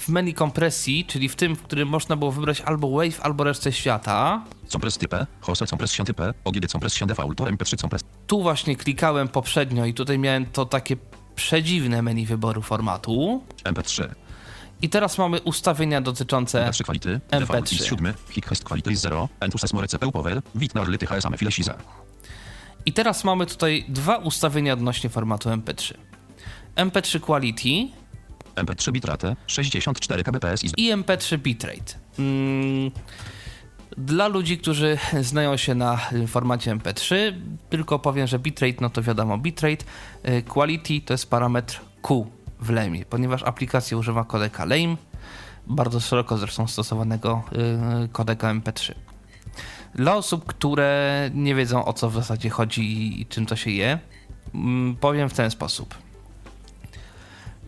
[0.00, 3.72] w menu kompresji, czyli w tym, w którym można było wybrać albo Wave, albo resztę
[3.72, 4.44] świata.
[4.68, 5.26] Compres type.
[5.40, 6.34] Hose compres się type.
[6.44, 7.40] OGD compres się default.
[7.40, 8.02] MP3 compres.
[8.26, 10.96] Tu właśnie klikałem poprzednio i tutaj miałem to takie
[11.34, 13.44] przedziwne menu wyboru formatu.
[13.64, 14.08] MP3.
[14.82, 17.20] I teraz mamy ustawienia dotyczące MP3 quality.
[17.30, 17.40] MP3.
[17.40, 18.14] Default is 7.
[18.30, 19.28] Hick host quality is 0.
[19.40, 20.42] Entus more CPU power.
[20.54, 21.74] Witnar lyty HSM file size.
[22.86, 25.94] I teraz mamy tutaj dwa ustawienia odnośnie formatu MP3.
[26.76, 27.88] MP3 Quality
[28.56, 29.36] MP3 bitrate.
[29.46, 31.94] 64 kbps i MP3 Bitrate.
[32.18, 32.90] Mm,
[33.98, 37.14] Dla ludzi, którzy znają się na formacie MP3,
[37.70, 39.84] tylko powiem, że bitrate, no to wiadomo, bitrate.
[40.28, 42.26] y, Quality to jest parametr Q
[42.60, 44.96] w LEMie, ponieważ aplikacja używa kodeka LAME,
[45.66, 47.42] bardzo szeroko zresztą stosowanego
[48.04, 48.94] y, kodeka MP3.
[49.94, 53.98] Dla osób, które nie wiedzą o co w zasadzie chodzi i czym to się je,
[54.54, 55.94] mm, powiem w ten sposób.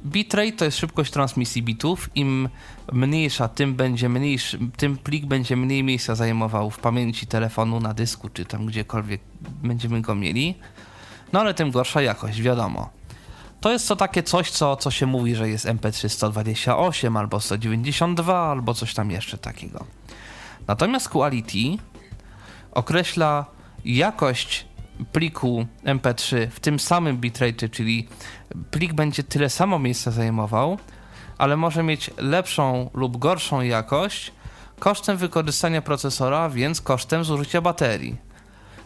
[0.05, 2.11] Bitrate to jest szybkość transmisji bitów.
[2.15, 2.49] Im
[2.93, 8.29] mniejsza, tym będzie mniejszy, tym plik będzie mniej miejsca zajmował w pamięci telefonu, na dysku,
[8.29, 9.21] czy tam gdziekolwiek
[9.63, 10.55] będziemy go mieli.
[11.33, 12.91] No ale tym gorsza jakość, wiadomo.
[13.61, 18.51] To jest to takie coś, co, co się mówi, że jest MP3 128 albo 192
[18.51, 19.85] albo coś tam jeszcze takiego.
[20.67, 21.83] Natomiast Quality
[22.73, 23.47] określa
[23.85, 24.67] jakość
[25.13, 28.09] pliku MP3 w tym samym bitrate, czyli
[28.71, 30.79] plik będzie tyle samo miejsca zajmował,
[31.39, 34.33] ale może mieć lepszą lub gorszą jakość
[34.79, 38.17] kosztem wykorzystania procesora, więc kosztem zużycia baterii.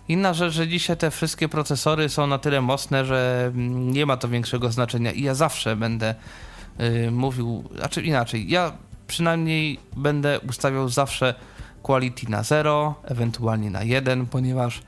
[0.09, 4.29] Inna rzecz, że dzisiaj te wszystkie procesory są na tyle mocne, że nie ma to
[4.29, 6.15] większego znaczenia i ja zawsze będę
[6.81, 8.73] y, mówił, znaczy inaczej, ja
[9.07, 11.35] przynajmniej będę ustawiał zawsze
[11.83, 14.83] quality na 0, ewentualnie na 1, ponieważ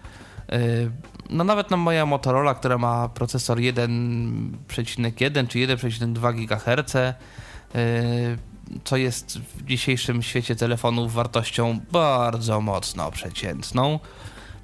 [1.31, 8.39] no nawet na moja Motorola, która ma procesor 1,1 czy 1,2 GHz, y,
[8.85, 13.99] co jest w dzisiejszym świecie telefonów wartością bardzo mocno przeciętną,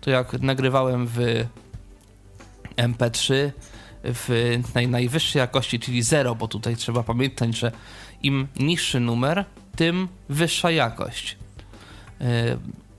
[0.00, 1.46] to jak nagrywałem w
[2.76, 3.50] MP3
[4.04, 7.72] w naj, najwyższej jakości, czyli 0, bo tutaj trzeba pamiętać, że
[8.22, 9.44] im niższy numer,
[9.76, 11.36] tym wyższa jakość.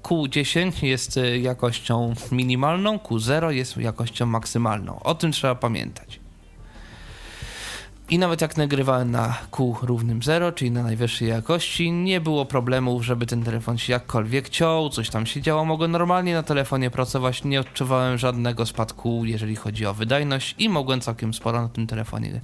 [0.08, 5.00] Y, Q10 jest y, jakością minimalną, Q0 jest jakością maksymalną.
[5.00, 6.20] O tym trzeba pamiętać.
[8.10, 13.06] I nawet jak nagrywałem na Q równym 0, czyli na najwyższej jakości, nie było problemów,
[13.06, 15.66] żeby ten telefon się jakkolwiek ciął, coś tam się działo.
[15.66, 21.02] Mogłem normalnie na telefonie pracować, nie odczuwałem żadnego spadku, jeżeli chodzi o wydajność i mogłem
[21.02, 22.42] całkiem sporo na tym telefonie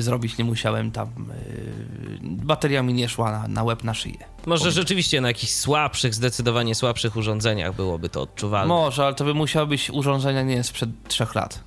[0.00, 0.38] zrobić.
[0.38, 1.08] Nie musiałem tam.
[1.18, 4.18] Yy, bateria mi nie szła na, na łeb, na szyję.
[4.46, 8.68] Może rzeczywiście na jakichś słabszych, zdecydowanie słabszych urządzeniach byłoby to odczuwalne.
[8.68, 11.64] Może, ale to by musiały być urządzenia nie sprzed trzech lat.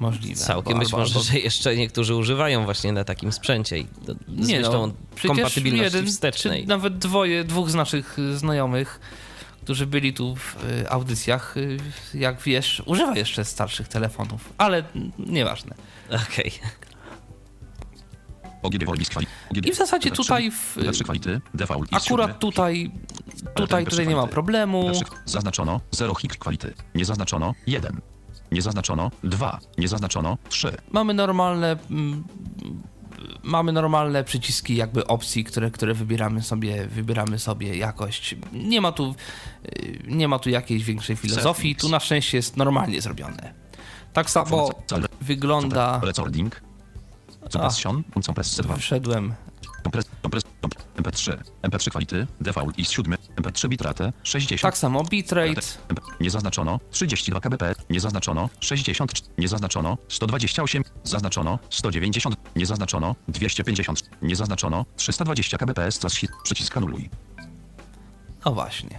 [0.00, 0.34] Możliwe.
[0.40, 4.14] Całkiem Albo- być może, albo- że jeszcze niektórzy używają właśnie na takim sprzęcie i to
[4.28, 4.92] Nie no,
[5.26, 6.62] kompatybilności jeden, wstecznej.
[6.62, 9.00] Czy nawet dwoje, dwóch z naszych y, znajomych,
[9.62, 11.76] którzy byli tu w y, audycjach, y,
[12.14, 14.84] jak wiesz, używa jeszcze starszych telefonów, ale
[15.18, 15.74] nieważne.
[16.28, 16.52] Okej.
[16.56, 16.77] OGD.
[19.64, 21.40] I w zasadzie MP3 tutaj w, MP3 quality.
[21.54, 22.40] Default is akurat 7.
[22.40, 22.90] tutaj,
[23.54, 24.90] tutaj, MP3 tutaj nie ma problemu.
[24.90, 26.74] MP3 Zaznaczono 0 hick quality.
[26.94, 28.00] Nie zaznaczono 1.
[28.52, 29.58] Nie zaznaczono 2.
[29.78, 30.76] Nie zaznaczono 3.
[30.92, 32.24] Mamy normalne mm,
[33.42, 38.36] mamy normalne przyciski jakby opcji, które, które wybieramy sobie, wybieramy sobie jakość.
[38.52, 39.14] Nie ma tu
[39.78, 43.54] y, nie ma tu jakiejś większej filozofii, tu na szczęście jest normalnie zrobione.
[44.12, 44.70] Tak samo
[45.20, 46.67] wygląda Recording.
[47.52, 48.02] Compression.
[48.26, 48.76] Compress 2.
[48.76, 49.34] Wszedłem.
[49.82, 51.38] Kompres, kompres, komp- MP3.
[51.62, 52.26] MP3 quality.
[52.40, 53.14] Default is 7.
[53.36, 54.12] MP3 bitrate.
[54.22, 54.62] 60.
[54.62, 55.60] Tak samo bitrate.
[56.20, 64.10] Nie zaznaczono 32 kbps, nie zaznaczono 60, nie zaznaczono 128, zaznaczono 190, nie zaznaczono 250,
[64.22, 66.00] nie zaznaczono 320 kbps,
[66.42, 67.10] przycisk anuluj.
[68.44, 68.98] No właśnie.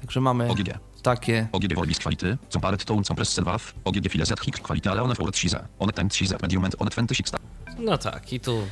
[0.00, 0.68] Także mamy OGG.
[1.02, 1.48] Takie.
[1.52, 5.36] OGG Volvis Quality, Compared Tone Compress Servav, OGG File Z Hick Quality, ale one forward
[5.36, 7.32] size, one size, medium and one 26
[7.78, 8.62] No tak, i tu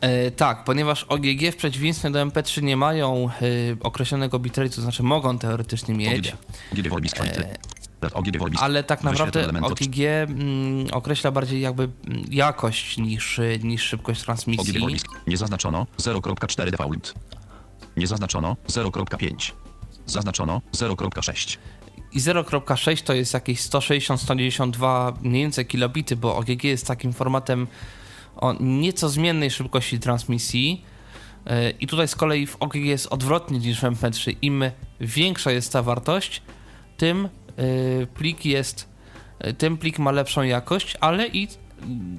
[0.00, 3.30] E, tak, ponieważ OGG w przeciwieństwie do MP3 nie mają e,
[3.80, 6.28] określonego bitrate'u, to znaczy mogą teoretycznie mieć.
[6.28, 6.38] OGG.
[6.72, 7.44] OGG Volvis Quality.
[8.60, 14.96] Ale tak naprawdę OGG mm, określa bardziej jakby mm, jakość niż, y, niż szybkość transmisji.
[15.26, 17.14] Nie zaznaczono 0.4 default.
[17.96, 19.52] Nie zaznaczono 0.5.
[20.08, 21.58] Zaznaczono 0.6.
[22.12, 27.66] I 0.6 to jest jakieś 160-192 mniej więcej kilobity, bo OGG jest takim formatem
[28.36, 30.84] o nieco zmiennej szybkości transmisji.
[31.46, 34.36] E, I tutaj z kolei w OGG jest odwrotnie niż w MP3.
[34.42, 34.64] Im
[35.00, 36.42] większa jest ta wartość,
[36.96, 37.28] tym e,
[38.06, 38.88] plik jest,
[39.38, 41.48] e, tym plik ma lepszą jakość, ale i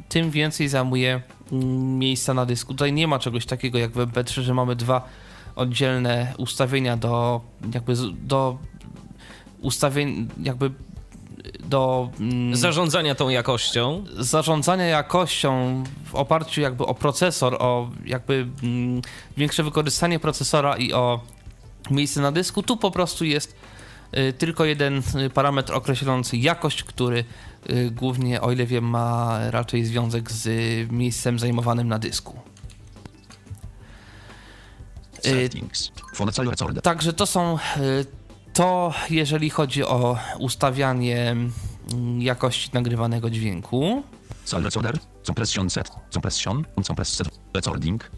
[0.10, 1.22] tym więcej zajmuje
[1.52, 2.74] mm, miejsca na dysku.
[2.74, 5.10] Tutaj nie ma czegoś takiego jak w MP3, że mamy dwa
[5.60, 7.42] oddzielne ustawienia do
[7.74, 8.58] jakby do
[9.62, 10.72] ustawień jakby
[11.70, 14.04] do mm, Zarządzania tą jakością.
[14.18, 19.02] zarządzania jakością w oparciu jakby o procesor, o jakby mm,
[19.38, 21.20] większe wykorzystanie procesora i o
[21.92, 23.56] miejsce na dysku, tu po prostu jest
[24.18, 27.24] y, tylko jeden y, parametr określający jakość, który
[27.70, 32.40] y, głównie, o ile wiem, ma raczej związek z y, miejscem zajmowanym na dysku.
[36.82, 38.06] Także to są y,
[38.54, 41.36] to, jeżeli chodzi o ustawianie
[41.92, 44.04] mm, jakości nagrywanego dźwięku.
[44.46, 45.00] Cell recorder.
[45.24, 45.92] Compression set.
[46.10, 46.66] Compression.
[46.88, 47.28] Compress set.
[47.54, 48.10] Recording.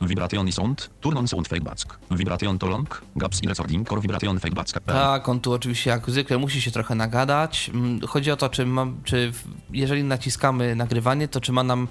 [0.00, 0.90] Vibration sound.
[1.00, 1.98] Turn on sound fake back.
[2.10, 3.02] Vibration to long.
[3.16, 4.68] Gaps i recording or vibration fake back.
[4.86, 7.70] Tak, on tu oczywiście jak zwykle musi się trochę nagadać.
[7.74, 9.32] Mm, Chodzi o to, czy, ma, czy
[9.70, 11.88] jeżeli naciskamy nagrywanie, to czy ma nam y,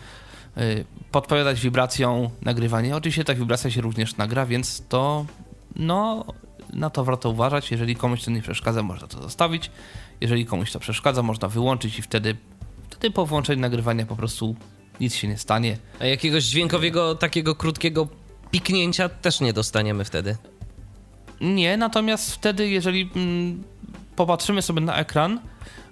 [1.11, 2.95] podpowiadać wibracją nagrywanie.
[2.95, 5.25] Oczywiście ta wibracja się również nagra, więc to
[5.75, 6.25] no
[6.73, 7.71] na to warto uważać.
[7.71, 9.71] Jeżeli komuś to nie przeszkadza, można to zostawić.
[10.21, 12.35] Jeżeli komuś to przeszkadza, można wyłączyć i wtedy,
[12.89, 14.55] wtedy po włączeniu nagrywania po prostu
[14.99, 15.77] nic się nie stanie.
[15.99, 18.07] A jakiegoś dźwiękowego, takiego krótkiego
[18.51, 20.37] piknięcia też nie dostaniemy wtedy.
[21.41, 23.63] Nie, natomiast wtedy, jeżeli mm,
[24.15, 25.39] popatrzymy sobie na ekran,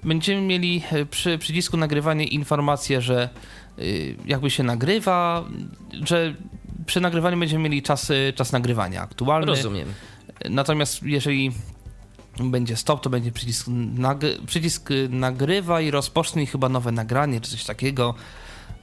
[0.04, 3.65] będziemy mieli e, przy przycisku nagrywanie informację, że y,
[4.26, 5.44] jakby się nagrywa,
[6.04, 6.36] że
[6.86, 9.48] przy nagrywaniu będziemy mieli czas, y, czas nagrywania aktualny.
[9.48, 9.88] Rozumiem.
[10.50, 11.52] Natomiast jeżeli
[12.40, 17.52] będzie stop, to będzie przycisk, nag- przycisk y, nagrywa i rozpocznij chyba nowe nagranie, czy
[17.52, 18.14] coś takiego.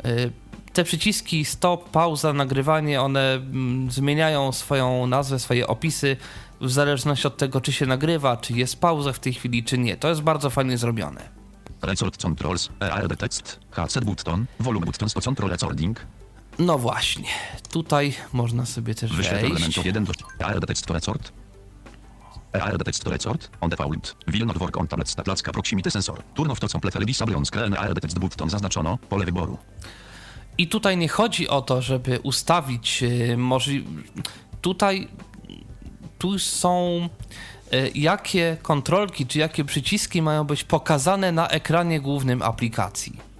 [0.06, 0.30] Y,
[0.72, 6.16] Te przyciski stop, pauza, nagrywanie, one mm, zmieniają swoją nazwę, swoje opisy
[6.60, 9.96] w zależności od tego, czy się nagrywa, czy jest pauza w tej chwili, czy nie.
[9.96, 11.41] To jest bardzo fajnie zrobione.
[11.82, 12.70] Record controls.
[12.80, 13.60] EARD text.
[13.70, 14.46] Headset button.
[14.60, 15.08] Volume button.
[15.08, 16.00] To control recording.
[16.58, 17.28] No właśnie,
[17.70, 19.84] tutaj można sobie też Wyświetl wejść.
[19.84, 21.32] 1 do EARD text to record.
[22.52, 23.50] EARD text to record.
[23.60, 24.16] On default.
[24.26, 26.22] Will not work on tablet placka proximity sensor.
[26.34, 28.98] Turn off to complete disable screen EARD text button zaznaczono.
[29.08, 29.58] Pole wyboru.
[30.58, 33.84] I tutaj nie chodzi o to, żeby ustawić y, możli...
[34.60, 35.08] Tutaj
[36.18, 37.08] tu są
[37.94, 43.32] jakie kontrolki czy jakie przyciski mają być pokazane na ekranie głównym aplikacji.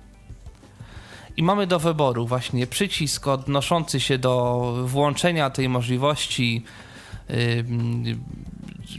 [1.37, 6.65] I mamy do wyboru właśnie przycisk odnoszący się do włączenia tej możliwości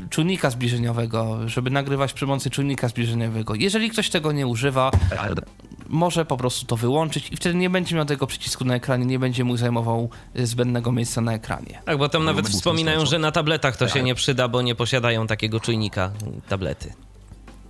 [0.09, 3.55] czujnika zbliżeniowego, żeby nagrywać przy pomocy czujnika zbliżeniowego.
[3.55, 5.45] Jeżeli ktoś tego nie używa, EARD.
[5.93, 9.19] Może po prostu to wyłączyć i wtedy nie będzie miał tego przycisku na ekranie, nie
[9.19, 10.09] będzie mu zajmował
[10.39, 11.81] y, zbędnego miejsca na ekranie.
[11.85, 14.03] Tak, bo tam nawet Volume wspominają, że na tabletach to się Tak.
[14.03, 16.11] nie przyda, bo nie posiadają takiego czujnika
[16.49, 16.93] tablety.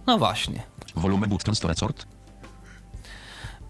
[0.07, 0.63] No właśnie.
[0.95, 2.05] Volume button to record.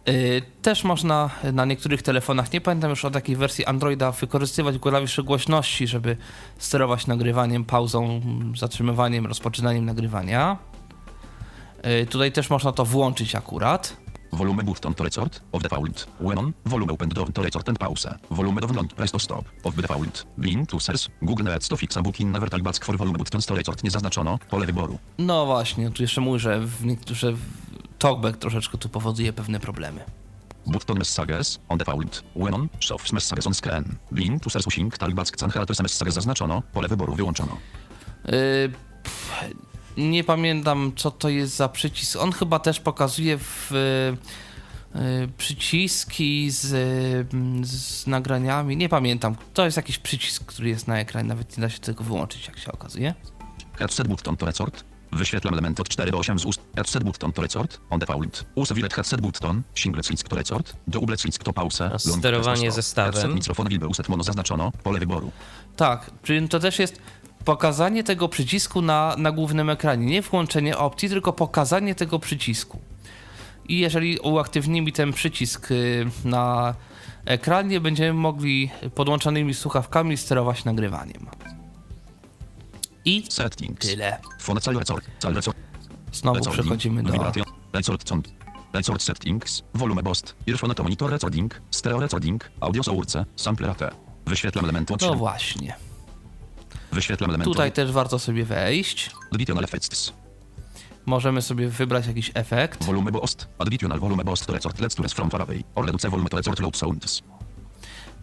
[0.10, 5.24] Y, Też można na niektórych telefonach, nie pamiętam już o takiej wersji Androida, wykorzystywać klawisze
[5.24, 6.18] głośności, żeby
[6.58, 8.22] sterować nagrywaniem, pauzą,
[8.58, 10.58] zatrzymywaniem, rozpoczynaniem nagrywania.
[12.02, 14.03] Y, Tutaj też można to włączyć akurat.
[14.34, 15.40] Volume button to record.
[15.52, 16.08] Of default.
[16.20, 16.54] When on.
[16.66, 18.08] Volume open down to record and pause.
[18.32, 19.46] Volume download press to stop.
[19.64, 20.26] Of default.
[20.38, 21.10] Blind users.
[21.22, 24.40] Google Needs to fix a booking never talk for volume button to record nie zaznaczono.
[24.50, 25.00] Pole wyboru.
[25.18, 27.36] No właśnie, tu jeszcze mówię, że w niektórych
[28.00, 30.02] talkback troszeczkę tu powoduje pewne problemy.
[30.66, 31.60] Button messages.
[31.70, 32.24] On default.
[32.36, 32.70] When on.
[32.80, 33.96] Show messages on screen.
[34.12, 35.50] Blind users using talk back can
[35.84, 36.62] messages zaznaczono.
[36.74, 37.58] Pole wyboru wyłączono.
[39.04, 39.44] Pff,
[39.98, 42.16] nie pamiętam, co to jest za przycisk.
[42.16, 43.72] On chyba też pokazuje w,
[44.96, 48.78] yy, przyciski z, yy, z nagraniami.
[48.78, 49.36] Nie pamiętam.
[49.54, 51.28] To jest jakiś przycisk, który jest na ekranie.
[51.28, 53.14] Nawet nie da się tego wyłączyć, jak się okazuje.
[53.78, 54.84] Headset button to record.
[55.12, 56.62] Wyświetlam element od 4 do 8 z ust.
[56.76, 57.80] Headset button to record.
[57.90, 58.46] On default.
[58.56, 59.64] Use wireless headset button.
[59.76, 60.74] Single click to record.
[60.88, 61.92] Double click to pause.
[61.98, 63.14] Sterowanie zestawem?
[63.14, 64.72] Headset mikrofon wilby uset mono zaznaczono.
[64.84, 65.32] Pole wyboru.
[65.76, 67.02] Tak, czyli to też jest
[67.46, 70.06] pokazanie tego przycisku na, na głównym ekranie.
[70.06, 72.80] Nie włączenie opcji, tylko pokazanie tego przycisku.
[73.70, 76.76] I jeżeli uaktywnimy ten przycisk y, na
[77.26, 81.28] ekranie, będziemy mogli podłączonymi słuchawkami sterować nagrywaniem.
[83.06, 83.88] I Settings.
[83.88, 84.18] tyle.
[86.12, 87.14] Znowu przechodzimy do...
[88.74, 89.64] Record settings.
[89.74, 90.36] Volume boost.
[90.48, 91.62] Earphone to monitor recording.
[91.72, 92.44] Stereo recording.
[92.60, 93.26] Audio source.
[93.36, 93.96] Sampler AT.
[94.26, 95.20] Wyświetlam elementu od No 7.
[95.20, 95.76] właśnie.
[96.94, 97.52] Wyświetlam elementu.
[97.52, 99.12] Tutaj też warto sobie wejść.
[99.32, 100.14] Additional effects.
[101.06, 102.84] Możemy sobie wybrać jakiś efekt.
[102.84, 103.48] Volume boost.
[103.60, 104.80] Additional volume boost to record.
[104.80, 105.64] Let's to from far away.
[105.76, 107.24] Or reduce volume to record loud sounds.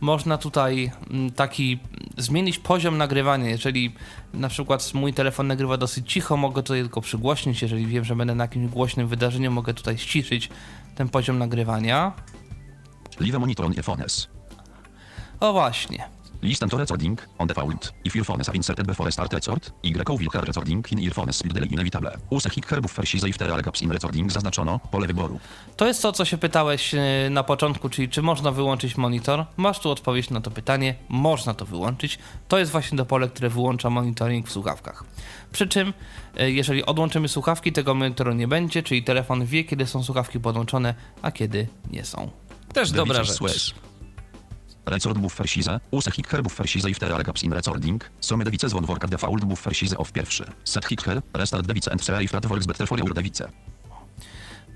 [0.01, 1.79] można tutaj mm, taki
[2.19, 3.51] zmienić poziom nagrywania.
[3.51, 3.95] Jeżeli
[4.35, 7.63] na przykład mój telefon nagrywa dosyć cicho, mogę tutaj tylko przygłośnić.
[7.63, 10.49] Jeżeli wiem, że będę na jakimś głośnym wydarzeniu, mogę tutaj ściszyć
[10.95, 12.13] ten poziom nagrywania.
[13.21, 13.75] Live monitor on.
[15.41, 16.20] O właśnie.
[16.43, 17.93] Listen to recording on default.
[18.05, 22.17] If earphones have inserted before start record, Y will recording in earphones will delay inevitable.
[22.31, 25.41] Use hick herbów versi zaiftera gaps in recording zaznaczono, pole wyboru.
[25.77, 29.45] To jest to, co się pytałeś e, na początku, czyli czy można wyłączyć monitor.
[29.57, 30.95] Masz tu odpowiedź na to pytanie.
[31.09, 32.19] Można to wyłączyć.
[32.49, 35.05] To jest właśnie to pole, które wyłącza monitoring w słuchawkach.
[35.53, 35.93] Przy czym,
[36.37, 40.95] e, jeżeli odłączymy słuchawki, tego monitoru nie będzie, czyli telefon wie, kiedy są słuchawki podłączone,
[41.23, 42.31] a kiedy nie są.
[42.73, 43.75] Też dobra rzecz.
[44.91, 48.87] Record buffer size, use hick her buffer size iftera gaps in recording, some device zwon
[48.87, 50.45] worka default buffer size off pierwszy.
[50.65, 53.49] Set hick her, restart device and share if that works better for your device.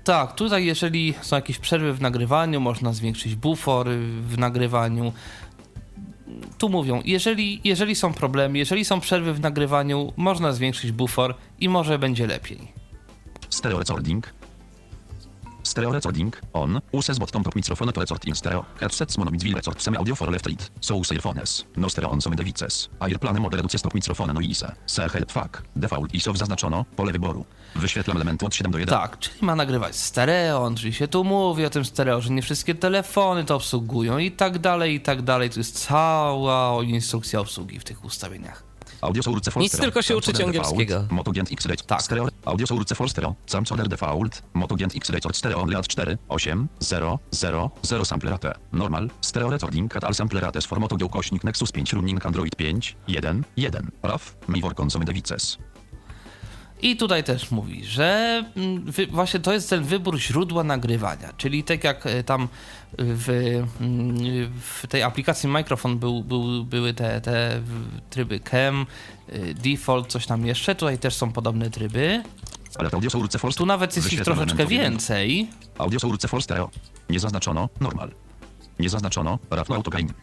[0.03, 3.89] Tak, tutaj jeżeli są jakieś przerwy w nagrywaniu, można zwiększyć bufor
[4.21, 5.13] w nagrywaniu.
[6.57, 11.69] Tu mówią, jeżeli, jeżeli są problemy, jeżeli są przerwy w nagrywaniu, można zwiększyć bufor i
[11.69, 12.71] może będzie lepiej.
[13.49, 14.33] Stereo recording.
[15.65, 16.81] Stereo recording on.
[16.93, 18.65] Use z bottom top microphone to record in stereo.
[18.79, 20.69] Headsets mono with record semi audio for left read.
[20.81, 21.65] So use earphones.
[21.75, 22.89] No stereo on some devices.
[22.99, 24.71] Airplane mode reduce stop microphone noise.
[24.85, 25.63] Se help fuck.
[25.75, 26.85] Default ISO zaznaczono.
[26.95, 27.45] Pole wyboru.
[27.75, 28.99] Wyświetlam elementy od 7 do 1.
[28.99, 32.75] Tak, czyli ma nagrywać stereo, czyli się tu mówi o tym stereo, że nie wszystkie
[32.75, 35.49] telefony to obsługują i tak dalej, i tak dalej.
[35.49, 38.64] To jest cała instrukcja obsługi w tych ustawieniach.
[39.59, 41.05] Nic tylko się uczyć angielskiego.
[41.09, 41.67] Motogent X.
[41.87, 42.01] Tak.
[42.01, 42.27] Stereo.
[42.45, 43.35] Audio source for stereo.
[43.45, 44.43] Sam soder default.
[44.53, 48.53] Motogent X record stereo only at 4 8 0 0 0 sample rate.
[48.73, 49.07] Normal.
[49.21, 53.43] Stereo recording at all sample rates for Moto ukośnik Nexus 5 running Android 5 1
[53.55, 53.91] 1.
[54.03, 54.21] RAW.
[54.47, 55.57] My work on some devices.
[56.81, 61.83] I tutaj też mówi, że mm, właśnie to jest ten wybór źródła nagrywania, czyli tak
[61.83, 62.47] jak e, tam
[62.97, 63.29] w,
[63.81, 64.17] mm,
[64.61, 67.61] w tej aplikacji Microphone był, był, były te, te
[68.09, 68.85] tryby cam,
[69.33, 72.23] y, default, coś tam jeszcze, tutaj też są podobne tryby.
[72.75, 75.47] Ale audio source for Tu nawet jest ich troszeczkę więcej.
[75.77, 76.69] Audio source for stereo.
[77.09, 78.11] Nie zaznaczono normal.
[78.79, 80.13] Nie zaznaczono RAW no autogain.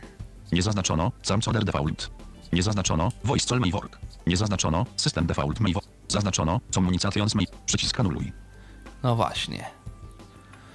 [0.53, 2.11] Nie zaznaczono sam soder default.
[2.53, 3.99] Nie zaznaczono voice call may work.
[4.27, 5.87] Nie zaznaczono system default may work.
[6.09, 7.47] Zaznaczono communications may.
[7.67, 8.33] Przycisk anuluj.
[9.03, 9.65] No właśnie.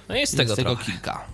[0.08, 1.24] No jest Jest tego tego kilka.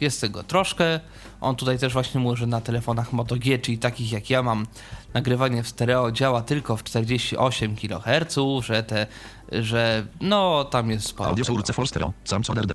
[0.00, 1.00] Jest tego troszkę.
[1.40, 4.66] On tutaj też właśnie mówi, że na telefonach Moto G, czyli takich jak ja mam,
[5.14, 9.06] nagrywanie w stereo działa tylko w 48 kHz, że te,
[9.52, 11.30] że no tam jest sporo.
[11.30, 11.56] Audio tego.
[11.56, 12.12] source for stereo.
[12.24, 12.74] Sam soder de...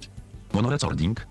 [0.53, 1.27] Mono recording.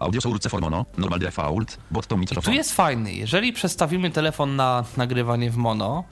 [0.00, 0.86] Audio source for mono.
[0.98, 1.78] Normal default.
[1.90, 2.54] Bot to Tu mikrofon.
[2.54, 3.12] jest fajny.
[3.14, 6.04] Jeżeli przestawimy telefon na nagrywanie w mono,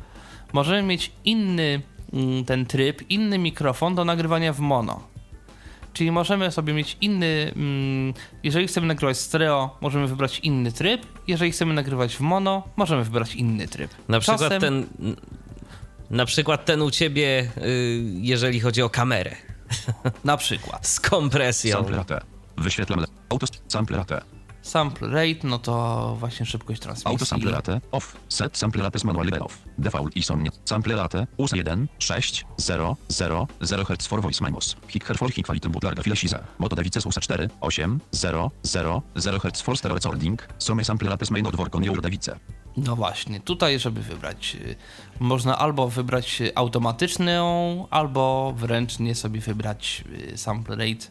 [0.53, 1.83] możemy mieć inny
[2.13, 5.01] mm, ten tryb, inny mikrofon do nagrywania w mono.
[5.93, 7.53] Czyli możemy sobie mieć inny.
[7.57, 11.07] mm, Jeżeli chcemy nagrywać stereo, możemy wybrać inny tryb.
[11.27, 13.91] Jeżeli chcemy nagrywać w mono, możemy wybrać inny tryb.
[14.09, 14.87] Na przykład Czasem- ten.
[16.11, 19.37] Na przykład ten u ciebie, y, jeżeli chodzi o kamerę.
[20.25, 21.85] Na przykład Z kompresją.
[22.59, 23.07] Wyświetlam le...
[23.29, 24.23] Auto sample rate.
[24.63, 27.11] sample rate, no to właśnie szybkość transmisji.
[27.13, 27.81] Auto sample rate.
[27.93, 28.17] Off.
[28.29, 29.59] Set sample rate z manually off.
[29.79, 30.51] Default ISO nie.
[30.65, 31.27] Sample rate.
[31.37, 34.77] US 1 6 0 0 0 Hz for voice minus.
[34.89, 36.39] Hick her for quality but larga file size.
[36.59, 40.43] Moto devices USA 4 8 0 0 0 Hz for stereo recording.
[40.59, 42.37] Some sample rates may not work on your device.
[42.77, 44.77] No właśnie, tutaj, żeby wybrać, y,
[45.21, 51.07] można albo wybrać automatyczną, albo wręcz nie sobie wybrać y, sample rate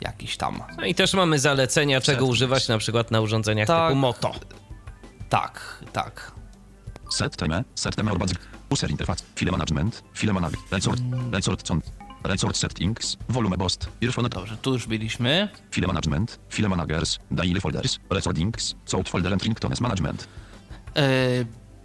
[0.00, 0.62] jakiś tam.
[0.76, 2.30] No i też mamy zalecenia, czego Set.
[2.30, 3.88] używać na przykład na urządzeniach Tak.
[3.88, 4.32] typu Moto.
[5.28, 6.32] Tak, tak.
[7.10, 8.38] Set time, set time or basic.
[8.70, 11.00] User interface, file management, file management, resort,
[11.32, 11.70] resort
[12.24, 15.48] resort settings, volume boost, earphone, Dobrze, tu już byliśmy.
[15.70, 20.28] file management, file managers, daily folders, recordings, sound folder and ringtones management.
[20.96, 21.44] E,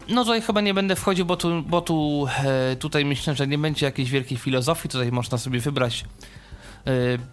[0.09, 3.57] No tutaj chyba nie będę wchodził, bo tu, bo tu e, tutaj myślę, że nie
[3.57, 4.89] będzie jakiejś wielkiej filozofii.
[4.89, 6.05] Tutaj można sobie wybrać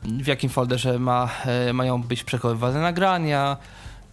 [0.05, 3.57] w jakim folderze ma, e, mają być przechowywane nagrania,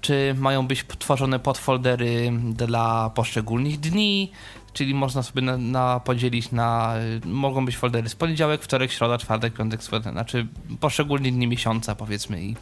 [0.01, 4.31] czy mają być tworzone podfoldery dla poszczególnych dni,
[4.73, 9.17] czyli można sobie na, na podzielić na, e, mogą być foldery z poniedziałek, wtorek, środa,
[9.17, 10.47] czwartek, piątek, sobota, znaczy
[10.79, 12.55] poszczególne dni miesiąca powiedzmy i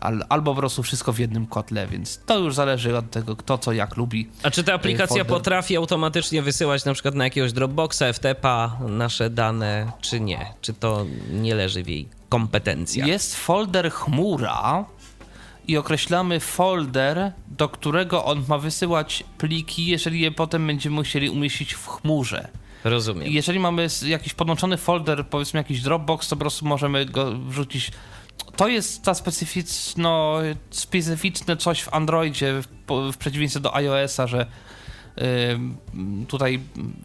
[0.00, 3.58] al, albo po prostu wszystko w jednym kotle, więc to już zależy od tego, kto
[3.58, 4.28] co jak lubi.
[4.42, 9.30] A czy ta aplikacja folder- potrafi automatycznie wysyłać na przykład na jakiegoś Dropboxa, FTP-a nasze
[9.30, 10.46] dane, czy nie?
[10.60, 13.08] Czy to nie leży w jej kompetencjach?
[13.08, 14.84] Jest folder chmura
[15.68, 21.74] i określamy folder, do którego on ma wysyłać pliki, jeżeli je potem będziemy musieli umieścić
[21.74, 22.48] w chmurze.
[22.84, 23.28] Rozumiem.
[23.32, 27.90] Jeżeli mamy jakiś podłączony folder, powiedzmy jakiś Dropbox, to po prostu możemy go wrzucić.
[28.56, 30.38] To jest ta specyficzno,
[30.70, 32.66] specyficzne coś w Androidzie w,
[33.12, 34.46] w przeciwieństwie do iOS-a, że
[35.52, 35.76] ym,
[36.28, 36.60] tutaj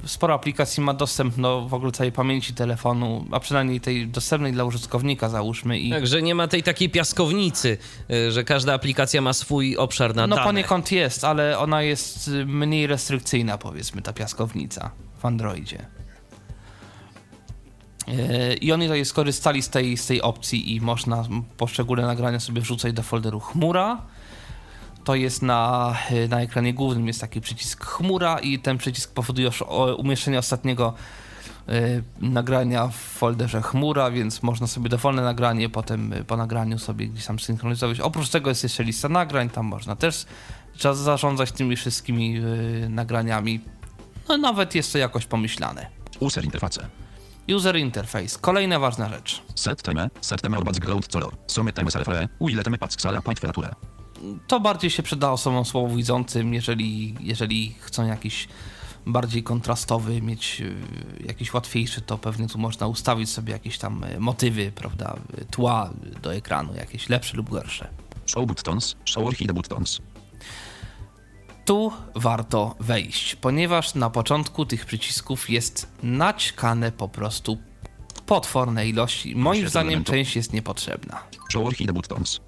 [0.06, 4.64] sporo aplikacji ma dostęp do w ogóle całej pamięci telefonu, a przynajmniej tej dostępnej dla
[4.64, 7.78] użytkownika załóżmy i Także nie ma tej takiej piaskownicy,
[8.12, 10.48] y, że każda aplikacja ma swój obszar na no dane.
[10.48, 15.95] poniekąd jest, ale ona jest y, mniej restrykcyjna powiedzmy ta piaskownica w Androidzie.
[18.08, 21.24] Yy, I oni tutaj skorzystali z tej, z tej opcji i można
[21.58, 24.02] poszczególne nagrania sobie wrzucać do folderu chmura.
[25.04, 29.50] To jest na, yy, na ekranie głównym jest taki przycisk chmura i ten przycisk powoduje
[29.98, 30.94] umieszczenie ostatniego
[31.68, 31.74] yy,
[32.20, 37.40] nagrania w folderze chmura, więc można sobie dowolne nagranie potem po nagraniu sobie gdzieś tam
[37.40, 38.00] synchronizować.
[38.00, 40.26] Oprócz tego jest jeszcze lista nagrań, tam można też
[40.78, 42.42] trzeba zarządzać tymi wszystkimi
[42.90, 43.60] nagraniami.
[44.30, 45.88] No nawet jest to jakoś pomyślane.
[46.20, 47.05] User interface.
[47.48, 49.42] User interface, kolejna ważna rzecz.
[49.56, 51.36] Set time, set time orbaz growth color.
[51.48, 53.76] Sumy time serfre, uile time pack sala point temperaturę.
[54.48, 58.48] To bardziej się przyda osobom słabowidzącym, jeżeli, jeżeli chcą jakiś
[59.06, 60.76] bardziej kontrastowy, mieć y,
[61.28, 65.90] jakiś łatwiejszy, to pewnie tu można ustawić sobie jakieś tam y, motywy, prawda, y, tła
[66.22, 67.88] do ekranu, jakieś lepsze lub gorsze.
[68.26, 70.02] Show buttons, show hide buttons.
[71.66, 77.58] Tu warto wejść, ponieważ na początku tych przycisków jest naćkane po prostu
[78.26, 79.36] potworne ilości.
[79.36, 81.20] Moim zdaniem część jest niepotrzebna.
[81.52, 82.40] Show hide buttons.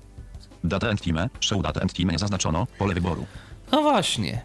[0.63, 3.25] Data and time, show data and time zaznaczono, pole wyboru.
[3.71, 4.41] No właśnie.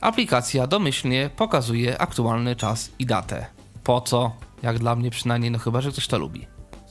[0.00, 3.46] Aplikacja domyślnie pokazuje aktualny czas i datę.
[3.84, 4.32] Po co?
[4.62, 6.46] Jak dla mnie przynajmniej, no chyba, że ktoś to lubi.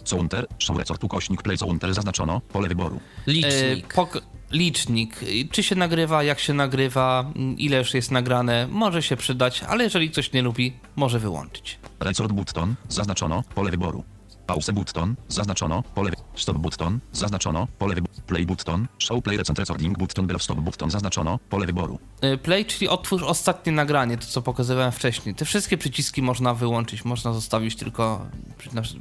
[0.10, 3.00] Counter, show resort ukośnik play counter zaznaczono, pole wyboru.
[3.28, 3.94] Licznik.
[3.94, 4.22] E, pok-
[4.54, 5.24] licznik.
[5.24, 9.64] Y, Czy się nagrywa, jak się nagrywa, mm, ile już jest nagrane, może się przydać,
[9.64, 11.80] ale jeżeli ktoś nie lubi, może wyłączyć.
[12.00, 14.04] Resort button, zaznaczono, pole wyboru.
[14.48, 16.16] Pause button, zaznaczono, pole wy...
[16.36, 18.14] Stop button, zaznaczono, pole wyboru.
[18.28, 22.00] Play button, show play recent recording button below stop button, zaznaczono, pole wyboru.
[22.24, 25.36] Y, Play, czyli otwórz ostatnie nagranie, to co pokazywałem wcześniej.
[25.36, 28.26] Te wszystkie przyciski można wyłączyć, można zostawić tylko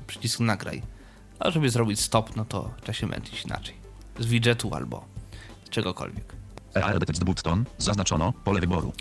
[0.06, 0.82] przycisk nagraj.
[1.38, 3.74] A żeby zrobić stop, no to trzeba się męczyć inaczej.
[4.18, 5.11] Z widgetu albo
[5.72, 6.42] czegokolwiek.
[6.74, 8.92] Detect button, zaznaczono, pole wyboru.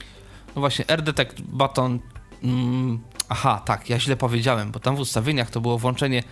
[0.55, 1.99] No właśnie, AirDetect button.
[2.43, 2.99] Mm,
[3.29, 6.23] aha, tak, ja źle powiedziałem, bo tam w ustawieniach to było włączenie,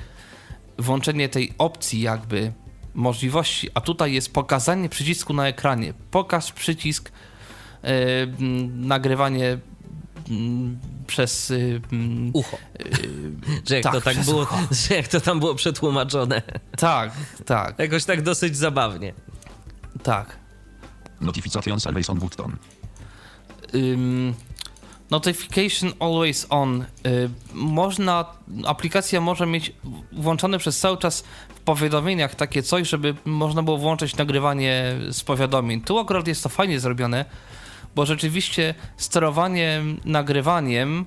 [0.78, 2.53] włączenie tej opcji, jakby
[2.94, 5.94] możliwości, a tutaj jest pokazanie przycisku na ekranie.
[6.11, 7.11] Pokaż przycisk,
[7.84, 9.57] e, mm, nagrywanie
[10.30, 11.52] mm, przez.
[11.52, 12.57] y, mm, Ucho.
[13.68, 14.57] że jak tak, to tak było, ucho.
[14.88, 16.41] że jak to tam było przetłumaczone.
[16.78, 17.11] tak,
[17.45, 19.14] tak, Jakoś tak dosyć zabawnie.
[20.03, 20.38] Tak.
[21.21, 22.55] Notification always on button.
[23.76, 24.34] Ym,
[25.09, 26.81] notification always on.
[26.81, 28.26] Y, można,
[28.65, 29.73] aplikacja może mieć
[30.11, 31.23] włączone przez cały czas
[31.55, 35.81] w powiadomieniach takie coś, żeby można było włączyć nagrywanie z powiadomień.
[35.81, 37.26] Tu akurat jest to fajnie zrobione,
[37.95, 41.05] bo rzeczywiście sterowanie nagrywaniem,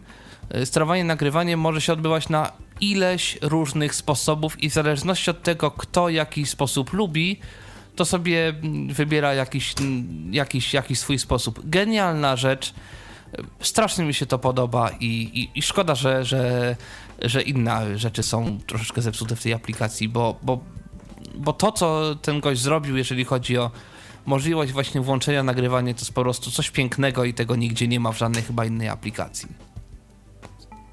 [0.57, 5.71] y, sterowanie nagrywaniem może się odbywać na ileś różnych sposobów i w zależności od tego,
[5.71, 7.41] kto jaki sposób lubi,
[7.97, 8.55] to sobie
[8.89, 9.75] wybiera jakiś,
[10.31, 11.61] jakiś, jakiś swój sposób.
[11.65, 12.75] Genialna rzecz.
[13.61, 16.77] Strasznie mi się to podoba i, i, i szkoda, że, że,
[17.23, 20.61] że inne rzeczy są troszeczkę zepsute w tej aplikacji, bo, bo,
[21.35, 23.71] bo to, co ten gość zrobił, jeżeli chodzi o
[24.27, 28.13] możliwość właśnie włączenia nagrywania, to jest po prostu coś pięknego i tego nigdzie nie ma
[28.13, 29.49] w żadnej chyba innej aplikacji.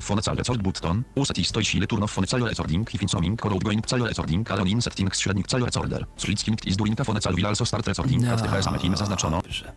[0.10, 3.88] Fonecal resort button, uset i stoi sile turn of fonecal recording, if incoming or outgoing
[3.88, 6.06] cal recording, ale in settings średnik cal recorder.
[6.18, 8.38] Switching is during the fonecal will also start recording, No.
[8.38, 9.41] PSM team zaznaczono.
[9.41, 9.72] Dobrze.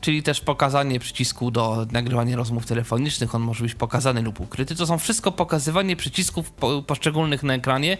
[0.00, 4.74] Czyli też pokazanie przycisku do nagrywania rozmów telefonicznych, on może być pokazany lub ukryty.
[4.74, 7.98] To są wszystko pokazywanie przycisków po, poszczególnych na ekranie,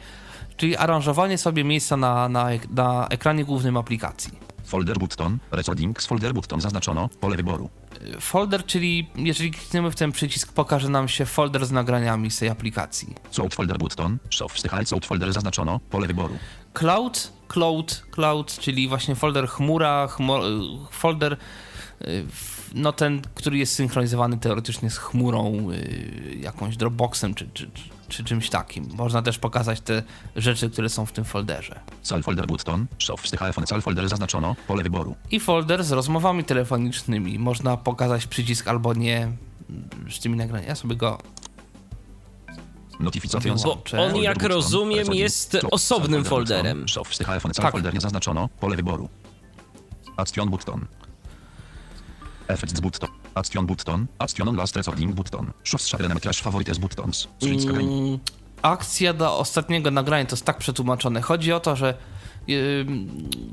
[0.56, 4.32] czyli aranżowanie sobie miejsca na, na, na ekranie głównym aplikacji.
[4.64, 7.70] Folder button, recording z folder button zaznaczono, pole wyboru.
[8.20, 12.48] Folder, czyli jeżeli klikniemy w ten przycisk, pokaże nam się folder z nagraniami z tej
[12.48, 13.14] aplikacji.
[13.30, 14.18] South folder button,
[14.50, 16.34] wstychal south folder zaznaczono, pole wyboru.
[16.74, 20.40] Cloud, cloud, cloud, czyli właśnie folder chmura, chmo,
[20.90, 21.36] folder, y,
[22.30, 27.82] w- no ten, który jest synchronizowany teoretycznie z chmurą, y, jakąś Dropboxem czy, czy, czy,
[28.08, 28.88] czy czymś takim.
[28.94, 30.02] Można też pokazać te
[30.36, 31.80] rzeczy, które są w tym folderze.
[32.02, 35.16] Cal folder button, show wstychal fonecal folder zaznaczono, pole wyboru.
[35.30, 37.38] I folder z rozmowami telefonicznymi.
[37.38, 39.32] Można pokazać przycisk albo nie
[40.10, 40.68] z tymi nagraniami.
[40.68, 41.18] Ja sobie go
[43.00, 43.56] Notification
[43.92, 46.86] Bo on, jak rozumiem, jest osobnym folder folderem.
[47.56, 47.72] Tak.
[47.72, 49.08] folder nie zaznaczono, pole wyboru.
[50.16, 50.86] Action button.
[52.48, 53.08] Effects button.
[53.34, 54.06] Action button.
[54.18, 55.52] Action on last recording button.
[55.64, 57.28] Shared trash favorites buttons.
[57.42, 58.18] Mm,
[58.62, 61.20] akcja do ostatniego nagrania to jest tak przetłumaczone.
[61.20, 61.94] Chodzi o to, że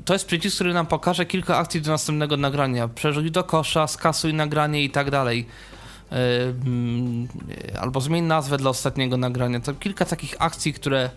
[0.04, 2.88] to jest przycisk, który nam pokaże kilka akcji do następnego nagrania.
[2.88, 5.46] Przerzuć do kosza, skasuj nagranie i tak dalej.
[7.80, 9.60] Albo zmień nazwę dla ostatniego nagrania.
[9.60, 11.10] To kilka takich akcji, które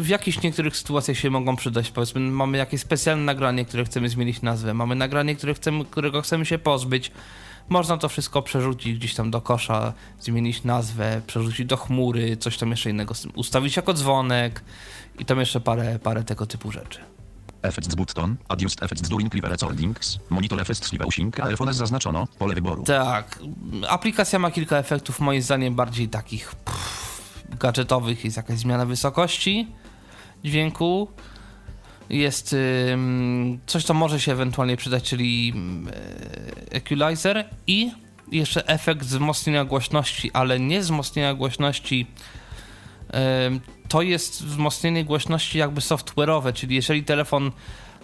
[0.00, 1.90] w jakichś niektórych sytuacjach się mogą przydać.
[1.90, 6.46] Powiedzmy, mamy jakieś specjalne nagranie, które chcemy zmienić nazwę, mamy nagranie, które chcemy, którego chcemy
[6.46, 7.12] się pozbyć.
[7.68, 12.70] Można to wszystko przerzucić gdzieś tam do kosza, zmienić nazwę, przerzucić do chmury, coś tam
[12.70, 14.64] jeszcze innego, ustawić jako dzwonek
[15.18, 17.00] i tam jeszcze parę, parę tego typu rzeczy.
[17.62, 22.82] Effects button, adjust effects during clever holdings, monitor effects sleeping, iPhone zaznaczono, pole wyboru.
[22.82, 23.38] Tak,
[23.88, 27.24] aplikacja ma kilka efektów, moim zdaniem bardziej takich pff,
[27.60, 29.68] gadżetowych, jest jakaś zmiana wysokości
[30.44, 31.08] dźwięku,
[32.10, 32.56] jest
[33.66, 35.52] coś, co może się ewentualnie przydać, czyli
[36.70, 37.90] e, equalizer i
[38.32, 42.06] jeszcze efekt wzmocnienia głośności, ale nie wzmocnienia głośności.
[43.88, 47.52] To jest wzmocnienie głośności jakby software'owe, czyli jeżeli telefon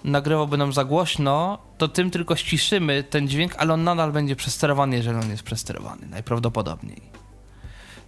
[0.05, 4.97] nagrywałby nam za głośno, to tym tylko ściszymy ten dźwięk, ale on nadal będzie przesterowany,
[4.97, 7.03] jeżeli on jest przesterowany, najprawdopodobniej.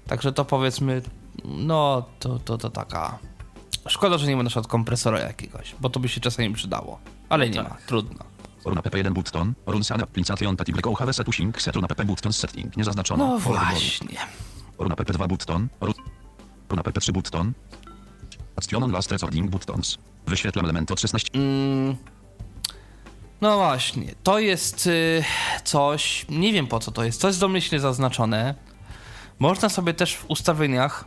[0.06, 1.02] Także to powiedzmy,
[1.44, 3.18] no to, to, to taka
[3.88, 6.98] Szkoda, że nie ma na przykład kompresora jakiegoś, bo to by się czasami przydało.
[7.28, 7.70] Ale nie tak.
[7.70, 8.24] ma, trudno.
[8.64, 13.26] Runa PP1 button, runsana application tatible have setting set runa PP button setting, nie zaznaczono.
[13.26, 14.18] No właśnie.
[14.78, 15.68] Runa PP2 button,
[16.68, 17.52] runa PP3 button,
[18.56, 19.98] action last recording buttons.
[20.26, 21.28] Wyświetlam element od 16.
[21.34, 21.96] Mm,
[23.40, 25.24] no właśnie, to jest y,
[25.64, 28.54] coś, nie wiem po co to jest, to jest domyślnie zaznaczone.
[29.38, 31.04] Można sobie też w ustawieniach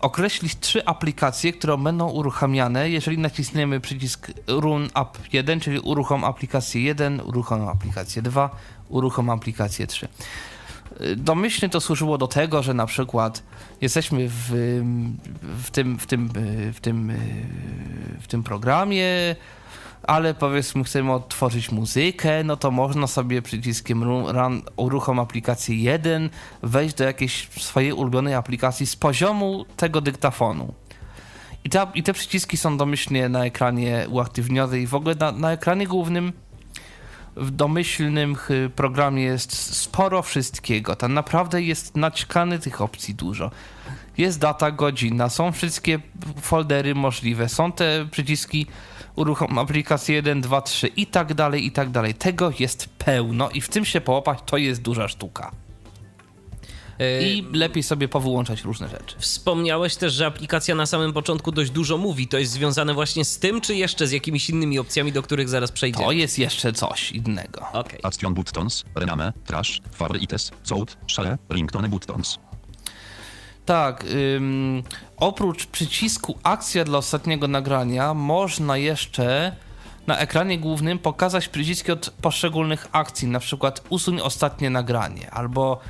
[0.00, 6.82] określić trzy aplikacje, które będą uruchamiane, jeżeli nacisniemy przycisk Run App 1, czyli uruchom aplikację
[6.82, 8.50] 1, uruchom aplikację 2,
[8.88, 10.08] uruchom aplikację 3.
[11.16, 13.42] Domyślnie to służyło do tego, że na przykład
[13.80, 14.50] jesteśmy w,
[15.62, 16.28] w, tym, w, tym,
[16.72, 17.12] w, tym,
[18.20, 19.36] w tym programie,
[20.08, 26.30] ale powiedzmy chcemy otworzyć muzykę, no to można sobie przyciskiem run, uruchom aplikację 1
[26.62, 30.74] wejść do jakiejś swojej ulubionej aplikacji z poziomu tego dyktafonu.
[31.64, 35.86] I, I te przyciski są domyślnie na ekranie uaktywnione i w ogóle na, na ekranie
[35.86, 36.32] głównym
[37.36, 38.36] w domyślnym
[38.76, 40.96] programie jest sporo wszystkiego.
[40.96, 43.50] Tam naprawdę jest naćkany tych opcji dużo.
[44.18, 46.00] Jest data, godzina, są wszystkie
[46.40, 48.66] foldery możliwe, są te przyciski
[49.18, 52.14] uruchom aplikację 1, 2, 3 i tak dalej, i tak dalej.
[52.14, 55.52] Tego jest pełno i w tym się połapać to jest duża sztuka.
[57.20, 59.16] I lepiej sobie powyłączać różne rzeczy.
[59.18, 62.28] Wspomniałeś też, że aplikacja na samym początku dość dużo mówi.
[62.28, 65.72] To jest związane właśnie z tym, czy jeszcze z jakimiś innymi opcjami, do których zaraz
[65.72, 66.04] przejdziemy?
[66.04, 67.60] To jest jeszcze coś innego.
[67.72, 67.98] Okay.
[68.02, 72.38] Action buttons, rename, trash, favorites, sound, share, ringtone buttons.
[73.66, 74.04] Tak,
[74.36, 74.82] ym,
[75.20, 79.56] oprócz przycisku akcja dla ostatniego nagrania, można jeszcze
[80.06, 85.80] na ekranie głównym pokazać przyciski od poszczególnych akcji, na przykład usuń ostatnie nagranie, albo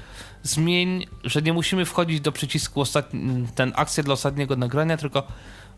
[0.43, 5.23] zmień, że nie musimy wchodzić do przycisku ostatni, ten akcja dla ostatniego nagrania, tylko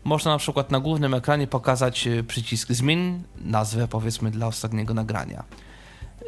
[0.03, 5.43] można na przykład na głównym ekranie pokazać y, przycisk zmień nazwę powiedzmy dla ostatniego nagrania.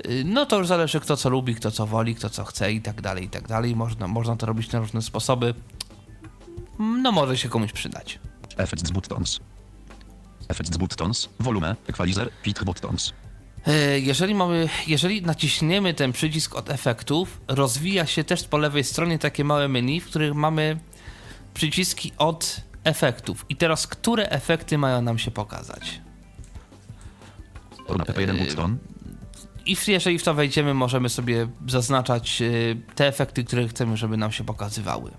[0.05, 2.81] Y, no to już zależy kto co lubi, kto co woli, kto co chce i
[2.81, 3.75] tak dalej, i tak dalej.
[3.75, 5.53] Można, można to robić na różne sposoby.
[6.79, 8.19] No może się komuś przydać.
[8.57, 9.39] Effects buttons.
[10.49, 13.13] Effects buttons, volume, equalizer, pitch buttons.
[13.67, 19.19] E, jeżeli mamy, jeżeli naciśniemy ten przycisk od efektów, rozwija się też po lewej stronie
[19.19, 20.79] takie małe menu, w których mamy
[21.53, 23.45] przyciski od efektów.
[23.49, 26.01] I teraz, które efekty mają nam się pokazać?
[27.97, 28.77] Na PP1 button.
[29.65, 32.45] I jeżeli w to wejdziemy, możemy sobie zaznaczać e,
[32.95, 35.11] te efekty, które chcemy, żeby nam się pokazywały.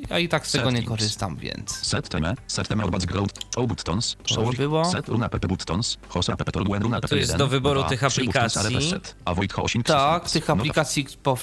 [0.00, 1.76] No, ja i tak z tego nie korzystam, więc.
[1.76, 4.84] Set time, set time or background, show buttons, show było.
[4.84, 8.92] set runa pp buttons, hosa pp torguen runa pp To jest do wyboru tych aplikacji.
[9.84, 11.38] Tak, tych aplikacji po,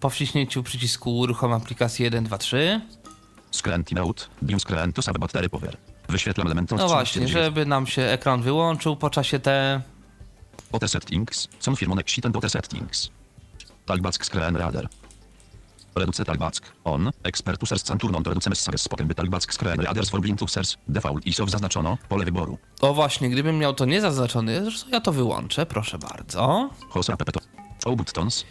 [0.00, 2.80] po wciśnięciu przycisku uruchom aplikację 1, 2, 3.
[3.50, 5.76] Screen note, new screen to save battery power.
[6.08, 9.82] Wyświetlam element No właśnie, żeby nam się ekran wyłączył po czasie te
[10.72, 13.10] OT settings, są firmone ksiten OT settings.
[13.86, 14.88] Talback screen radar.
[15.96, 20.20] Reduce talback, on, expert users canturnon to reduce messages spoken by talback screen radars for
[20.20, 22.58] blind users, default ISO zaznaczono, pole wyboru.
[22.80, 26.70] O właśnie, gdybym miał to nie zaznaczone, zresztą ja to wyłączę, proszę bardzo.
[26.88, 27.40] Hosa app to,
[27.84, 28.44] show buttons,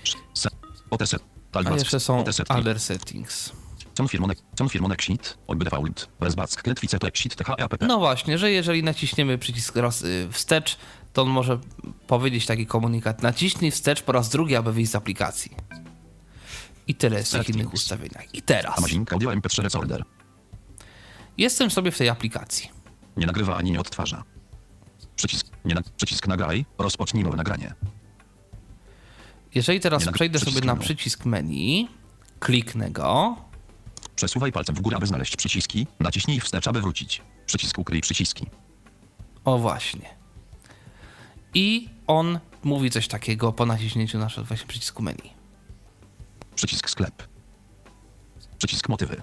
[0.91, 1.23] OT set,
[1.53, 3.51] A jeszcze są other settings.
[4.57, 7.87] Są firmone sheet, odby default, bezback, kletwice, sheet, THAPP.
[7.87, 10.77] No właśnie, że jeżeli naciśniemy przycisk raz y, wstecz,
[11.13, 11.59] to on może
[12.07, 13.23] powiedzieć taki komunikat.
[13.23, 15.55] Naciśnij wstecz po raz drugi, aby wyjść z aplikacji.
[16.87, 18.35] I tyle jest w tych innych ustawieniach.
[18.35, 18.77] I teraz.
[18.77, 20.03] Amazing Audio MP3 Recorder.
[21.37, 22.71] Jestem sobie w tej aplikacji.
[23.17, 24.23] Nie nagrywa ani nie odtwarza.
[25.15, 27.73] Przycisk, nie na, przycisk nagraj, rozpocznij nowe nagranie.
[29.55, 31.87] Jeżeli teraz przejdę sobie na przycisk menu,
[32.39, 33.37] kliknę go,
[34.15, 35.87] Przesuwaj palcem w górę, aby znaleźć przyciski.
[35.99, 37.21] Naciśnij wstecz, aby wrócić.
[37.45, 38.45] Przycisk ukryj przyciski.
[39.45, 40.15] o właśnie.
[41.53, 45.33] I on mówi coś takiego po naciśnięciu na właśnie przycisku menu.
[46.55, 47.23] Przycisk sklep.
[48.57, 49.21] Przycisk motywy.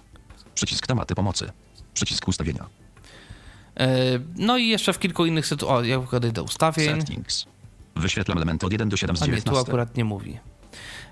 [0.54, 1.52] Przycisk tematy pomocy.
[1.94, 2.66] Przycisk ustawienia.
[3.76, 3.86] E,
[4.36, 7.46] No i jeszcze w kilku innych sytuacjach, o, jak wchodzę do ustawień, Settings.
[7.96, 9.68] Wyświetlam elementy od 1 do 7 z a nie, tu 19.
[9.68, 10.38] akurat nie mówi.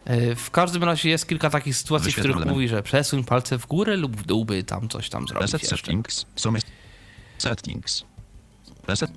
[0.04, 2.56] E, W każdym razie jest kilka takich sytuacji, w Wyświetlam których element.
[2.56, 5.62] mówi, że przesuń palce w górę lub w dół, by tam coś tam zrobić Reset
[5.62, 5.76] jeszcze.
[5.76, 6.26] settings.
[7.38, 8.04] Settings.
[8.86, 9.10] Reset.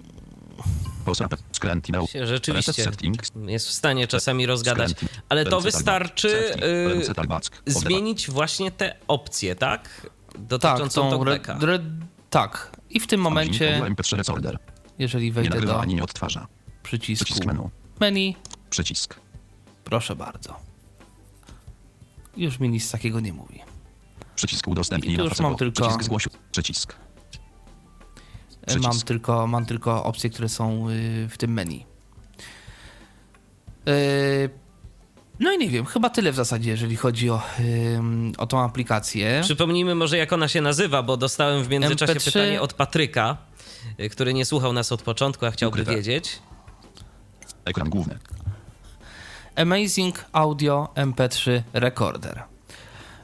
[2.23, 2.84] Rzeczywiście
[3.47, 4.91] jest w stanie czasami rozgadać,
[5.30, 6.55] ale to wystarczy
[7.67, 9.89] y, zmienić właśnie te opcje, tak?
[10.31, 11.65] Tak, Dotyczącą tą re, talkbacka.
[11.67, 11.80] re,
[12.30, 12.71] tak.
[12.89, 14.57] I w tym momencie, MP3 recorder.
[14.99, 16.47] jeżeli wejdę do ani nie odtwarza.
[16.84, 17.69] przycisku Przycisk menu.
[17.99, 18.35] menu,
[18.69, 19.15] Przycisk.
[19.84, 20.55] proszę bardzo.
[22.38, 23.59] Już mi nic takiego nie mówi.
[24.35, 26.31] Przycisk udostępnij I tu na już mam tylko- Przycisk zgłosił.
[26.51, 26.95] Przycisk.
[28.68, 29.07] E, Mam Przycisk.
[29.07, 31.85] tylko, mam tylko opcje, które są y, w tym menu.
[33.88, 34.49] Y,
[35.40, 37.41] No i nie wiem, chyba tyle w zasadzie, jeżeli chodzi o,
[38.38, 39.40] o tą aplikację.
[39.44, 42.26] Przypomnijmy może, jak ona się nazywa, bo dostałem w międzyczasie MP3.
[42.26, 43.38] pytanie od Patryka,
[43.99, 45.95] y, który nie słuchał nas od początku, a chciałby Ukryte.
[45.95, 46.40] wiedzieć.
[47.65, 48.19] Ekran główny.
[49.56, 52.44] Amazing Audio MP3 Recorder.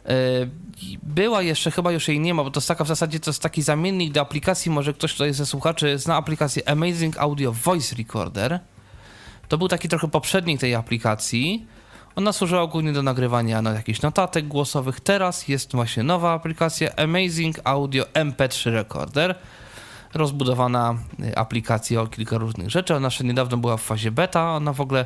[0.05, 0.49] Yy,
[1.03, 3.41] Była jeszcze, chyba już jej nie ma, bo to jest taka w zasadzie to jest
[3.41, 4.71] taki zamiennik do aplikacji.
[4.71, 8.59] Może ktoś tutaj ze słuchaczy zna aplikację Amazing Audio Voice Recorder.
[9.47, 11.67] To był taki trochę poprzednik tej aplikacji.
[12.15, 14.99] Ona służyła głównie do nagrywania no, jakichś notatek głosowych.
[14.99, 19.35] Teraz jest właśnie nowa aplikacja Amazing Audio MP3 Recorder.
[20.13, 22.95] Rozbudowana y, aplikacja o kilka różnych rzeczy.
[22.95, 24.55] Ona jeszcze niedawno była w fazie beta.
[24.55, 25.05] Ona w ogóle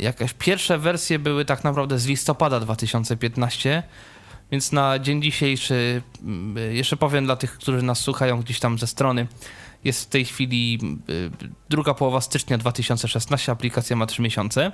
[0.00, 3.82] Jakaś pierwsze wersje były tak naprawdę z listopada 2015,
[4.52, 8.86] więc na dzień dzisiejszy, mm, jeszcze powiem dla tych, którzy nas słuchają gdzieś tam ze
[8.86, 9.26] strony,
[9.84, 10.78] jest w tej chwili
[11.10, 11.30] y,
[11.68, 14.72] druga połowa stycznia 2016, aplikacja ma 3 miesiące.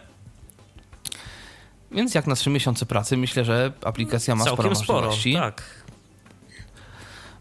[1.90, 5.34] Więc jak na 3 miesiące pracy, myślę, że aplikacja ma sporo Całkiem sporo, możliwości.
[5.34, 5.62] tak.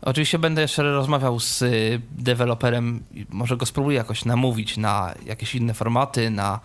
[0.02, 5.74] Oczywiście będę jeszcze rozmawiał z y, deweloperem, może go spróbuję jakoś namówić na jakieś inne
[5.74, 6.60] formaty, na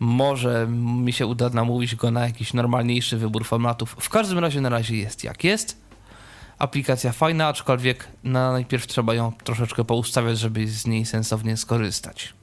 [0.00, 3.96] może mi się uda namówić go na jakiś normalniejszy wybór formatów.
[4.00, 5.76] W każdym razie na razie jest jak jest.
[6.58, 12.34] Aplikacja fajna, aczkolwiek na najpierw trzeba ją troszeczkę poustawiać, żeby z niej sensownie skorzystać.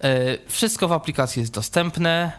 [0.00, 2.32] E, Wszystko w aplikacji jest dostępne.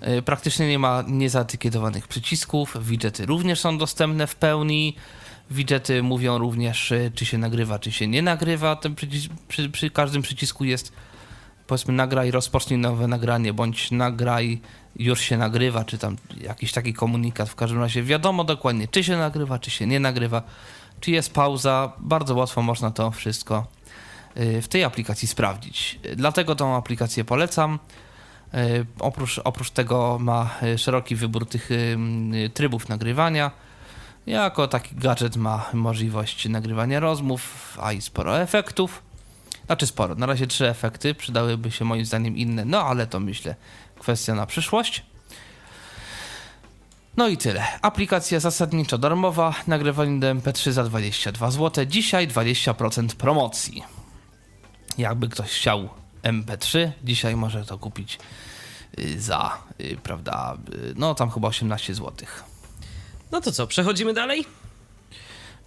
[0.00, 2.76] E, Praktycznie nie ma niezaetykietowanych przycisków.
[2.86, 4.96] Widgety również są dostępne w pełni.
[5.50, 8.74] Widgety mówią również, e, czy się nagrywa, czy się nie nagrywa.
[8.74, 10.92] Przycis- przy, przy każdym przycisku jest
[11.66, 14.60] powiedzmy nagraj, rozpocznij nowe nagranie, bądź nagraj,
[14.96, 17.48] już się nagrywa, czy tam jakiś taki komunikat.
[17.48, 20.42] W każdym razie wiadomo dokładnie, czy się nagrywa, czy się nie nagrywa,
[21.00, 21.92] czy jest pauza.
[21.98, 23.66] Bardzo łatwo można to wszystko
[24.36, 26.00] y, w tej aplikacji sprawdzić.
[26.16, 27.78] Dlatego tą aplikację polecam.
[28.54, 31.70] Y, Oprócz, oprócz tego ma y, szeroki wybór tych
[32.54, 33.50] trybów nagrywania.
[34.26, 39.02] Jako taki gadżet ma możliwość nagrywania rozmów, a i sporo efektów.
[39.66, 43.54] Znaczy sporo, na razie trzy efekty, przydałyby się moim zdaniem inne, no ale to myślę
[43.98, 45.02] kwestia na przyszłość.
[47.16, 47.80] No i tyle.
[47.82, 51.84] Aplikacja zasadniczo darmowa, nagrywanie do MP3 za 22 zł.
[51.84, 53.82] Dzisiaj 20% promocji.
[54.98, 55.88] Jakby ktoś chciał
[56.22, 58.18] MP3, dzisiaj może to kupić
[58.98, 62.12] y, za, y, prawda, y, no tam chyba 18 zł.
[63.32, 64.44] No to co, przechodzimy dalej?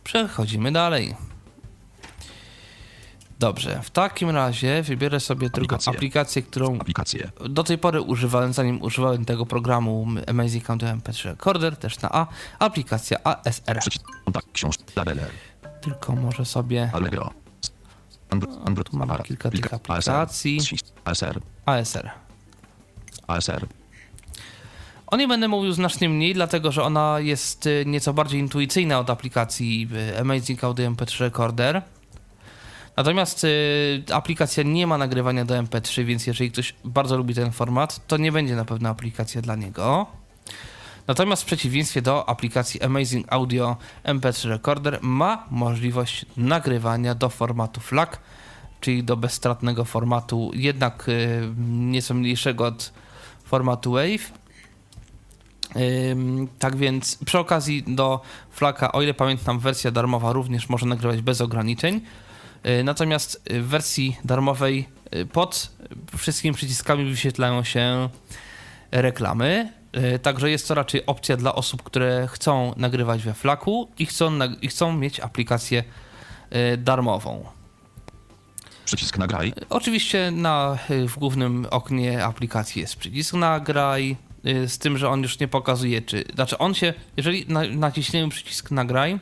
[0.04, 1.16] Przechodzimy dalej.
[3.40, 5.94] Dobrze, w takim razie wybiorę sobie tylko Aplikację.
[5.94, 7.32] aplikację, którą Aplikacje.
[7.50, 12.28] do tej pory używałem, zanim używałem tego programu Amazing Audio MP3 Recorder, też na A,
[12.60, 13.80] aplikacja ASR.
[14.96, 15.30] Labeler.
[15.82, 17.34] Tylko może sobie Allegro.
[18.30, 18.90] Android.
[18.90, 19.76] Tu mamy kilka tych Plika.
[19.76, 20.60] aplikacji.
[20.60, 20.76] ASR.
[21.06, 21.42] ASR.
[21.66, 22.10] ASR.
[23.28, 23.68] ASR.
[25.08, 29.10] O niej będę mówił znacznie mniej, dlatego że ona jest y, nieco bardziej intuicyjna od
[29.10, 31.82] aplikacji y, Amazing Audio MP3 Recorder.
[33.00, 38.08] Natomiast y, aplikacja nie ma nagrywania do MP3, więc jeżeli ktoś bardzo lubi ten format,
[38.08, 40.06] to nie będzie na pewno aplikacja dla niego.
[41.08, 48.10] Natomiast w przeciwieństwie do aplikacji Amazing Audio MP3 Recorder ma możliwość nagrywania do formatu FLAC,
[48.82, 52.94] czyli do bezstratnego formatu, jednak y, nieco mniejszego od
[53.44, 54.20] formatu WAV.
[56.12, 58.22] Ym, tak więc przy okazji do
[58.52, 62.02] Flaka, o ile pamiętam, wersja darmowa również może nagrywać bez ograniczeń.
[62.64, 65.72] Yy, Natomiast w wersji darmowej yy, pod
[66.18, 68.10] wszystkimi przyciskami wyświetlają się
[68.92, 69.74] reklamy.
[70.22, 74.68] Także jest to raczej opcja dla osób, które chcą nagrywać we Flaku i chcą, i
[74.68, 75.84] chcą mieć aplikację
[76.78, 77.46] darmową.
[78.86, 79.54] Przycisk nagraj.
[79.70, 80.78] Oczywiście na,
[81.08, 84.16] w głównym oknie aplikacji jest przycisk nagraj,
[84.68, 86.24] z tym, że on już nie pokazuje, czy.
[86.34, 89.20] Znaczy, on się, jeżeli na, naciśniemy przycisk nagraj,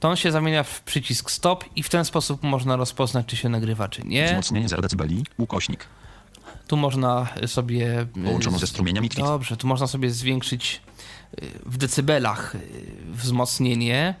[0.00, 3.48] to on się zamienia w przycisk stop i w ten sposób można rozpoznać, czy się
[3.48, 4.26] nagrywa, czy nie.
[4.26, 5.04] Wzmocnienie 0 dB.
[5.38, 5.86] Ukośnik.
[6.66, 8.00] Tu można sobie.
[8.00, 9.26] y, Połączono ze strumieniami tweet.
[9.26, 10.80] Dobrze, tu można sobie zwiększyć
[11.42, 12.58] y, w decybelach y,
[13.12, 14.14] wzmocnienie,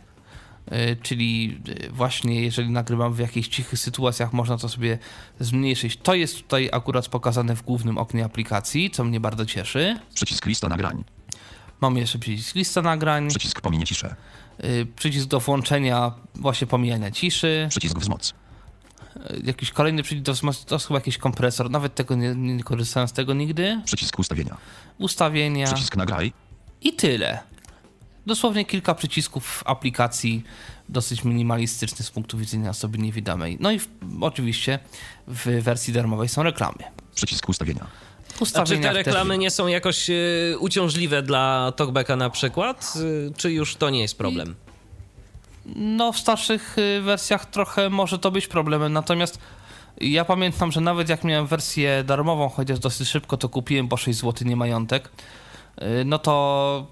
[1.02, 4.98] czyli właśnie jeżeli nagrywam w jakichś cichych sytuacjach, można to sobie
[5.40, 5.96] zmniejszyć.
[5.96, 9.96] To jest tutaj akurat pokazane w głównym oknie aplikacji, co mnie bardzo cieszy.
[10.14, 11.04] Przycisk lista nagrań.
[11.80, 14.14] Mamy jeszcze przycisk lista nagrań, Przycisk pominie ciszę.
[14.64, 18.34] Y, przycisk do włączenia właśnie pomijania ciszy, Przycisk wzmoc.
[19.16, 22.64] y, jakiś kolejny przycisk do wzmocnienia, to jest chyba jakiś kompresor, nawet tego nie, nie
[22.64, 23.80] korzystałem z tego nigdy.
[23.84, 24.56] Przycisk ustawienia.
[24.98, 25.66] Ustawienia.
[25.66, 26.32] Przycisk nagraj.
[26.82, 27.38] I tyle.
[28.26, 30.44] Dosłownie kilka przycisków w aplikacji,
[30.88, 33.56] dosyć minimalistyczny z punktu widzenia osoby niewidomej.
[33.60, 33.88] No i w,
[34.20, 34.78] oczywiście
[35.26, 36.78] w wersji darmowej są reklamy.
[37.14, 37.86] Przycisk ustawienia.
[38.54, 42.94] A czy te reklamy nie są jakoś y, uciążliwe dla Talkbacka na przykład?
[42.96, 44.54] Y, czy już to nie jest problem?
[45.76, 49.38] No w starszych y, wersjach trochę może to być problemem, natomiast
[50.00, 54.18] ja pamiętam, że nawet jak miałem wersję darmową, chociaż dosyć szybko to kupiłem, bo 6
[54.20, 55.08] zł nie majątek,
[56.04, 56.86] no to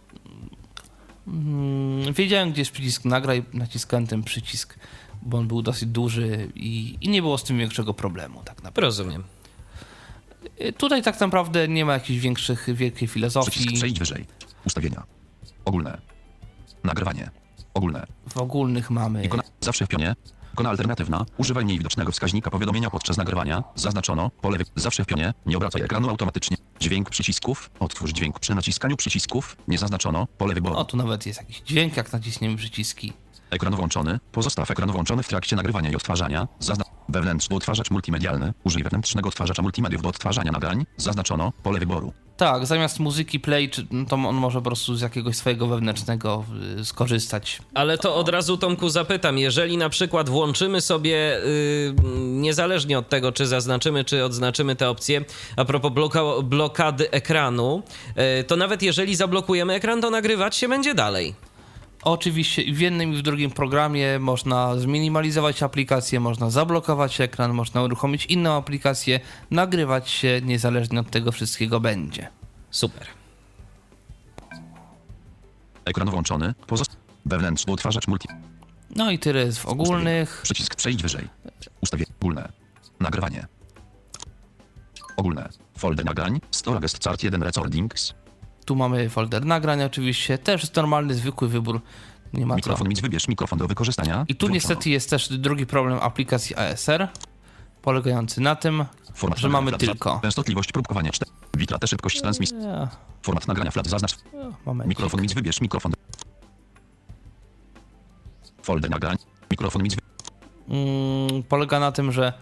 [1.28, 4.78] mm, wiedziałem, gdzie jest przycisk nagraj, naciskałem ten przycisk,
[5.22, 8.80] bo on był dosyć duży i, i nie było z tym większego problemu tak naprawdę.
[8.80, 9.24] Rozumiem.
[10.60, 13.72] Y, Tutaj tak naprawdę nie ma jakichś większych, wielkiej Przycisk filozofii.
[13.74, 14.24] przejść wyżej.
[14.66, 15.02] Ustawienia.
[15.64, 15.98] Ogólne.
[16.84, 17.30] Nagrywanie.
[17.74, 18.06] Ogólne.
[18.28, 20.14] W ogólnych mamy Ikona zawsze w pionie.
[20.54, 21.24] Ikona alternatywna.
[21.36, 23.62] Używaj mniej widocznego wskaźnika powiadomienia podczas nagrywania.
[23.74, 24.30] Zaznaczono.
[24.30, 24.64] Pole wy...
[24.76, 25.34] zawsze w pionie.
[25.46, 26.56] Nie obracaj ekranu automatycznie.
[26.80, 27.70] Dźwięk przycisków.
[27.80, 29.56] Odtwórz dźwięk przy naciskaniu przycisków.
[29.68, 30.26] Nie zaznaczono.
[30.38, 30.76] Pole wyboru.
[30.76, 33.12] O, tu nawet jest jakiś dźwięk, jak naciśniemy przyciski.
[33.50, 34.18] Ekran włączony.
[34.32, 36.48] Pozostaw ekran włączony w trakcie nagrywania i odtwarzania.
[36.58, 36.84] Zazna...
[37.08, 38.52] Wewnętrzny odtwarzacz multimedialny.
[38.64, 40.86] Użyj wewnętrznego odtwarzacza multimediów do odtwarzania nagrań.
[40.96, 41.52] Zaznaczono.
[41.62, 42.12] Pole wyboru.
[42.36, 46.44] Tak, zamiast muzyki play, czy, no to on może po prostu z jakiegoś swojego wewnętrznego
[46.80, 47.62] y, skorzystać.
[47.74, 53.32] Ale to od razu Tomku zapytam, jeżeli na przykład włączymy sobie, y, niezależnie od tego,
[53.32, 55.24] czy zaznaczymy, czy odznaczymy te opcje,
[55.56, 57.82] a propos bloka- blokady ekranu,
[58.40, 61.34] y, to nawet jeżeli zablokujemy ekran, to nagrywać się będzie dalej.
[62.02, 67.82] Oczywiście i w jednym i w drugim programie można zminimalizować aplikację, można zablokować ekran, można
[67.82, 69.20] uruchomić inną aplikację,
[69.50, 72.28] nagrywać się niezależnie od tego wszystkiego będzie.
[72.70, 73.06] Super.
[75.84, 76.54] Ekran włączony.
[76.66, 76.96] Pozostaw...
[77.26, 78.28] Wewnętrzny odtwarzacz multi...
[78.96, 80.40] No i tyle jest w ogólnych.
[80.42, 81.28] Przycisk przejść wyżej.
[81.80, 82.52] Ustawię ogólne.
[83.00, 83.46] Nagrywanie.
[85.16, 85.48] Ogólne.
[85.78, 86.40] Folder nagrań.
[86.50, 88.14] Store Guest Chart 1 Recordings.
[88.68, 91.80] Tu mamy folder nagrań oczywiście, też jest normalny, zwykły wybór,
[92.32, 92.56] nie ma co.
[92.56, 94.24] Mikrofon mic wybierz mikrofon do wykorzystania.
[94.28, 94.54] I tu Włączono.
[94.54, 97.08] niestety jest też drugi problem aplikacji ASR,
[97.82, 98.84] polegający na tym,
[99.14, 100.20] Format że mamy tylko...
[100.22, 101.30] Częstotliwość próbkowania 4.
[101.56, 102.56] Witratę szybkość transmisji.
[102.62, 102.88] Ja,
[103.22, 104.16] Format nagrania flat zaznacz.
[104.86, 105.92] Mikrofon mic wybierz mikrofon.
[108.62, 109.16] Folder nagrań.
[109.50, 109.96] Mikrofon mic
[110.68, 112.32] mm, polega na tym, że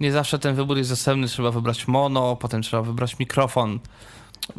[0.00, 1.28] nie zawsze ten wybór jest dostępny.
[1.28, 3.80] Trzeba wybrać mono, potem trzeba wybrać mikrofon.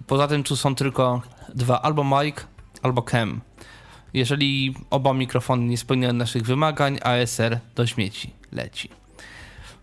[0.08, 1.22] Poza tym tu są tylko
[1.56, 2.36] dwa, albo mic,
[2.82, 3.42] albo cam.
[4.14, 8.90] Jeżeli oba mikrofony nie spełniają naszych wymagań, ASR do śmieci leci.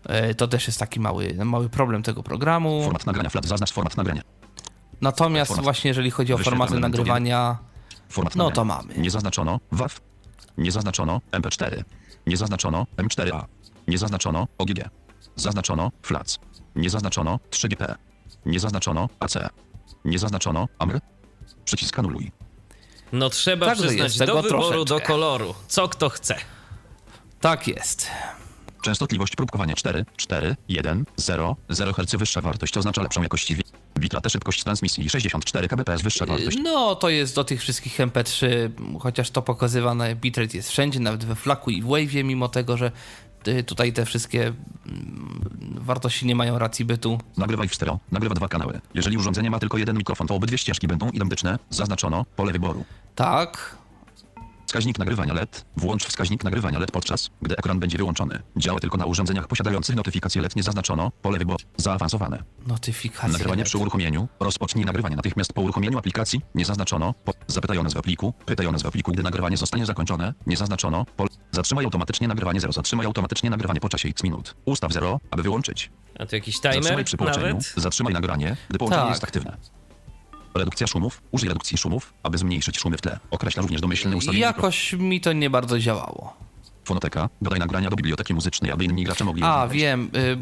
[0.03, 2.83] E, To też jest taki mały, mały problem tego programu.
[2.83, 4.21] Format nagrania flat zaznacz format nagrania.
[5.01, 7.57] Natomiast Format- właśnie jeżeli chodzi o formaty nagrywania,
[8.09, 8.93] Format No to mamy.
[8.97, 9.99] Nie zaznaczono WAV.
[10.57, 11.83] Nie zaznaczono MP4.
[12.27, 13.43] Nie zaznaczono M4A.
[13.87, 14.89] Nie zaznaczono OGG.
[15.35, 16.39] Zaznaczono FLAC.
[16.75, 17.95] Nie zaznaczono 3GP.
[18.45, 19.37] Nie zaznaczono AC.
[20.05, 20.99] Nie zaznaczono AMR.
[21.65, 22.31] Przycisk anuluj.
[23.11, 24.85] No trzeba Także przyznać, do wyboru, troszeczkę.
[24.85, 25.55] do koloru.
[25.67, 26.35] Co kto chce.
[27.41, 28.07] tak jest.
[28.83, 33.53] Częstotliwość próbkowania 4, 4, 1, 0, 0 Hz wyższa wartość oznacza lepszą jakość
[33.99, 36.57] Witratę szybkość transmisji 64 kbps wyższa wartość.
[36.63, 38.47] No, to jest do tych wszystkich MP3,
[38.99, 42.91] chociaż to pokazywane bitrate jest wszędzie, nawet we Flaku i w Wave'ie, mimo tego, że
[43.65, 44.53] tutaj te wszystkie
[44.85, 47.19] mm, wartości nie mają racji bytu.
[47.37, 47.99] Nagrywaj w stereo.
[48.11, 48.81] Nagrywa dwa kanały.
[48.93, 51.59] Jeżeli urządzenie ma tylko jeden mikrofon, to obydwie ścieżki będą identyczne.
[51.69, 52.85] Zaznaczono pole wyboru.
[53.15, 53.75] Tak,
[54.75, 55.65] Wskaźnik nagrywania LED.
[55.77, 58.41] Włącz wskaźnik nagrywania LED podczas, gdy ekran będzie wyłączony.
[58.57, 61.11] Działa tylko na urządzeniach posiadających notyfikacje LED nie zaznaczono.
[61.21, 61.59] Pole wyboru.
[61.77, 62.43] Zaawansowane.
[62.67, 63.31] Notyfikacje.
[63.31, 63.67] Nagrywanie LED.
[63.67, 64.27] przy uruchomieniu.
[64.39, 66.41] Rozpocznij nagrywanie natychmiast po uruchomieniu aplikacji.
[66.55, 67.13] Nie zaznaczono.
[67.25, 67.33] Po...
[67.47, 68.33] Zapytaj o nazwę pliku.
[68.45, 70.33] Pytaj o nazwę pliku, gdy nagrywanie zostanie zakończone.
[70.47, 71.05] Nie zaznaczono.
[71.17, 71.27] Pol...
[71.51, 72.73] Zatrzymaj automatycznie nagrywanie 0.
[72.73, 74.55] Zatrzymaj automatycznie nagrywanie po czasie x minut.
[74.65, 75.91] Ustaw 0, aby wyłączyć.
[76.19, 77.47] A tu jakiś timer Zatrzymaj przy połączeniu.
[77.47, 77.73] nawet?
[77.77, 79.11] Zatrzymaj nagranie, gdy połączenie Tak.
[79.11, 79.57] jest aktywne.
[80.55, 81.21] Redukcja szumów.
[81.31, 83.19] Użyj redukcji szumów, aby zmniejszyć szumy w tle.
[83.31, 86.33] Określa również domyślne ustawienie Jakoś mi to nie bardzo działało.
[86.85, 87.29] Fonoteka.
[87.41, 90.09] Dodaj nagrania do biblioteki muzycznej, aby inni gracze mogli A, wiem.
[90.15, 90.37] Y,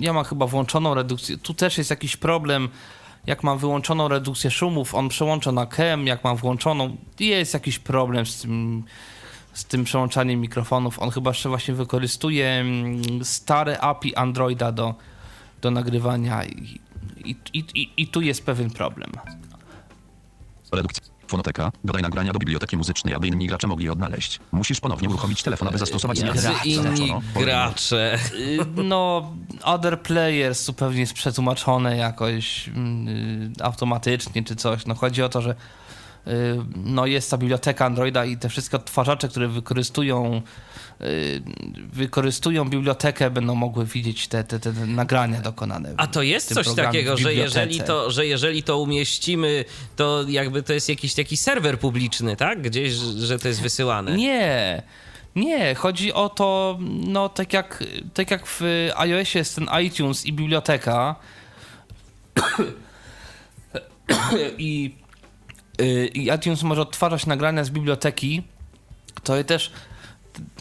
[0.00, 1.38] ja mam chyba włączoną redukcję.
[1.38, 2.68] Tu też jest jakiś problem.
[3.26, 8.26] Jak mam wyłączoną redukcję szumów, on przełącza na KEM, jak mam włączoną, jest jakiś problem
[8.26, 8.84] z tym,
[9.52, 10.98] z tym przełączaniem mikrofonów.
[10.98, 14.94] On chyba jeszcze właśnie wykorzystuje mm, stare API Androida do,
[15.62, 16.80] do nagrywania i,
[17.30, 19.12] i, i, i, i tu jest pewien problem.
[20.72, 21.02] Redukcja.
[21.28, 21.72] Fonoteka.
[21.84, 24.40] Dodaj nagrania do biblioteki muzycznej, aby inni gracze mogli je odnaleźć.
[24.52, 26.42] Musisz ponownie uruchomić telefon, aby zastosować zmianę.
[26.42, 28.18] Jacy inni gracze.
[28.34, 29.32] Y, No,
[29.62, 34.86] other players tu pewnie jest przetłumaczone jakoś mm, y, automatycznie czy coś.
[34.86, 35.54] No chodzi o to, że y,
[36.76, 40.42] no jest ta biblioteka Androida i te wszystkie odtwarzacze, które wykorzystują
[41.00, 41.42] y,
[41.92, 45.94] wykorzystują bibliotekę, będą mogły widzieć te, te, te nagrania dokonane.
[45.96, 49.64] A to jest coś takiego, że jeżeli, to, że jeżeli to umieścimy,
[49.96, 52.62] to jakby to jest jakiś taki serwer publiczny, tak?
[52.62, 54.16] Gdzieś, że to jest wysyłane.
[54.16, 54.82] Nie.
[55.36, 57.84] Nie, chodzi o to, no tak jak,
[58.14, 58.62] tak jak w
[58.96, 61.14] iOSie jest ten iTunes i biblioteka
[64.58, 65.07] i, y,
[66.14, 68.42] i iTunes może odtwarzać nagrania z biblioteki,
[69.22, 69.72] to i też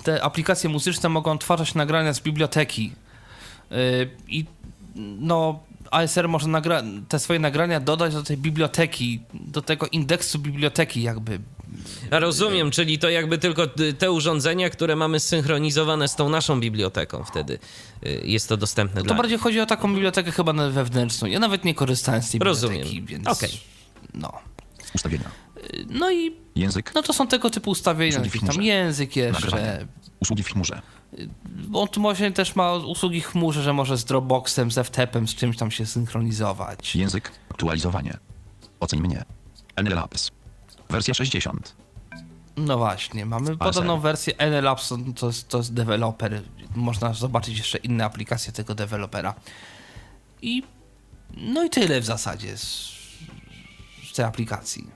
[0.04, 2.92] te aplikacje muzyczne mogą odtwarzać nagrania z biblioteki
[3.72, 4.46] Y, i
[5.20, 5.60] no
[5.92, 6.48] ASR może
[7.10, 11.40] te swoje nagrania dodać do tej biblioteki, do tego indeksu biblioteki jakby
[12.12, 17.24] Rozumiem, czyli to jakby tylko y, te urządzenia, które mamy zsynchronizowane z tą naszą biblioteką
[17.24, 17.60] wtedy
[18.06, 21.28] y, jest to dostępne To dla bardziej chodzi o taką bibliotekę chyba wewnętrzną.
[21.28, 22.84] Ja nawet nie korzystałem z tej Rozumiem.
[22.84, 23.28] biblioteki, więc...
[23.28, 23.60] Okej.
[24.14, 24.34] No.
[24.96, 25.26] Ustawienia.
[25.90, 26.92] no i Język.
[26.96, 29.46] no to są tego typu ustawienia, Usługi tam język jeszcze.
[29.46, 29.88] Nagrywanie.
[30.22, 30.82] Usługi w chmurze.
[31.74, 35.36] On tu może też ma usługi w chmurze, że może z Dropboxem, z FTP-em, z
[35.36, 36.96] czymś tam się synchronizować.
[36.96, 37.32] Język.
[37.52, 38.18] Aktualizowanie.
[38.80, 39.24] Oceń mnie.
[39.84, 40.32] NLAPS.
[40.90, 41.76] Wersja 60.
[42.58, 46.42] No właśnie, mamy podobną wersję NLabs, to, jest- to jest deweloper.
[46.76, 49.34] Można zobaczyć jeszcze inne aplikacje tego dewelopera.
[50.42, 50.64] I
[51.38, 52.48] no i tyle w zasadzie
[54.26, 54.92] aplikacji.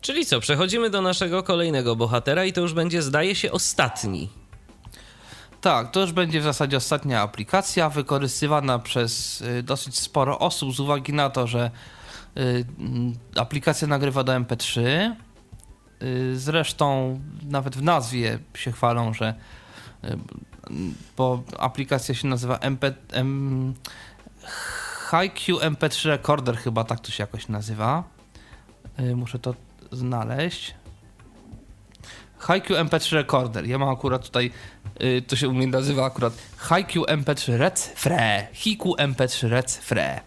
[0.00, 4.28] Czyli co, przechodzimy do naszego kolejnego bohatera i to już będzie, zdaje się, ostatni.
[5.60, 10.80] Tak, to już będzie w zasadzie ostatnia aplikacja, wykorzystywana przez y, dosyć sporo osób z
[10.80, 11.70] uwagi na to, że
[12.36, 14.80] y, mm, aplikacja nagrywa do MP3.
[16.02, 19.34] Y, Zresztą nawet w nazwie się chwalą, że
[21.16, 23.74] bo aplikacja się nazywa MP, M,
[25.10, 28.04] HiQ MP3 Recorder, chyba tak to się jakoś nazywa.
[28.98, 29.54] Y, Muszę to
[29.92, 30.74] znaleźć.
[32.40, 33.66] HiQ MP3 Recorder.
[33.66, 34.50] Ja mam akurat tutaj,
[35.02, 38.46] y, to się u mnie nazywa akurat HiQ MP3 Red Fre.
[38.52, 40.20] HiQ MP3 Red Fre.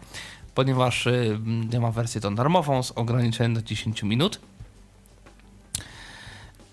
[0.54, 1.38] Ponieważ y,
[1.72, 4.40] ja mam wersję tą darmową z ograniczeniem do 10 minut.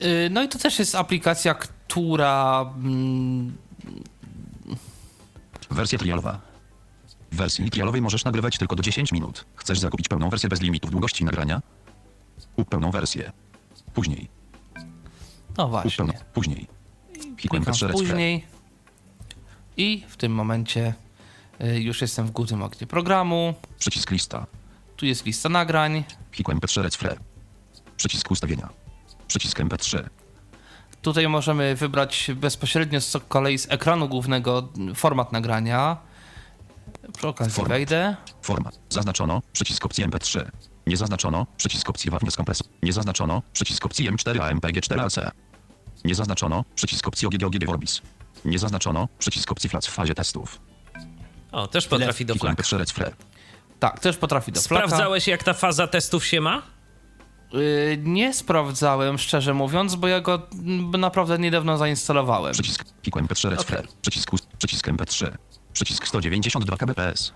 [0.01, 3.57] Y, no i to też jest aplikacja, która mm,
[5.71, 6.39] Wersja trialowa.
[7.31, 9.45] W wersji trialowej możesz nagrywać tylko do 10 minut.
[9.55, 11.61] Chcesz zakupić pełną wersję bez limitów długości nagrania?
[12.69, 13.31] Pełną wersję.
[13.93, 14.29] Później.
[15.57, 15.91] no właśnie.
[15.91, 16.13] pełną.
[16.33, 16.67] Później.
[17.37, 18.45] Klikam P3 Red później
[19.77, 20.93] i w tym momencie
[21.61, 23.53] y, już jestem w głównym oknie programu.
[23.79, 24.45] Przycisk lista.
[24.95, 26.03] Tu jest lista nagrań.
[26.31, 27.15] Klikłem P3 Red Fre.
[27.97, 28.69] Przycisk ustawienia.
[29.27, 30.03] Przycisk MP3.
[31.01, 35.97] Tutaj możemy wybrać bezpośrednio z kolei z ekranu głównego format nagrania.
[37.17, 37.69] Przy okazji Format.
[37.69, 38.15] wejdę.
[38.41, 38.79] Format.
[38.89, 39.41] Zaznaczono.
[39.53, 40.45] Przycisk opcji MP3.
[40.91, 41.47] Nie zaznaczono.
[41.57, 42.67] Przycisk opcji WAV kompresor.
[42.83, 43.41] Nie zaznaczono.
[43.53, 45.31] Przycisk opcji M4 AMPG 4AC.
[46.05, 46.65] Nie zaznaczono.
[46.75, 48.01] Przycisk opcji OGG OGG Vorbis.
[48.45, 49.07] Nie zaznaczono.
[49.19, 50.59] Przycisk opcji FLAC w fazie testów.
[51.51, 52.63] O, też potrafi do flaka.
[52.63, 53.11] P3 Red Fre.
[53.79, 54.87] Tak, też potrafi do flaka.
[54.87, 56.61] Sprawdzałeś, jak ta faza testów się ma?
[57.53, 60.47] Y, nie sprawdzałem, szczerze mówiąc, bo ja go
[60.97, 62.53] naprawdę niedawno zainstalowałem.
[62.53, 62.85] Przycisk.
[63.01, 63.83] Klikłem P3 Red Fre.
[64.01, 65.31] Przycisk, przycisk MP3.
[65.73, 67.33] Przycisk 192 kbps.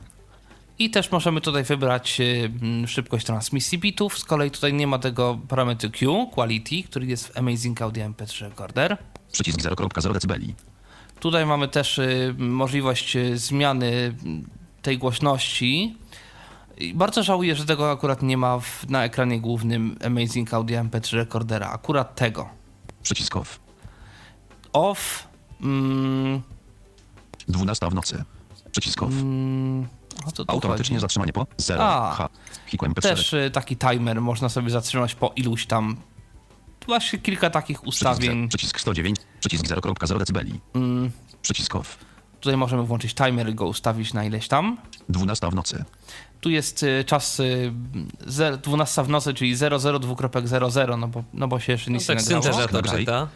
[0.80, 4.20] I też możemy tutaj wybrać y, mm, szybkość transmisji bitów.
[4.20, 8.42] Z kolei tutaj nie ma tego parametru Q, quality, który jest w Amazing Audio MP3
[8.42, 8.98] Recorder.
[9.32, 10.54] Przycisk 0.0 dB.
[11.20, 14.14] Tutaj mamy też y, możliwość y, zmiany y,
[14.82, 15.98] tej głośności.
[16.94, 21.70] Bardzo żałuję, że tego akurat nie ma w, na ekranie głównym Amazing Audio MP3 Recordera.
[21.70, 22.50] Akurat tego.
[23.04, 23.60] Przycisk off.
[24.74, 25.28] Off.
[25.62, 26.42] Mm,
[27.48, 28.24] 12 w nocy.
[28.72, 29.12] Przycisk off.
[29.12, 29.88] mm,
[30.48, 31.02] Automatycznie chodzi?
[31.02, 31.84] zatrzymanie po 0.
[31.84, 32.16] A.
[32.16, 32.30] H.
[32.68, 33.02] Hikłem P4.
[33.02, 35.98] Też y, taki timer można sobie zatrzymać po iluś tam.
[36.88, 38.48] Właśnie kilka takich Przycisk, ustawień.
[38.50, 39.18] Przycisk 109.
[39.40, 40.60] Przycisk 0.0 decybeli.
[40.76, 41.12] Mm,
[41.42, 41.98] Przycisk off.
[42.40, 44.78] tutaj możemy włączyć timer i go ustawić na ileś tam.
[45.10, 45.84] 12 w nocy.
[46.42, 47.72] Tu jest y, czas y,
[48.28, 52.18] zer- 12 w nocy, czyli 00.00, no bo, no bo się jeszcze No nic tak
[52.18, 52.44] nie nagrało.
[52.58, 53.28] syntezator czyta.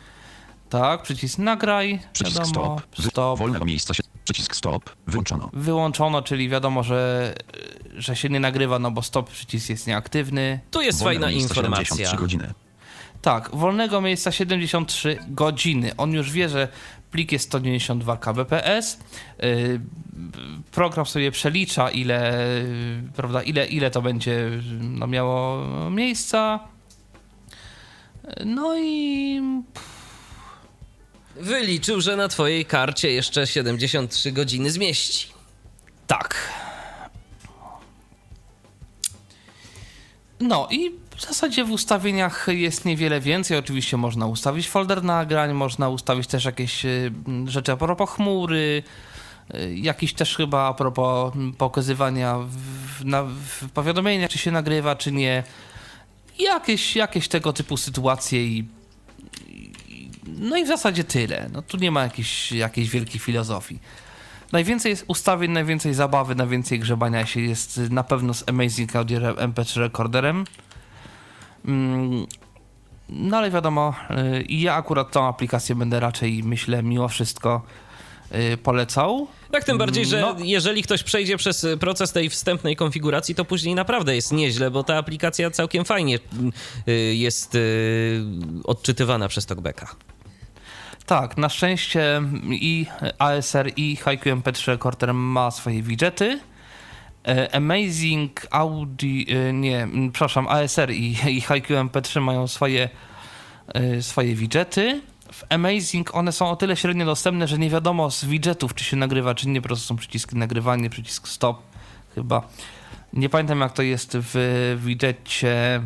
[0.70, 3.06] Tak, przycisk nagraj, Przycisk wiadomo, stop.
[3.06, 3.40] Stop.
[3.40, 4.04] Wolnego miejsca się.
[4.24, 4.90] Przycisk stop.
[5.08, 5.50] Wyłączono.
[5.54, 7.34] Wyłączono, czyli wiadomo, że,
[7.98, 10.60] że się nie nagrywa, no bo stop przycisk jest nieaktywny.
[10.72, 11.96] Tu jest Wolnego fajna miejsca informacja.
[11.96, 12.54] 73 godziny.
[13.22, 15.92] Tak, wolnego miejsca 73 godziny.
[15.98, 16.68] On już wie, że
[17.12, 19.00] plik jest 192 kbps.
[19.40, 19.80] Yy,
[20.72, 22.34] program sobie przelicza, ile,
[23.16, 24.50] prawda, ile, ile to będzie
[24.82, 26.60] no, miało miejsca.
[28.46, 29.42] No i
[31.40, 35.28] Wyliczył, że na twojej karcie jeszcze 73 godziny zmieści.
[36.08, 36.36] tak.
[40.40, 43.58] No i w zasadzie w ustawieniach jest niewiele więcej.
[43.58, 47.12] Oczywiście można ustawić folder nagrań, można ustawić też jakieś y,
[47.46, 48.84] rzeczy a propos chmury,
[49.56, 55.12] y, jakiś też chyba a propos pokazywania w, na, w powiadomieniach, czy się nagrywa, czy
[55.12, 55.44] nie.
[56.40, 58.66] Jakieś, jakieś tego typu sytuacje i
[60.40, 61.50] no i w zasadzie tyle.
[61.54, 63.80] No tu nie ma jakiejś, jakiejś wielkiej filozofii.
[64.52, 69.20] Najwięcej jest ustawień, najwięcej zabawy, najwięcej grzebania się jest y, na pewno z Amazing Audio
[69.20, 70.46] MP3 Recorderem.
[71.66, 72.28] Mm,
[73.10, 73.94] No ale wiadomo,
[74.38, 77.62] y, i ja akurat tą aplikację będę raczej, myślę, mimo wszystko
[78.54, 79.28] y, polecał.
[79.52, 80.36] Tak, tym bardziej, że No.
[80.40, 84.84] jeżeli ktoś przejdzie przez y, proces tej wstępnej konfiguracji, to później naprawdę jest nieźle, bo
[84.84, 86.20] ta aplikacja całkiem fajnie
[86.88, 88.22] y, jest y,
[88.64, 89.96] odczytywana przez TalkBacka.
[91.10, 92.86] Tak, na szczęście i
[93.20, 96.40] ASR i Haiku MP3 Recorder ma swoje widgety.
[97.28, 102.90] E, Amazing Audi, e, nie, przepraszam, ASR i, i Haiku MP3 mają swoje,
[103.68, 105.02] e, swoje widgety.
[105.32, 108.98] W Amazing one są o tyle średnio dostępne, że nie wiadomo z widgetów, czy się
[108.98, 109.62] nagrywa, czy nie.
[109.62, 111.62] Po prostu są przyciski nagrywanie, przycisk stop
[112.16, 112.48] chyba.
[113.14, 115.82] Nie pamiętam jak to jest w widżecie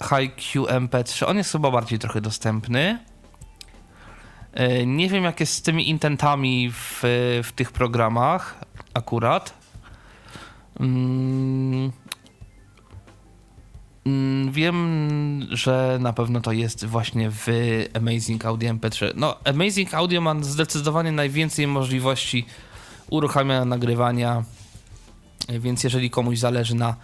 [0.00, 1.26] HiQMP3.
[1.26, 2.98] On jest chyba bardziej trochę dostępny.
[4.52, 7.00] E, nie wiem, jak jest z tymi intentami w,
[7.44, 8.64] w tych programach
[8.94, 9.54] akurat.
[10.80, 11.92] Mm.
[14.06, 17.46] Mm, wiem, że na pewno to jest właśnie w
[17.94, 19.12] Amazing Audio MP3.
[19.16, 22.46] No, Amazing Audio ma zdecydowanie najwięcej możliwości
[23.10, 24.44] uruchamiania nagrywania,
[25.48, 26.96] więc jeżeli komuś zależy na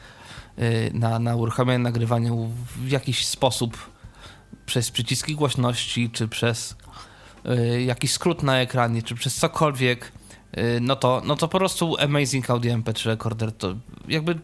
[0.93, 2.31] na, na uruchamianiu nagrywania
[2.77, 3.77] w jakiś sposób
[4.67, 6.77] przez przyciski głośności, czy przez
[7.47, 10.13] y, jakiś skrót na ekranie, czy przez cokolwiek,
[10.59, 13.75] y, no to, no to po prostu Amazing Audio MP3 Recorder to
[14.09, 14.39] jakby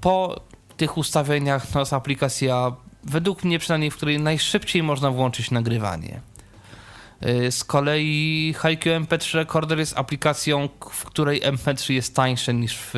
[0.00, 0.40] po
[0.76, 2.72] tych ustawieniach to jest aplikacja,
[3.04, 6.20] według mnie przynajmniej, w której najszybciej można włączyć nagrywanie.
[7.24, 12.92] Y, Z kolei HiQ MP3 Recorder jest aplikacją, w której MP3 jest tańsze niż w,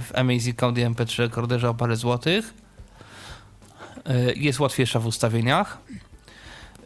[0.00, 2.54] w Amazing Audio MP3 Recorderze o parę złotych.
[4.10, 5.78] Y, Jest łatwiejsza w ustawieniach.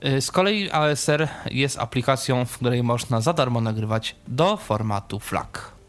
[0.04, 5.79] Y, Z kolei ASR jest aplikacją, w której można za darmo nagrywać do formatu FLAC.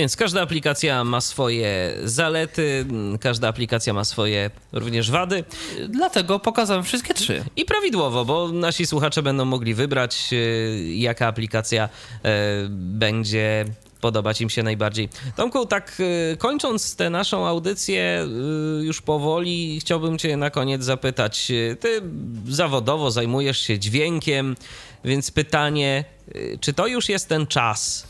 [0.00, 2.86] Więc każda aplikacja ma swoje zalety,
[3.20, 5.44] każda aplikacja ma swoje również wady.
[5.88, 7.44] Dlatego pokazałem wszystkie trzy.
[7.56, 12.28] I prawidłowo, bo nasi słuchacze będą mogli wybrać, y, jaka aplikacja y,
[12.70, 13.64] będzie
[14.00, 15.08] podobać im się najbardziej.
[15.36, 18.26] Tomku, tak y, kończąc tę naszą audycję
[18.80, 21.52] już powoli, chciałbym cię na koniec zapytać.
[21.80, 22.02] Ty
[22.48, 24.56] zawodowo zajmujesz się dźwiękiem,
[25.04, 26.04] więc pytanie,
[26.60, 28.09] czy to już jest ten czas,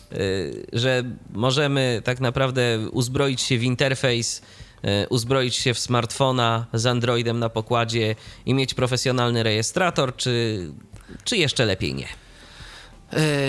[0.73, 4.43] że możemy tak naprawdę uzbroić się w interfejs,
[4.85, 8.15] y, uzbroić się w smartfona z Androidem na pokładzie
[8.47, 10.67] i mieć profesjonalny rejestrator, czy,
[11.25, 12.09] czy jeszcze lepiej nie?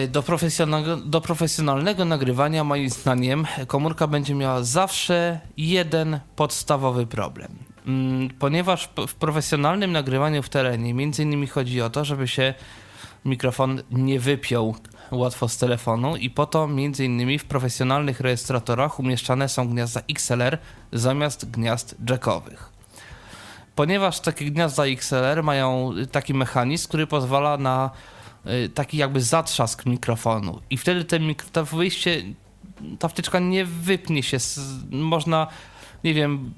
[0.04, 7.52] Y, Do profesjonalnego, do profesjonalnego nagrywania, moim zdaniem, komórka będzie miała zawsze jeden podstawowy problem.
[7.88, 12.54] Mm, Ponieważ w profesjonalnym nagrywaniu w terenie, między innymi chodzi o to, żeby się
[13.26, 14.76] mikrofon nie wypiął
[15.12, 20.58] łatwo z telefonu i po to między innymi w profesjonalnych rejestratorach umieszczane są gniazda XLR
[20.92, 22.70] zamiast gniazd jackowych
[23.76, 27.90] ponieważ takie gniazda XLR mają taki mechanizm, który pozwala na
[28.48, 32.22] y, taki jakby zatrzask mikrofonu i wtedy ten mik- to wyjście,
[33.00, 34.38] ta wtyczka nie wypnie się,
[34.92, 35.48] można,
[36.04, 36.54] nie wiem,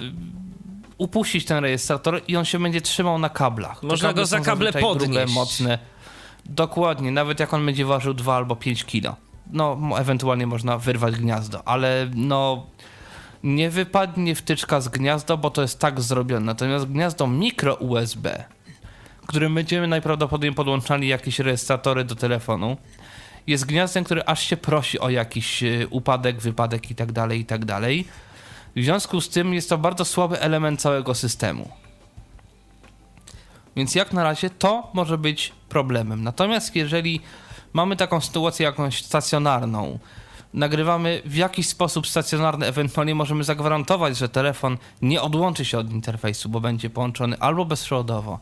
[0.00, 0.12] y,
[0.98, 3.82] upuścić ten rejestrator i on się będzie trzymał na kablach.
[3.82, 5.34] Można go za kable zazwyczaj grube, podnieść.
[5.34, 5.78] mocne.
[6.46, 9.16] Dokładnie, nawet jak on będzie ważył 2 albo 5 kilo.
[9.52, 12.66] No, ewentualnie można wyrwać gniazdo, ale no
[13.42, 16.46] nie wypadnie wtyczka z gniazda, bo to jest tak zrobione.
[16.46, 18.44] Natomiast gniazdo mikro USB,
[19.26, 22.76] którym będziemy najprawdopodobniej podłączali jakieś rejestratory do telefonu,
[23.46, 27.44] jest gniazdem, który aż się prosi o jakiś y, upadek, wypadek i tak dalej, i
[27.44, 27.60] tak.
[28.76, 31.68] W związku z tym jest to bardzo słaby element całego systemu.
[33.76, 36.24] Więc jak na razie to może być problemem.
[36.24, 37.20] Natomiast jeżeli
[37.72, 39.98] mamy taką sytuację jakąś stacjonarną,
[40.54, 46.48] nagrywamy w jakiś sposób stacjonarny, ewentualnie możemy zagwarantować, że telefon nie odłączy się od interfejsu,
[46.48, 48.38] bo będzie połączony albo bezprzewodowo,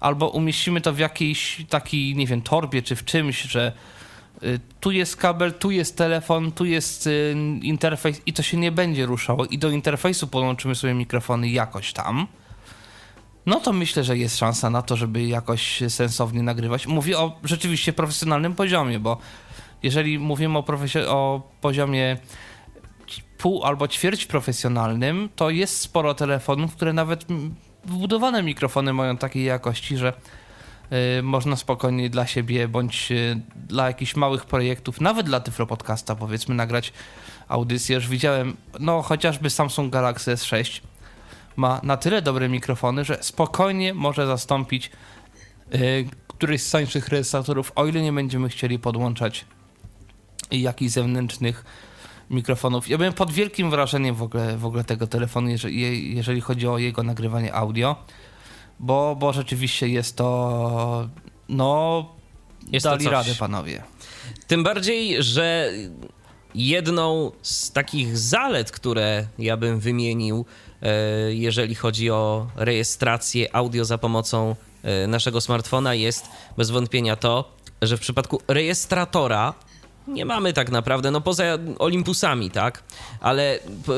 [0.00, 3.72] albo umieścimy to w jakiejś takiej, nie wiem, torbie czy w czymś, że
[4.42, 8.72] y, tu jest kabel, tu jest telefon, tu jest y, interfejs i to się nie
[8.72, 12.26] będzie ruszało i do interfejsu podłączymy sobie mikrofony jakoś tam,
[13.46, 16.86] no to myślę, że jest szansa na to, żeby jakoś sensownie nagrywać.
[16.86, 19.18] Mówię o rzeczywiście profesjonalnym poziomie, bo
[19.82, 20.64] jeżeli mówimy o,
[21.08, 22.16] o poziomie
[23.38, 27.26] pół albo ćwierć profesjonalnym, to jest sporo telefonów, które nawet
[27.84, 30.12] wbudowane mikrofony mają takiej jakości, że
[31.18, 36.14] y, można spokojnie dla siebie bądź y, dla jakichś małych projektów, nawet dla Tyflo Podcasta
[36.14, 36.92] powiedzmy nagrać
[37.48, 37.94] audycję.
[37.94, 40.80] Już widziałem, no chociażby Samsung Galaxy S6
[41.56, 44.90] ma na tyle dobre mikrofony, że spokojnie może zastąpić
[45.74, 49.44] y, któryś z tańszych rejestratorów, o ile nie będziemy chcieli podłączać
[50.50, 51.64] jakichś zewnętrznych
[52.30, 52.88] mikrofonów.
[52.88, 56.78] Ja byłem pod wielkim wrażeniem w ogóle, w ogóle tego telefonu, jeżeli, jeżeli chodzi o
[56.78, 57.96] jego nagrywanie audio,
[58.80, 61.08] bo, bo rzeczywiście jest to,
[61.48, 62.06] no,
[62.72, 63.12] Jest to dali coś.
[63.12, 63.82] radę panowie.
[64.46, 65.70] Tym bardziej, że
[66.54, 70.44] jedną z takich zalet, które ja bym wymienił,
[71.28, 77.52] jeżeli chodzi o rejestrację audio za pomocą e, naszego smartfona, jest bez wątpienia to,
[77.82, 79.54] że w przypadku rejestratora
[80.08, 81.44] nie mamy tak naprawdę, no poza
[81.78, 82.82] Olympusami, tak,
[83.20, 83.92] ale p-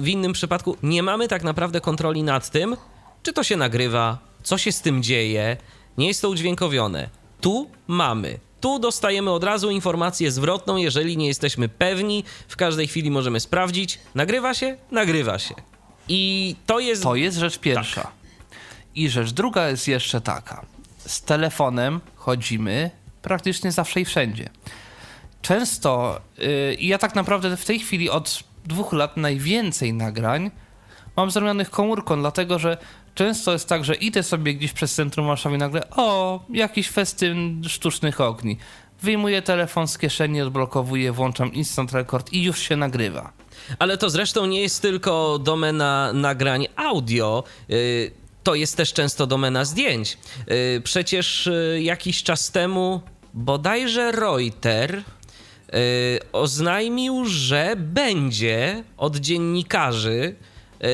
[0.00, 2.76] w innym przypadku nie mamy tak naprawdę kontroli nad tym,
[3.22, 5.56] czy to się nagrywa, co się z tym dzieje,
[5.98, 7.08] nie jest to udźwiękowione.
[7.40, 8.38] Tu mamy.
[8.60, 12.24] Tu dostajemy od razu informację zwrotną, jeżeli nie jesteśmy pewni.
[12.48, 13.98] W każdej chwili możemy sprawdzić.
[14.14, 14.76] Nagrywa się?
[14.90, 15.54] Nagrywa się.
[16.10, 17.02] I to jest.
[17.02, 18.02] To jest rzecz pierwsza.
[18.02, 18.12] Tak.
[18.94, 20.66] I rzecz druga jest jeszcze taka.
[20.98, 22.90] Z telefonem chodzimy
[23.22, 24.48] praktycznie zawsze i wszędzie.
[25.42, 30.50] Często, yy, i ja tak naprawdę w tej chwili od dwóch lat najwięcej nagrań
[31.16, 32.76] mam zrobionych komórką, dlatego że
[33.14, 37.62] często jest tak, że idę sobie gdzieś przez centrum Warszawy i nagle, o, jakiś festyn
[37.68, 38.58] sztucznych ogni.
[39.02, 43.32] Wyjmuję telefon z kieszeni, odblokowuję, włączam instant record i już się nagrywa.
[43.78, 47.44] Ale to zresztą nie jest tylko domena nagrań audio.
[47.68, 48.10] yy,
[48.42, 50.18] To jest też często domena zdjęć.
[50.46, 53.00] Yy, Przecież yy, jakiś czas temu
[53.34, 55.02] bodajże Reuter
[56.32, 60.34] oznajmił, że będzie od dziennikarzy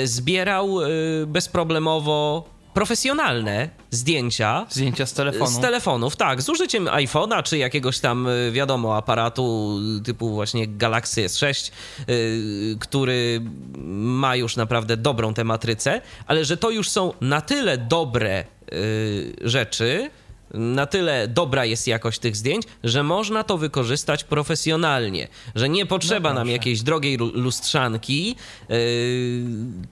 [0.04, 0.78] zbierał
[1.26, 5.50] bezproblemowo profesjonalne zdjęcia Zdjęcia z telefonu.
[5.50, 11.26] z telefonów, tak, z użyciem iPhone'a czy jakiegoś tam, y, wiadomo, aparatu typu właśnie Galaxy
[11.26, 11.72] S6,
[12.08, 13.40] y, który
[13.88, 19.36] ma już naprawdę dobrą tę matrycę, ale że to już są na tyle dobre y,
[19.40, 20.10] rzeczy,
[20.54, 26.34] na tyle dobra jest jakość tych zdjęć, że można to wykorzystać profesjonalnie, że nie potrzeba
[26.34, 28.36] nam jakiejś drogiej lu- lustrzanki,
[28.68, 28.76] yy,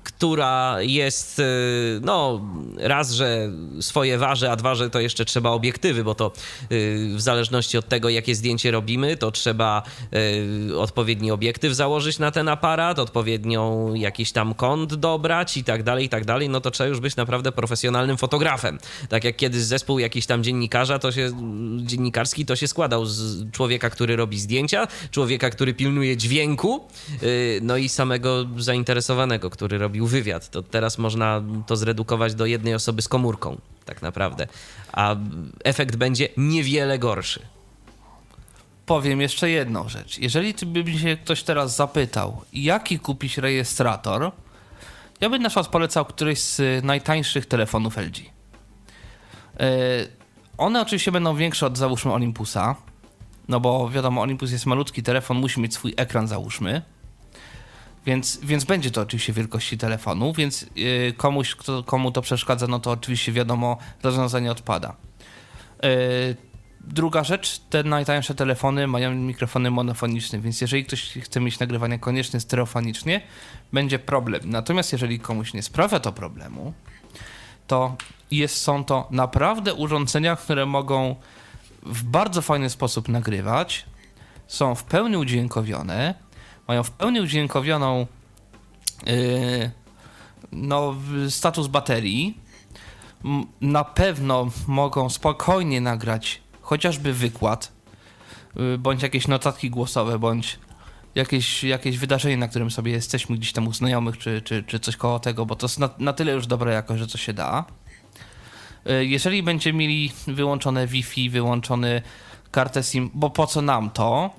[0.04, 1.44] która jest, yy,
[2.02, 2.40] no,
[2.78, 3.50] raz, że
[3.80, 6.32] swoje waży, a dwa, że to jeszcze trzeba obiektywy, bo to
[6.70, 9.82] yy, w zależności od tego, jakie zdjęcie robimy, to trzeba
[10.68, 16.04] yy, odpowiedni obiektyw założyć na ten aparat, odpowiednią jakiś tam kąt dobrać i tak dalej,
[16.04, 18.78] i tak dalej, no to trzeba już być naprawdę profesjonalnym fotografem.
[19.08, 21.30] Tak jak kiedyś zespół jakiś tam dziennikarza, to się,
[21.82, 26.88] dziennikarski, to się składał z człowieka, który robi zdjęcia, człowieka, który pilnuje dźwięku,
[27.22, 27.28] yy,
[27.62, 30.50] no i samego zainteresowanego, który robił wywiad.
[30.50, 34.46] To teraz można to zredukować do jednej osoby z komórką, tak naprawdę.
[34.92, 35.16] A
[35.64, 37.40] efekt będzie niewiele gorszy.
[38.86, 40.18] Powiem jeszcze jedną rzecz.
[40.18, 44.30] Jeżeli by się ktoś teraz zapytał, jaki kupić rejestrator,
[45.20, 48.18] ja bym na przykład polecał któryś z y, najtańszych telefonów LG.
[50.58, 52.76] One oczywiście będą większe od załóżmy Olympusa,
[53.48, 56.82] no bo wiadomo, Olympus jest malutki telefon, musi mieć swój ekran załóżmy.
[58.06, 62.78] Więc, więc będzie to oczywiście wielkości telefonu, więc yy, komuś, kto, komu to przeszkadza, no
[62.78, 64.96] to oczywiście wiadomo, rozwiązanie odpada.
[65.82, 65.88] Yy,
[66.80, 72.40] druga rzecz, te najtańsze telefony mają mikrofony monofoniczne, więc jeżeli ktoś chce mieć nagrywanie koniecznie
[72.40, 73.20] stereofonicznie,
[73.72, 74.42] będzie problem.
[74.44, 76.72] Natomiast jeżeli komuś nie sprawia to problemu,
[77.66, 77.96] to
[78.36, 81.16] jest, są to naprawdę urządzenia, które mogą
[81.82, 83.86] w bardzo fajny sposób nagrywać,
[84.46, 86.14] są w pełni udźwiękowione,
[86.68, 88.06] mają w pełni udźwiękowioną
[89.06, 89.70] yy,
[90.52, 90.94] no,
[91.28, 92.38] status baterii.
[93.60, 97.72] Na pewno mogą spokojnie nagrać chociażby wykład,
[98.56, 100.58] yy, bądź jakieś notatki głosowe, bądź
[101.14, 104.96] jakieś, jakieś wydarzenie, na którym sobie jesteśmy gdzieś tam u znajomych, czy, czy, czy coś
[104.96, 107.64] koło tego, bo to jest na, na tyle już dobre jakoś, że to się da.
[108.84, 112.02] Yy, Jeżeli będziemy mieli wyłączone Wi-Fi, wyłączony
[112.50, 114.30] kartę SIM, bo po co nam to?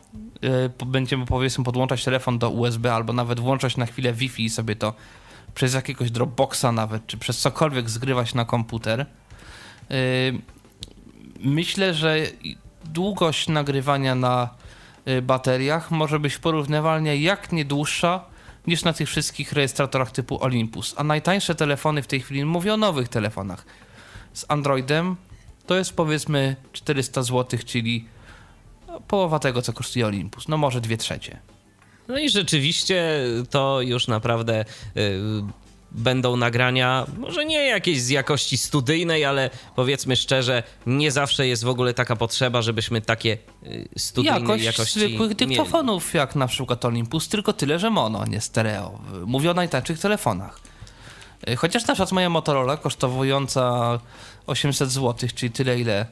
[0.78, 4.76] Po- Będziemy powiedzmy podłączać telefon do USB albo nawet włączać na chwilę Wi-Fi i sobie
[4.76, 4.94] to
[5.56, 9.06] przez jakiegoś Dropboxa nawet, czy przez cokolwiek zgrywać na komputer.
[9.90, 9.96] Yy,
[11.40, 12.18] Myślę, że
[12.86, 14.50] długość nagrywania na
[15.08, 18.24] y, bateriach może być porównywalnie jak nie dłuższa
[18.68, 20.94] niż na tych wszystkich rejestratorach typu Olympus.
[20.98, 23.66] A najtańsze telefony w tej chwili, mówię o nowych telefonach
[24.36, 25.16] z Androidem,
[25.68, 28.06] to jest powiedzmy 400 zł, czyli
[29.08, 30.48] połowa tego, co kosztuje Olympus.
[30.48, 31.40] No może dwie trzecie.
[32.08, 34.66] No i rzeczywiście to już naprawdę
[34.98, 35.22] y,
[35.92, 41.68] będą nagrania, może nie jakieś z jakości studyjnej, ale powiedzmy szczerze, nie zawsze jest w
[41.70, 45.36] ogóle taka potrzeba, żebyśmy takie y, studyjnej Jakość jakości zwykłych mieli.
[45.36, 49.00] dyktofonów, jak na przykład Olympus, tylko tyle, że mono, nie stereo.
[49.26, 50.60] Mówię o najtańszych telefonach.
[51.50, 54.00] Y, Chociaż na przykład moja Motorola kosztowująca
[54.48, 56.06] 800 zł, czyli tyle ile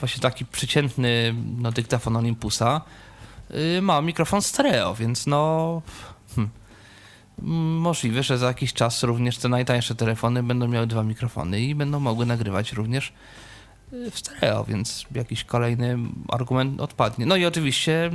[0.00, 2.80] właśnie taki przeciętny no, dyktafon Olympusa,
[3.78, 5.82] y, ma mikrofon stereo, więc no...
[6.34, 6.50] Hmm.
[7.80, 12.00] Możliwe, że za jakiś czas również te najtańsze telefony będą miały dwa mikrofony i będą
[12.00, 13.12] mogły nagrywać również
[13.92, 15.98] y, w stereo, więc jakiś kolejny
[16.28, 17.26] argument odpadnie.
[17.26, 18.10] No i oczywiście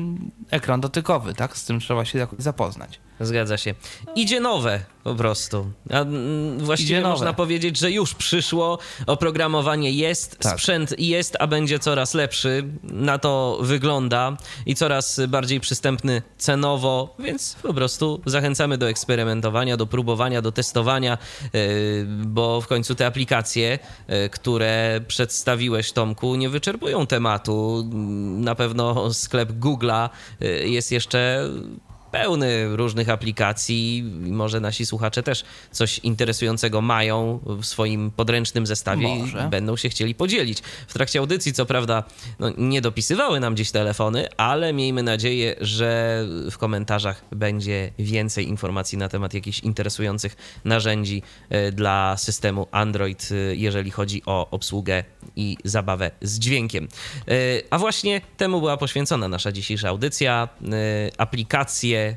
[0.50, 1.58] ekran dotykowy, tak?
[1.58, 3.00] Z tym trzeba się jakoś zapoznać.
[3.20, 3.76] Zgadza się.
[4.16, 5.72] Idzie nowe po prostu.
[5.92, 7.14] A, mm, właściwie Idzie nowe.
[7.14, 10.54] można powiedzieć, że już przyszło, oprogramowanie jest, Tak.
[10.54, 12.64] sprzęt jest, a będzie coraz lepszy.
[12.84, 19.88] Na to wygląda i coraz bardziej przystępny cenowo, więc po prostu zachęcamy do eksperymentowania, do
[19.88, 21.18] próbowania, do testowania,
[21.54, 21.60] yy,
[22.26, 27.84] bo w końcu te aplikacje, yy, które przedstawiłeś, Tomku, nie wyczerpują tematu.
[28.38, 30.10] Na pewno sklep Google'a
[30.40, 31.50] yy, jest jeszcze
[32.14, 34.04] pełny różnych aplikacji.
[34.22, 39.44] Może nasi słuchacze też coś interesującego mają w swoim podręcznym zestawie Może.
[39.48, 40.60] i będą się chcieli podzielić.
[40.88, 42.04] W trakcie audycji, co prawda,
[42.40, 48.98] no, nie dopisywały nam dziś telefony, ale miejmy nadzieję, że w komentarzach będzie więcej informacji
[48.98, 50.36] na temat jakichś interesujących
[50.66, 55.04] narzędzi e, dla systemu Android, e, jeżeli chodzi o obsługę
[55.36, 56.88] i zabawę z dźwiękiem.
[57.28, 57.34] E,
[57.70, 60.50] A właśnie temu była poświęcona nasza dzisiejsza audycja.
[60.72, 61.22] E,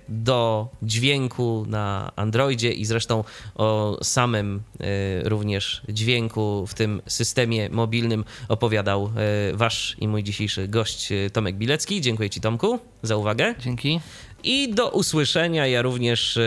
[0.09, 8.25] Do dźwięku na Androidzie i zresztą o samym e, również dźwięku w tym systemie mobilnym
[8.49, 12.01] opowiadał e, wasz i mój dzisiejszy gość e, Tomek Bilecki.
[12.01, 13.55] Dziękuję ci Tomku za uwagę.
[13.59, 14.01] Dzięki.
[14.45, 15.67] I do usłyszenia.
[15.67, 16.39] Ja również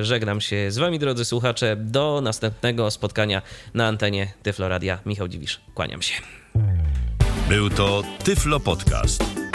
[0.00, 1.76] żegnam się z wami, drodzy słuchacze.
[1.76, 3.42] Do następnego spotkania
[3.74, 4.98] na antenie Tyfloradia.
[5.06, 5.60] Michał Dziwisz.
[5.74, 6.14] Kłaniam się.
[7.48, 9.37] Był to Tyflo Podcast.